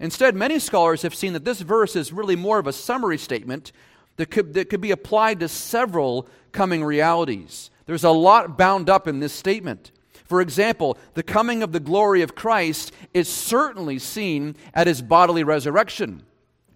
Instead, 0.00 0.34
many 0.34 0.58
scholars 0.58 1.02
have 1.02 1.14
seen 1.14 1.32
that 1.32 1.44
this 1.44 1.60
verse 1.60 1.94
is 1.94 2.12
really 2.12 2.34
more 2.34 2.58
of 2.58 2.66
a 2.66 2.72
summary 2.72 3.16
statement 3.16 3.70
that 4.16 4.30
could, 4.30 4.52
that 4.54 4.68
could 4.68 4.80
be 4.80 4.90
applied 4.90 5.38
to 5.40 5.48
several 5.48 6.28
coming 6.50 6.82
realities. 6.82 7.70
There's 7.86 8.04
a 8.04 8.10
lot 8.10 8.58
bound 8.58 8.90
up 8.90 9.06
in 9.06 9.20
this 9.20 9.32
statement. 9.32 9.92
For 10.24 10.40
example, 10.40 10.98
the 11.14 11.22
coming 11.22 11.62
of 11.62 11.72
the 11.72 11.80
glory 11.80 12.22
of 12.22 12.34
Christ 12.34 12.92
is 13.14 13.28
certainly 13.28 13.98
seen 13.98 14.56
at 14.74 14.86
his 14.86 15.02
bodily 15.02 15.44
resurrection. 15.44 16.24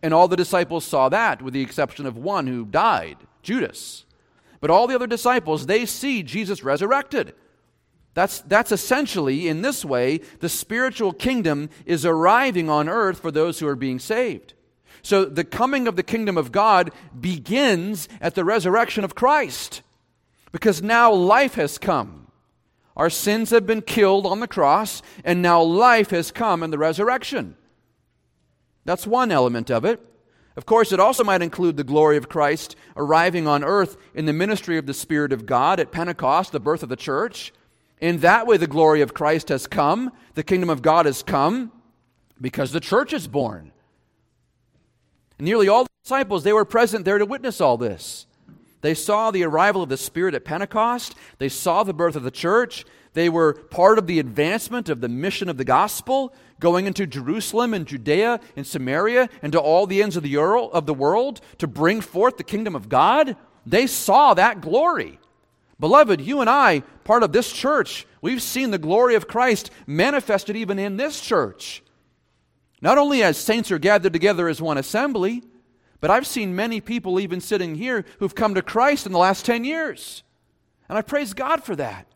And 0.03 0.15
all 0.15 0.29
the 0.29 0.37
disciples 0.37 0.85
saw 0.85 1.09
that, 1.09 1.43
with 1.43 1.55
the 1.55 1.63
exception 1.63 2.07
of 2.07 2.17
one 2.17 2.47
who 2.47 2.65
died. 2.65 3.17
Judas. 3.47 4.05
But 4.61 4.71
all 4.71 4.87
the 4.87 4.97
other 4.97 5.07
disciples, 5.07 5.67
they 5.67 5.87
see 5.87 6.23
Jesus 6.25 6.65
resurrected. 6.65 7.33
That's, 8.15 8.41
that's 8.41 8.73
essentially, 8.73 9.47
in 9.47 9.63
this 9.63 9.85
way, 9.85 10.19
the 10.41 10.49
spiritual 10.49 11.13
kingdom 11.13 11.71
is 11.85 12.05
arriving 12.05 12.69
on 12.69 12.89
earth 12.89 13.21
for 13.21 13.31
those 13.31 13.61
who 13.61 13.69
are 13.69 13.77
being 13.77 13.99
saved. 13.99 14.55
So 15.03 15.25
the 15.25 15.45
coming 15.45 15.87
of 15.87 15.95
the 15.95 16.03
kingdom 16.03 16.37
of 16.37 16.51
God 16.51 16.91
begins 17.19 18.09
at 18.21 18.35
the 18.35 18.45
resurrection 18.45 19.05
of 19.05 19.15
Christ 19.15 19.83
because 20.51 20.83
now 20.83 21.13
life 21.13 21.55
has 21.55 21.79
come. 21.79 22.27
Our 22.97 23.11
sins 23.11 23.51
have 23.51 23.67
been 23.67 23.83
killed 23.83 24.27
on 24.27 24.41
the 24.41 24.49
cross, 24.49 25.03
and 25.23 25.43
now 25.43 25.63
life 25.63 26.11
has 26.11 26.33
come 26.33 26.63
in 26.63 26.71
the 26.71 26.79
resurrection. 26.79 27.57
That's 28.87 29.07
one 29.07 29.31
element 29.31 29.71
of 29.71 29.85
it. 29.85 30.01
Of 30.57 30.65
course, 30.65 30.91
it 30.91 31.01
also 31.01 31.23
might 31.23 31.43
include 31.43 31.77
the 31.77 31.85
glory 31.85 32.17
of 32.17 32.31
Christ 32.31 32.77
arriving 32.97 33.47
on 33.47 33.63
earth 33.63 33.97
in 34.15 34.25
the 34.25 34.33
ministry 34.33 34.79
of 34.79 34.87
the 34.87 34.95
Spirit 34.95 35.33
of 35.33 35.45
God 35.45 35.79
at 35.79 35.93
Pentecost, 35.93 36.53
the 36.53 36.61
birth 36.61 36.83
of 36.83 36.89
the 36.89 36.97
church. 36.97 37.53
In 38.01 38.19
that 38.19 38.47
way, 38.47 38.57
the 38.57 38.67
glory 38.67 39.03
of 39.03 39.15
Christ 39.15 39.51
has 39.51 39.67
come, 39.67 40.13
the 40.35 40.43
kingdom 40.43 40.71
of 40.71 40.83
God 40.83 41.07
has 41.07 41.23
come, 41.23 41.73
because 42.41 42.73
the 42.73 42.81
church 42.81 43.13
is 43.13 43.29
born. 43.29 43.73
Nearly 45.39 45.69
all 45.69 45.85
the 45.85 45.91
disciples, 46.03 46.43
they 46.43 46.53
were 46.53 46.65
present 46.65 47.05
there 47.05 47.19
to 47.19 47.27
witness 47.27 47.61
all 47.61 47.77
this. 47.77 48.27
They 48.81 48.95
saw 48.95 49.31
the 49.31 49.45
arrival 49.45 49.83
of 49.83 49.89
the 49.89 49.97
Spirit 49.97 50.35
at 50.35 50.45
Pentecost, 50.45 51.15
they 51.39 51.49
saw 51.49 51.83
the 51.83 51.95
birth 51.95 52.17
of 52.17 52.23
the 52.23 52.31
church, 52.31 52.87
they 53.13 53.29
were 53.29 53.55
part 53.55 53.99
of 53.99 54.07
the 54.07 54.19
advancement 54.19 54.89
of 54.89 55.01
the 55.01 55.09
mission 55.09 55.49
of 55.49 55.57
the 55.57 55.65
gospel, 55.65 56.35
going 56.61 56.87
into 56.87 57.07
Jerusalem 57.07 57.75
and 57.75 57.87
Judea 57.87 58.41
and 58.57 58.67
Samaria 58.67 59.29
and 59.43 59.53
to 59.53 59.61
all 59.61 59.87
the 59.87 60.03
ends 60.03 60.17
of 60.17 60.23
the, 60.23 60.39
of 60.39 60.87
the 60.87 60.95
world 60.95 61.41
to 61.59 61.67
bring 61.67 62.01
forth 62.01 62.37
the 62.37 62.45
kingdom 62.45 62.75
of 62.75 62.89
God. 62.89 63.37
They 63.65 63.87
saw 63.87 64.35
that 64.35 64.61
glory. 64.61 65.19
Beloved, 65.79 66.21
you 66.21 66.41
and 66.41 66.49
I, 66.49 66.81
part 67.05 67.23
of 67.23 67.33
this 67.33 67.53
church, 67.53 68.07
we've 68.23 68.43
seen 68.43 68.71
the 68.71 68.79
glory 68.79 69.15
of 69.15 69.29
Christ 69.29 69.71
manifested 69.87 70.57
even 70.57 70.79
in 70.79 70.97
this 70.97 71.21
church. 71.21 71.83
Not 72.81 72.99
only 72.99 73.23
as 73.23 73.37
saints 73.37 73.71
are 73.71 73.79
gathered 73.79 74.13
together 74.13 74.49
as 74.49 74.63
one 74.63 74.79
assembly, 74.79 75.43
but 76.01 76.11
I've 76.11 76.27
seen 76.27 76.57
many 76.57 76.81
people 76.81 77.21
even 77.21 77.41
sitting 77.41 77.75
here 77.75 78.05
who've 78.19 78.35
come 78.35 78.55
to 78.55 78.63
Christ 78.63 79.07
in 79.07 79.13
the 79.13 79.19
last 79.19 79.45
10 79.45 79.65
years. 79.65 80.23
And 80.89 80.97
I 80.97 81.03
praise 81.03 81.35
God 81.35 81.63
for 81.63 81.77
that. 81.77 82.07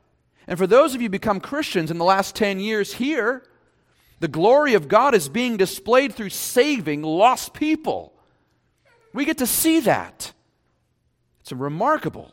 And 0.46 0.58
for 0.58 0.66
those 0.66 0.94
of 0.94 1.00
you 1.00 1.06
who 1.06 1.10
become 1.10 1.40
Christians 1.40 1.90
in 1.90 1.98
the 1.98 2.04
last 2.04 2.34
10 2.34 2.60
years 2.60 2.94
here, 2.94 3.44
the 4.20 4.28
glory 4.28 4.74
of 4.74 4.88
God 4.88 5.14
is 5.14 5.28
being 5.28 5.56
displayed 5.56 6.14
through 6.14 6.28
saving 6.28 7.02
lost 7.02 7.54
people. 7.54 8.12
We 9.12 9.24
get 9.24 9.38
to 9.38 9.46
see 9.46 9.80
that. 9.80 10.32
It's 11.40 11.52
remarkable. 11.52 12.32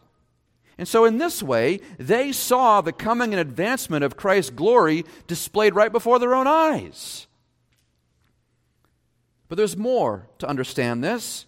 And 0.78 0.88
so, 0.88 1.06
in 1.06 1.18
this 1.18 1.42
way, 1.42 1.80
they 1.98 2.32
saw 2.32 2.82
the 2.82 2.92
coming 2.92 3.34
and 3.34 3.40
advancement 3.40 4.04
of 4.04 4.16
Christ's 4.16 4.52
glory 4.52 5.06
displayed 5.26 5.74
right 5.74 5.92
before 5.92 6.20
their 6.20 6.36
own 6.36 6.46
eyes. 6.46 7.26
But 9.48 9.56
there's 9.56 9.78
more 9.78 10.28
to 10.38 10.48
understand 10.48 11.04
this. 11.04 11.46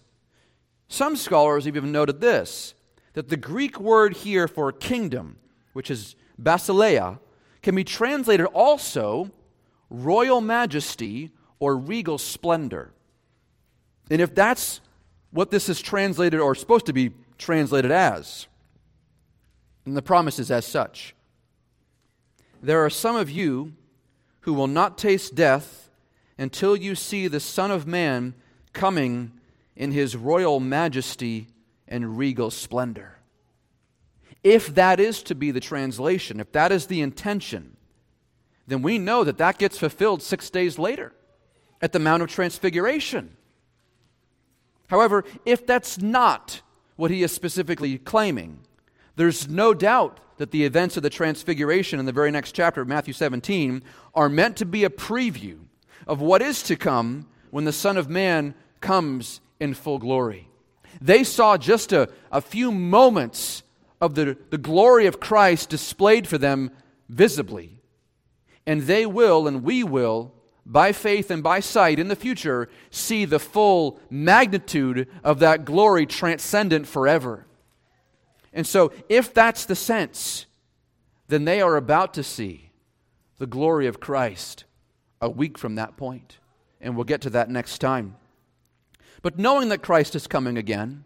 Some 0.88 1.14
scholars 1.14 1.66
have 1.66 1.76
even 1.76 1.92
noted 1.92 2.20
this 2.20 2.74
that 3.12 3.28
the 3.28 3.36
Greek 3.36 3.78
word 3.78 4.14
here 4.14 4.48
for 4.48 4.72
kingdom, 4.72 5.36
which 5.72 5.90
is 5.90 6.16
basileia, 6.40 7.18
can 7.60 7.74
be 7.74 7.84
translated 7.84 8.46
also 8.46 9.30
royal 9.90 10.40
majesty 10.40 11.32
or 11.58 11.76
regal 11.76 12.16
splendor. 12.16 12.92
And 14.10 14.20
if 14.20 14.34
that's 14.34 14.80
what 15.30 15.50
this 15.50 15.68
is 15.68 15.80
translated 15.80 16.40
or 16.40 16.54
supposed 16.54 16.86
to 16.86 16.92
be 16.92 17.12
translated 17.38 17.90
as, 17.90 18.46
then 19.84 19.94
the 19.94 20.02
promise 20.02 20.38
is 20.38 20.50
as 20.50 20.64
such. 20.64 21.14
There 22.62 22.84
are 22.84 22.90
some 22.90 23.16
of 23.16 23.30
you 23.30 23.74
who 24.40 24.54
will 24.54 24.66
not 24.66 24.98
taste 24.98 25.34
death 25.34 25.90
until 26.38 26.76
you 26.76 26.94
see 26.94 27.26
the 27.26 27.40
Son 27.40 27.70
of 27.70 27.86
Man 27.86 28.34
coming 28.72 29.32
in 29.76 29.92
his 29.92 30.16
royal 30.16 30.60
majesty 30.60 31.48
and 31.86 32.16
regal 32.16 32.50
splendor. 32.50 33.16
If 34.42 34.74
that 34.74 35.00
is 35.00 35.22
to 35.24 35.34
be 35.34 35.50
the 35.50 35.60
translation, 35.60 36.40
if 36.40 36.52
that 36.52 36.72
is 36.72 36.86
the 36.86 37.02
intention, 37.02 37.76
then 38.70 38.82
we 38.82 38.98
know 38.98 39.24
that 39.24 39.38
that 39.38 39.58
gets 39.58 39.78
fulfilled 39.78 40.22
six 40.22 40.50
days 40.50 40.78
later 40.78 41.12
at 41.80 41.92
the 41.92 41.98
Mount 41.98 42.22
of 42.22 42.28
Transfiguration. 42.28 43.36
However, 44.88 45.24
if 45.44 45.66
that's 45.66 45.98
not 45.98 46.62
what 46.96 47.10
he 47.10 47.22
is 47.22 47.32
specifically 47.32 47.98
claiming, 47.98 48.60
there's 49.16 49.48
no 49.48 49.74
doubt 49.74 50.20
that 50.38 50.50
the 50.50 50.64
events 50.64 50.96
of 50.96 51.02
the 51.02 51.10
Transfiguration 51.10 51.98
in 51.98 52.06
the 52.06 52.12
very 52.12 52.30
next 52.30 52.52
chapter 52.52 52.80
of 52.80 52.88
Matthew 52.88 53.12
17 53.12 53.82
are 54.14 54.28
meant 54.28 54.56
to 54.56 54.64
be 54.64 54.84
a 54.84 54.90
preview 54.90 55.58
of 56.06 56.20
what 56.20 56.42
is 56.42 56.62
to 56.64 56.76
come 56.76 57.26
when 57.50 57.64
the 57.64 57.72
Son 57.72 57.96
of 57.96 58.08
Man 58.08 58.54
comes 58.80 59.40
in 59.58 59.74
full 59.74 59.98
glory. 59.98 60.48
They 61.00 61.24
saw 61.24 61.56
just 61.56 61.92
a, 61.92 62.08
a 62.32 62.40
few 62.40 62.72
moments 62.72 63.62
of 64.00 64.14
the, 64.14 64.36
the 64.50 64.58
glory 64.58 65.06
of 65.06 65.20
Christ 65.20 65.68
displayed 65.68 66.26
for 66.26 66.38
them 66.38 66.70
visibly. 67.08 67.79
And 68.70 68.82
they 68.82 69.04
will, 69.04 69.48
and 69.48 69.64
we 69.64 69.82
will, 69.82 70.32
by 70.64 70.92
faith 70.92 71.28
and 71.28 71.42
by 71.42 71.58
sight 71.58 71.98
in 71.98 72.06
the 72.06 72.14
future, 72.14 72.68
see 72.88 73.24
the 73.24 73.40
full 73.40 73.98
magnitude 74.08 75.08
of 75.24 75.40
that 75.40 75.64
glory 75.64 76.06
transcendent 76.06 76.86
forever. 76.86 77.48
And 78.52 78.64
so, 78.64 78.92
if 79.08 79.34
that's 79.34 79.64
the 79.64 79.74
sense, 79.74 80.46
then 81.26 81.46
they 81.46 81.60
are 81.60 81.74
about 81.74 82.14
to 82.14 82.22
see 82.22 82.70
the 83.38 83.46
glory 83.48 83.88
of 83.88 83.98
Christ 83.98 84.66
a 85.20 85.28
week 85.28 85.58
from 85.58 85.74
that 85.74 85.96
point. 85.96 86.38
And 86.80 86.94
we'll 86.94 87.02
get 87.02 87.22
to 87.22 87.30
that 87.30 87.50
next 87.50 87.78
time. 87.78 88.14
But 89.20 89.36
knowing 89.36 89.68
that 89.70 89.82
Christ 89.82 90.14
is 90.14 90.28
coming 90.28 90.56
again, 90.56 91.04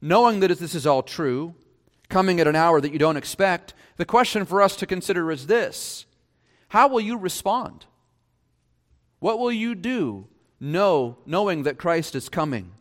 knowing 0.00 0.38
that 0.38 0.56
this 0.60 0.76
is 0.76 0.86
all 0.86 1.02
true, 1.02 1.56
coming 2.08 2.38
at 2.38 2.46
an 2.46 2.54
hour 2.54 2.80
that 2.80 2.92
you 2.92 3.00
don't 3.00 3.16
expect, 3.16 3.74
the 3.96 4.04
question 4.04 4.44
for 4.44 4.62
us 4.62 4.76
to 4.76 4.86
consider 4.86 5.32
is 5.32 5.48
this 5.48 6.06
How 6.74 6.88
will 6.88 7.00
you 7.00 7.16
respond? 7.16 7.86
What 9.20 9.38
will 9.38 9.52
you 9.52 9.76
do 9.76 10.26
know, 10.58 11.18
knowing 11.24 11.62
that 11.62 11.78
Christ 11.78 12.16
is 12.16 12.28
coming? 12.28 12.72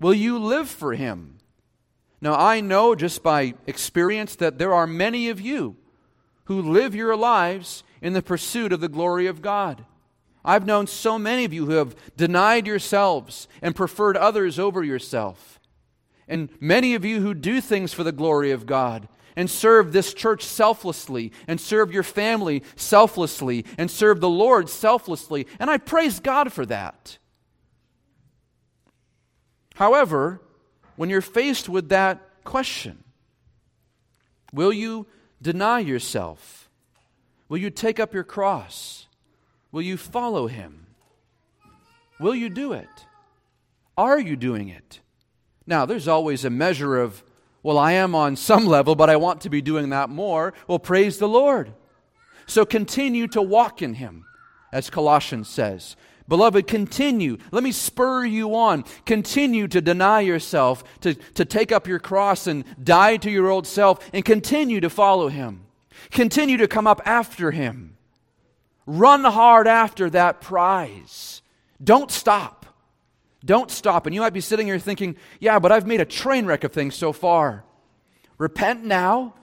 Will 0.00 0.14
you 0.14 0.38
live 0.38 0.66
for 0.66 0.94
him? 0.94 1.36
Now, 2.22 2.36
I 2.36 2.62
know 2.62 2.94
just 2.94 3.22
by 3.22 3.52
experience 3.66 4.34
that 4.36 4.56
there 4.56 4.72
are 4.72 4.86
many 4.86 5.28
of 5.28 5.42
you 5.42 5.76
who 6.44 6.62
live 6.62 6.94
your 6.94 7.14
lives 7.16 7.84
in 8.00 8.14
the 8.14 8.22
pursuit 8.22 8.72
of 8.72 8.80
the 8.80 8.88
glory 8.88 9.26
of 9.26 9.42
God. 9.42 9.84
I've 10.42 10.64
known 10.64 10.86
so 10.86 11.18
many 11.18 11.44
of 11.44 11.52
you 11.52 11.66
who 11.66 11.72
have 11.72 11.94
denied 12.16 12.66
yourselves 12.66 13.46
and 13.60 13.76
preferred 13.76 14.16
others 14.16 14.58
over 14.58 14.82
yourself. 14.82 15.60
And 16.26 16.48
many 16.60 16.94
of 16.94 17.04
you 17.04 17.20
who 17.20 17.34
do 17.34 17.60
things 17.60 17.92
for 17.92 18.04
the 18.04 18.10
glory 18.10 18.52
of 18.52 18.64
God 18.64 19.06
and 19.36 19.50
serve 19.50 19.92
this 19.92 20.14
church 20.14 20.44
selflessly 20.44 21.32
and 21.48 21.60
serve 21.60 21.92
your 21.92 22.02
family 22.02 22.62
selflessly 22.76 23.64
and 23.78 23.90
serve 23.90 24.20
the 24.20 24.28
Lord 24.28 24.68
selflessly. 24.68 25.46
And 25.58 25.70
I 25.70 25.78
praise 25.78 26.20
God 26.20 26.52
for 26.52 26.64
that. 26.66 27.18
However, 29.74 30.40
when 30.96 31.10
you're 31.10 31.20
faced 31.20 31.68
with 31.68 31.88
that 31.88 32.20
question, 32.44 33.02
will 34.52 34.72
you 34.72 35.06
deny 35.42 35.80
yourself? 35.80 36.70
Will 37.48 37.58
you 37.58 37.70
take 37.70 37.98
up 37.98 38.14
your 38.14 38.24
cross? 38.24 39.06
Will 39.72 39.82
you 39.82 39.96
follow 39.96 40.46
him? 40.46 40.86
Will 42.20 42.34
you 42.34 42.48
do 42.48 42.72
it? 42.72 42.88
Are 43.96 44.20
you 44.20 44.36
doing 44.36 44.68
it? 44.68 45.00
Now, 45.66 45.86
there's 45.86 46.08
always 46.08 46.44
a 46.44 46.50
measure 46.50 46.96
of, 46.96 47.24
well, 47.64 47.78
I 47.78 47.92
am 47.92 48.14
on 48.14 48.36
some 48.36 48.66
level, 48.66 48.94
but 48.94 49.08
I 49.10 49.16
want 49.16 49.40
to 49.40 49.50
be 49.50 49.62
doing 49.62 49.88
that 49.88 50.10
more. 50.10 50.52
Well, 50.68 50.78
praise 50.78 51.18
the 51.18 51.26
Lord. 51.26 51.72
So 52.46 52.66
continue 52.66 53.26
to 53.28 53.40
walk 53.40 53.80
in 53.80 53.94
him, 53.94 54.26
as 54.70 54.90
Colossians 54.90 55.48
says. 55.48 55.96
Beloved, 56.28 56.66
continue. 56.66 57.38
Let 57.52 57.64
me 57.64 57.72
spur 57.72 58.26
you 58.26 58.54
on. 58.54 58.84
Continue 59.06 59.66
to 59.68 59.80
deny 59.80 60.20
yourself, 60.20 60.84
to, 61.00 61.14
to 61.14 61.46
take 61.46 61.72
up 61.72 61.86
your 61.86 61.98
cross 61.98 62.46
and 62.46 62.64
die 62.82 63.16
to 63.16 63.30
your 63.30 63.48
old 63.48 63.66
self, 63.66 64.10
and 64.12 64.24
continue 64.24 64.80
to 64.80 64.90
follow 64.90 65.28
him. 65.28 65.64
Continue 66.10 66.58
to 66.58 66.68
come 66.68 66.86
up 66.86 67.00
after 67.06 67.50
him. 67.50 67.96
Run 68.86 69.24
hard 69.24 69.66
after 69.66 70.10
that 70.10 70.42
prize. 70.42 71.40
Don't 71.82 72.10
stop. 72.10 72.63
Don't 73.44 73.70
stop. 73.70 74.06
And 74.06 74.14
you 74.14 74.20
might 74.20 74.32
be 74.32 74.40
sitting 74.40 74.66
here 74.66 74.78
thinking, 74.78 75.16
yeah, 75.38 75.58
but 75.58 75.70
I've 75.70 75.86
made 75.86 76.00
a 76.00 76.06
train 76.06 76.46
wreck 76.46 76.64
of 76.64 76.72
things 76.72 76.94
so 76.94 77.12
far. 77.12 77.64
Repent 78.38 78.84
now. 78.84 79.34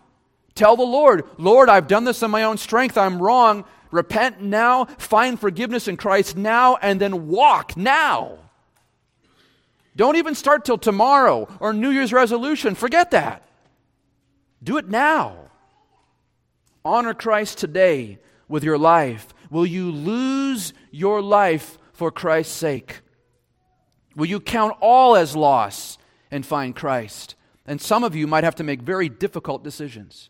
Tell 0.55 0.75
the 0.75 0.83
Lord, 0.83 1.23
Lord, 1.37 1.69
I've 1.69 1.87
done 1.87 2.03
this 2.03 2.23
in 2.23 2.31
my 2.31 2.43
own 2.43 2.57
strength. 2.57 2.97
I'm 2.97 3.21
wrong. 3.21 3.63
Repent 3.89 4.41
now. 4.41 4.85
Find 4.85 5.39
forgiveness 5.39 5.87
in 5.87 5.97
Christ 5.97 6.35
now, 6.35 6.77
and 6.81 6.99
then 6.99 7.27
walk 7.27 7.77
now. 7.77 8.37
Don't 9.95 10.15
even 10.15 10.35
start 10.35 10.65
till 10.65 10.77
tomorrow 10.77 11.47
or 11.59 11.73
New 11.73 11.89
Year's 11.89 12.13
resolution. 12.13 12.75
Forget 12.75 13.11
that. 13.11 13.47
Do 14.63 14.77
it 14.77 14.87
now. 14.87 15.35
Honor 16.83 17.13
Christ 17.13 17.57
today 17.57 18.19
with 18.47 18.63
your 18.63 18.77
life? 18.77 19.33
Will 19.49 19.65
you 19.65 19.91
lose 19.91 20.73
your 20.91 21.21
life 21.21 21.77
for 21.93 22.11
Christ's 22.11 22.55
sake? 22.55 23.01
Will 24.15 24.25
you 24.25 24.39
count 24.39 24.75
all 24.81 25.15
as 25.15 25.35
loss 25.35 25.97
and 26.29 26.45
find 26.45 26.75
Christ? 26.75 27.35
And 27.65 27.81
some 27.81 28.03
of 28.03 28.15
you 28.15 28.27
might 28.27 28.43
have 28.43 28.55
to 28.55 28.63
make 28.63 28.81
very 28.81 29.09
difficult 29.09 29.63
decisions. 29.63 30.29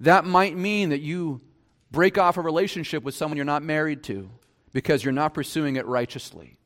That 0.00 0.24
might 0.24 0.56
mean 0.56 0.90
that 0.90 1.00
you 1.00 1.40
break 1.90 2.18
off 2.18 2.36
a 2.36 2.40
relationship 2.40 3.02
with 3.02 3.14
someone 3.14 3.36
you're 3.36 3.44
not 3.44 3.62
married 3.62 4.02
to 4.04 4.30
because 4.72 5.04
you're 5.04 5.12
not 5.12 5.34
pursuing 5.34 5.76
it 5.76 5.86
righteously. 5.86 6.56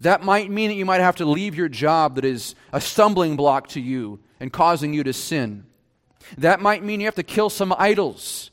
That 0.00 0.22
might 0.22 0.50
mean 0.50 0.68
that 0.68 0.76
you 0.76 0.84
might 0.84 1.00
have 1.00 1.16
to 1.16 1.24
leave 1.24 1.54
your 1.54 1.68
job 1.68 2.16
that 2.16 2.24
is 2.24 2.54
a 2.72 2.80
stumbling 2.80 3.36
block 3.36 3.68
to 3.68 3.80
you 3.80 4.20
and 4.40 4.52
causing 4.52 4.92
you 4.92 5.02
to 5.04 5.12
sin. 5.12 5.66
That 6.38 6.60
might 6.60 6.82
mean 6.82 7.00
you 7.00 7.06
have 7.06 7.14
to 7.16 7.22
kill 7.22 7.50
some 7.50 7.74
idols 7.76 8.50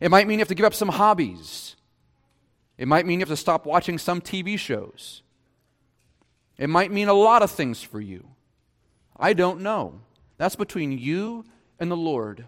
it 0.00 0.10
might 0.10 0.26
mean 0.26 0.38
you 0.38 0.40
have 0.40 0.48
to 0.48 0.54
give 0.54 0.66
up 0.66 0.74
some 0.74 0.88
hobbies. 0.88 1.76
It 2.78 2.88
might 2.88 3.06
mean 3.06 3.20
you 3.20 3.22
have 3.22 3.30
to 3.30 3.36
stop 3.36 3.64
watching 3.64 3.98
some 3.98 4.20
TV 4.20 4.58
shows. 4.58 5.22
It 6.58 6.70
might 6.70 6.92
mean 6.92 7.08
a 7.08 7.14
lot 7.14 7.42
of 7.42 7.50
things 7.50 7.82
for 7.82 8.00
you. 8.00 8.26
I 9.16 9.32
don't 9.32 9.60
know. 9.60 10.00
That's 10.38 10.56
between 10.56 10.92
you 10.92 11.44
and 11.78 11.90
the 11.90 11.96
Lord. 11.96 12.46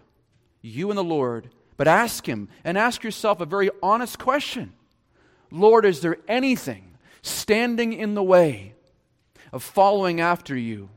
You 0.61 0.89
and 0.89 0.97
the 0.97 1.03
Lord. 1.03 1.49
But 1.77 1.87
ask 1.87 2.27
Him 2.27 2.49
and 2.63 2.77
ask 2.77 3.03
yourself 3.03 3.41
a 3.41 3.45
very 3.45 3.69
honest 3.81 4.19
question 4.19 4.73
Lord, 5.51 5.85
is 5.85 6.01
there 6.01 6.17
anything 6.27 6.97
standing 7.21 7.93
in 7.93 8.13
the 8.13 8.23
way 8.23 8.73
of 9.51 9.63
following 9.63 10.21
after 10.21 10.55
you? 10.55 10.89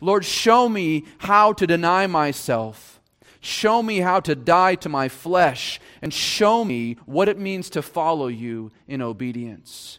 Lord, 0.00 0.24
show 0.24 0.68
me 0.68 1.04
how 1.18 1.52
to 1.54 1.66
deny 1.66 2.06
myself 2.06 2.94
Show 3.44 3.82
me 3.82 3.98
how 3.98 4.20
to 4.20 4.34
die 4.34 4.74
to 4.76 4.88
my 4.88 5.10
flesh 5.10 5.78
and 6.00 6.14
show 6.14 6.64
me 6.64 6.96
what 7.04 7.28
it 7.28 7.38
means 7.38 7.68
to 7.70 7.82
follow 7.82 8.26
you 8.26 8.72
in 8.88 9.02
obedience. 9.02 9.98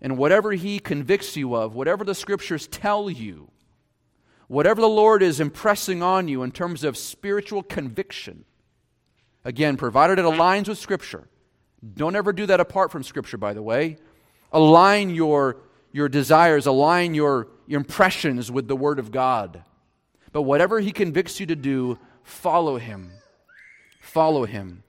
And 0.00 0.16
whatever 0.16 0.52
He 0.52 0.78
convicts 0.78 1.36
you 1.36 1.54
of, 1.54 1.74
whatever 1.74 2.04
the 2.04 2.14
scriptures 2.14 2.66
tell 2.66 3.10
you, 3.10 3.50
whatever 4.48 4.80
the 4.80 4.88
Lord 4.88 5.22
is 5.22 5.40
impressing 5.40 6.02
on 6.02 6.26
you 6.26 6.42
in 6.42 6.52
terms 6.52 6.84
of 6.84 6.96
spiritual 6.96 7.62
conviction, 7.62 8.44
again, 9.44 9.76
provided 9.76 10.18
it 10.18 10.24
aligns 10.24 10.68
with 10.68 10.78
Scripture. 10.78 11.28
Don't 11.94 12.16
ever 12.16 12.32
do 12.32 12.46
that 12.46 12.60
apart 12.60 12.90
from 12.90 13.02
Scripture, 13.02 13.36
by 13.36 13.52
the 13.52 13.62
way. 13.62 13.98
Align 14.52 15.10
your, 15.10 15.58
your 15.92 16.08
desires, 16.08 16.66
align 16.66 17.14
your, 17.14 17.48
your 17.66 17.78
impressions 17.78 18.50
with 18.50 18.68
the 18.68 18.76
Word 18.76 18.98
of 18.98 19.12
God. 19.12 19.62
But 20.32 20.42
whatever 20.42 20.80
he 20.80 20.92
convicts 20.92 21.40
you 21.40 21.46
to 21.46 21.56
do, 21.56 21.98
follow 22.22 22.76
him. 22.78 23.12
Follow 24.00 24.44
him. 24.44 24.82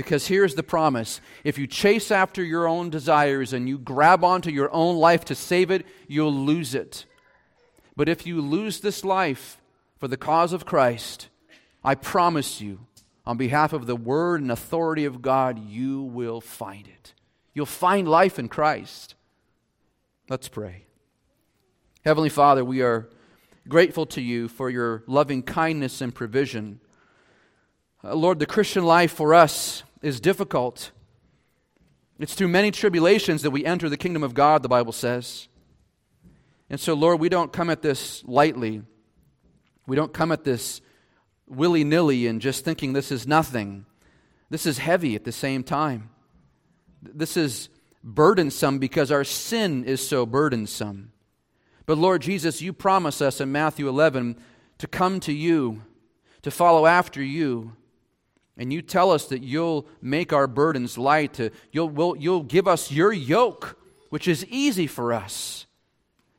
Because 0.00 0.28
here's 0.28 0.54
the 0.54 0.62
promise 0.62 1.20
if 1.44 1.58
you 1.58 1.66
chase 1.66 2.10
after 2.10 2.42
your 2.42 2.66
own 2.66 2.88
desires 2.88 3.52
and 3.52 3.68
you 3.68 3.76
grab 3.76 4.24
onto 4.24 4.48
your 4.48 4.72
own 4.72 4.96
life 4.96 5.26
to 5.26 5.34
save 5.34 5.70
it, 5.70 5.84
you'll 6.08 6.32
lose 6.32 6.74
it. 6.74 7.04
But 7.96 8.08
if 8.08 8.26
you 8.26 8.40
lose 8.40 8.80
this 8.80 9.04
life 9.04 9.60
for 9.98 10.08
the 10.08 10.16
cause 10.16 10.54
of 10.54 10.64
Christ, 10.64 11.28
I 11.84 11.96
promise 11.96 12.62
you, 12.62 12.86
on 13.26 13.36
behalf 13.36 13.74
of 13.74 13.86
the 13.86 13.94
word 13.94 14.40
and 14.40 14.50
authority 14.50 15.04
of 15.04 15.20
God, 15.20 15.58
you 15.68 16.00
will 16.00 16.40
find 16.40 16.88
it. 16.88 17.12
You'll 17.52 17.66
find 17.66 18.08
life 18.08 18.38
in 18.38 18.48
Christ. 18.48 19.16
Let's 20.30 20.48
pray. 20.48 20.86
Heavenly 22.06 22.30
Father, 22.30 22.64
we 22.64 22.80
are 22.80 23.10
grateful 23.68 24.06
to 24.06 24.22
you 24.22 24.48
for 24.48 24.70
your 24.70 25.02
loving 25.06 25.42
kindness 25.42 26.00
and 26.00 26.14
provision. 26.14 26.80
Uh, 28.02 28.14
Lord, 28.14 28.38
the 28.38 28.46
Christian 28.46 28.84
life 28.84 29.12
for 29.12 29.34
us 29.34 29.82
is 30.02 30.20
difficult. 30.20 30.90
It's 32.18 32.34
through 32.34 32.48
many 32.48 32.70
tribulations 32.70 33.42
that 33.42 33.50
we 33.50 33.64
enter 33.64 33.88
the 33.88 33.96
kingdom 33.96 34.22
of 34.22 34.34
God, 34.34 34.62
the 34.62 34.68
Bible 34.68 34.92
says. 34.92 35.48
And 36.68 36.78
so, 36.78 36.94
Lord, 36.94 37.20
we 37.20 37.28
don't 37.28 37.52
come 37.52 37.70
at 37.70 37.82
this 37.82 38.22
lightly. 38.24 38.82
We 39.86 39.96
don't 39.96 40.12
come 40.12 40.30
at 40.30 40.44
this 40.44 40.80
willy 41.48 41.82
nilly 41.82 42.26
and 42.26 42.40
just 42.40 42.64
thinking 42.64 42.92
this 42.92 43.10
is 43.10 43.26
nothing. 43.26 43.86
This 44.50 44.66
is 44.66 44.78
heavy 44.78 45.14
at 45.16 45.24
the 45.24 45.32
same 45.32 45.64
time. 45.64 46.10
This 47.02 47.36
is 47.36 47.68
burdensome 48.04 48.78
because 48.78 49.10
our 49.10 49.24
sin 49.24 49.84
is 49.84 50.06
so 50.06 50.26
burdensome. 50.26 51.12
But 51.86 51.98
Lord 51.98 52.22
Jesus, 52.22 52.62
you 52.62 52.72
promise 52.72 53.20
us 53.20 53.40
in 53.40 53.50
Matthew 53.50 53.88
11 53.88 54.36
to 54.78 54.86
come 54.86 55.18
to 55.20 55.32
you, 55.32 55.82
to 56.42 56.50
follow 56.50 56.86
after 56.86 57.22
you. 57.22 57.72
And 58.56 58.72
you 58.72 58.82
tell 58.82 59.10
us 59.10 59.26
that 59.26 59.42
you'll 59.42 59.86
make 60.02 60.32
our 60.32 60.46
burdens 60.46 60.98
light, 60.98 61.34
to, 61.34 61.50
you'll, 61.72 61.88
we'll, 61.88 62.16
you'll 62.16 62.42
give 62.42 62.68
us 62.68 62.90
your 62.90 63.12
yoke, 63.12 63.78
which 64.10 64.28
is 64.28 64.44
easy 64.46 64.86
for 64.86 65.12
us. 65.12 65.66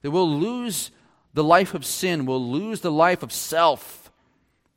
That 0.01 0.12
we'll 0.12 0.39
lose 0.39 0.91
the 1.34 1.43
life 1.43 1.74
of 1.74 1.86
sin, 1.86 2.26
we'll 2.26 2.45
lose 2.45 2.82
the 2.82 2.91
life 2.91 3.24
of 3.24 3.32
self, 3.32 4.12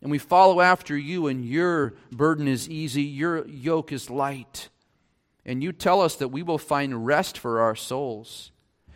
and 0.01 0.11
we 0.11 0.19
follow 0.19 0.61
after 0.61 0.97
you, 0.97 1.27
and 1.27 1.45
your 1.45 1.95
burden 2.13 2.47
is 2.47 2.69
easy, 2.69 3.03
your 3.03 3.47
yoke 3.47 3.91
is 3.91 4.11
light. 4.11 4.69
And 5.47 5.63
you 5.63 5.73
tell 5.73 6.01
us 6.01 6.17
that 6.17 6.29
we 6.29 6.43
will 6.43 6.59
find 6.59 7.07
rest 7.07 7.39
for 7.39 7.61
our 7.61 7.75
souls. 7.75 8.53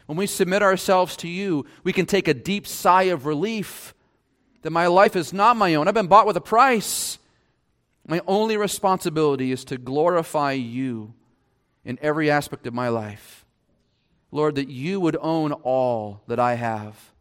When 0.07 0.17
we 0.17 0.27
submit 0.27 0.63
ourselves 0.63 1.17
to 1.19 1.29
you, 1.29 1.67
we 1.83 1.93
can 1.93 2.07
take 2.07 2.29
a 2.29 2.35
deep 2.35 2.67
sigh 2.67 3.05
of 3.05 3.27
relief 3.27 3.95
that 4.63 4.71
my 4.71 4.87
life 4.87 5.17
is 5.17 5.33
not 5.33 5.57
my 5.57 5.75
own. 5.75 5.89
I've 5.89 5.95
been 5.95 6.07
bought 6.07 6.27
with 6.27 6.37
a 6.37 6.43
price. 6.43 7.19
My 8.09 8.23
only 8.27 8.57
responsibility 8.57 9.53
is 9.53 9.67
to 9.67 9.77
glorify 9.77 10.53
you 10.53 11.13
in 11.85 11.99
every 12.01 12.31
aspect 12.31 12.67
of 12.67 12.73
my 12.73 12.89
life. 12.89 13.45
Lord, 14.33 14.55
that 14.55 14.71
you 14.71 14.99
would 14.99 15.17
own 15.21 15.53
all 15.53 16.23
that 16.27 16.41
I 16.41 16.55
have. 16.55 17.13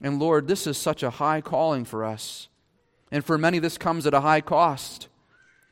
And 0.00 0.18
Lord, 0.18 0.48
this 0.48 0.66
is 0.66 0.78
such 0.78 1.02
a 1.02 1.10
high 1.10 1.42
calling 1.42 1.84
for 1.84 2.02
us. 2.02 2.48
And 3.12 3.22
for 3.22 3.36
many, 3.36 3.58
this 3.58 3.76
comes 3.76 4.06
at 4.06 4.14
a 4.14 4.22
high 4.22 4.40
cost. 4.40 5.08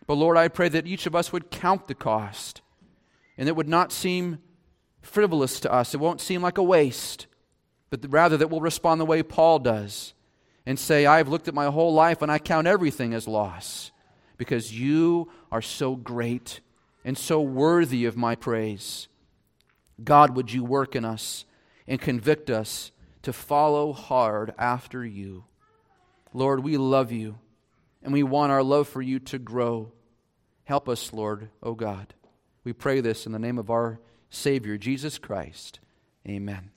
But 0.07 0.14
Lord, 0.14 0.37
I 0.37 0.49
pray 0.49 0.68
that 0.68 0.87
each 0.87 1.07
of 1.07 1.16
us 1.16 1.33
would 1.33 1.51
count 1.51 1.89
the 1.89 1.95
cost 1.95 2.61
and 3.39 3.49
it 3.49 3.57
would 3.57 3.68
not 3.68 3.93
seem 3.93 4.39
frivolous 5.01 5.59
to 5.61 5.72
us. 5.72 5.95
It 5.95 6.01
won't 6.01 6.20
seem 6.20 6.43
like 6.43 6.59
a 6.59 6.62
waste, 6.62 7.29
but 7.89 8.05
rather 8.11 8.37
that 8.37 8.51
we'll 8.51 8.61
respond 8.61 9.01
the 9.01 9.07
way 9.07 9.22
Paul 9.22 9.61
does 9.61 10.12
and 10.66 10.79
say, 10.79 11.07
I've 11.07 11.29
looked 11.29 11.49
at 11.49 11.55
my 11.55 11.66
whole 11.66 11.95
life 11.95 12.20
and 12.20 12.31
I 12.31 12.39
count 12.39 12.66
everything 12.66 13.14
as 13.14 13.26
loss 13.26 13.91
because 14.39 14.72
you 14.72 15.30
are 15.53 15.61
so 15.61 15.95
great 15.95 16.61
and 17.05 17.18
so 17.18 17.41
worthy 17.41 18.07
of 18.07 18.16
my 18.16 18.34
praise. 18.34 19.09
God, 20.03 20.34
would 20.36 20.53
you 20.53 20.64
work 20.64 20.97
in 20.97 21.05
us 21.05 21.45
and 21.86 22.01
convict 22.01 22.49
us 22.49 22.93
to 23.22 23.32
follow 23.32 23.93
hard 23.93 24.55
after 24.57 25.05
you? 25.05 25.45
Lord, 26.32 26.62
we 26.62 26.76
love 26.76 27.12
you 27.12 27.39
and 28.03 28.12
we 28.12 28.22
want 28.22 28.53
our 28.53 28.62
love 28.62 28.89
for 28.89 29.03
you 29.03 29.18
to 29.18 29.39
grow. 29.39 29.93
Help 30.64 30.89
us, 30.89 31.12
Lord, 31.12 31.51
O 31.62 31.70
oh 31.70 31.74
God. 31.74 32.14
We 32.64 32.72
pray 32.72 33.01
this 33.01 33.26
in 33.26 33.32
the 33.32 33.39
name 33.39 33.59
of 33.59 33.70
our 33.70 34.01
Savior, 34.30 34.76
Jesus 34.76 35.18
Christ. 35.18 35.80
Amen. 36.26 36.70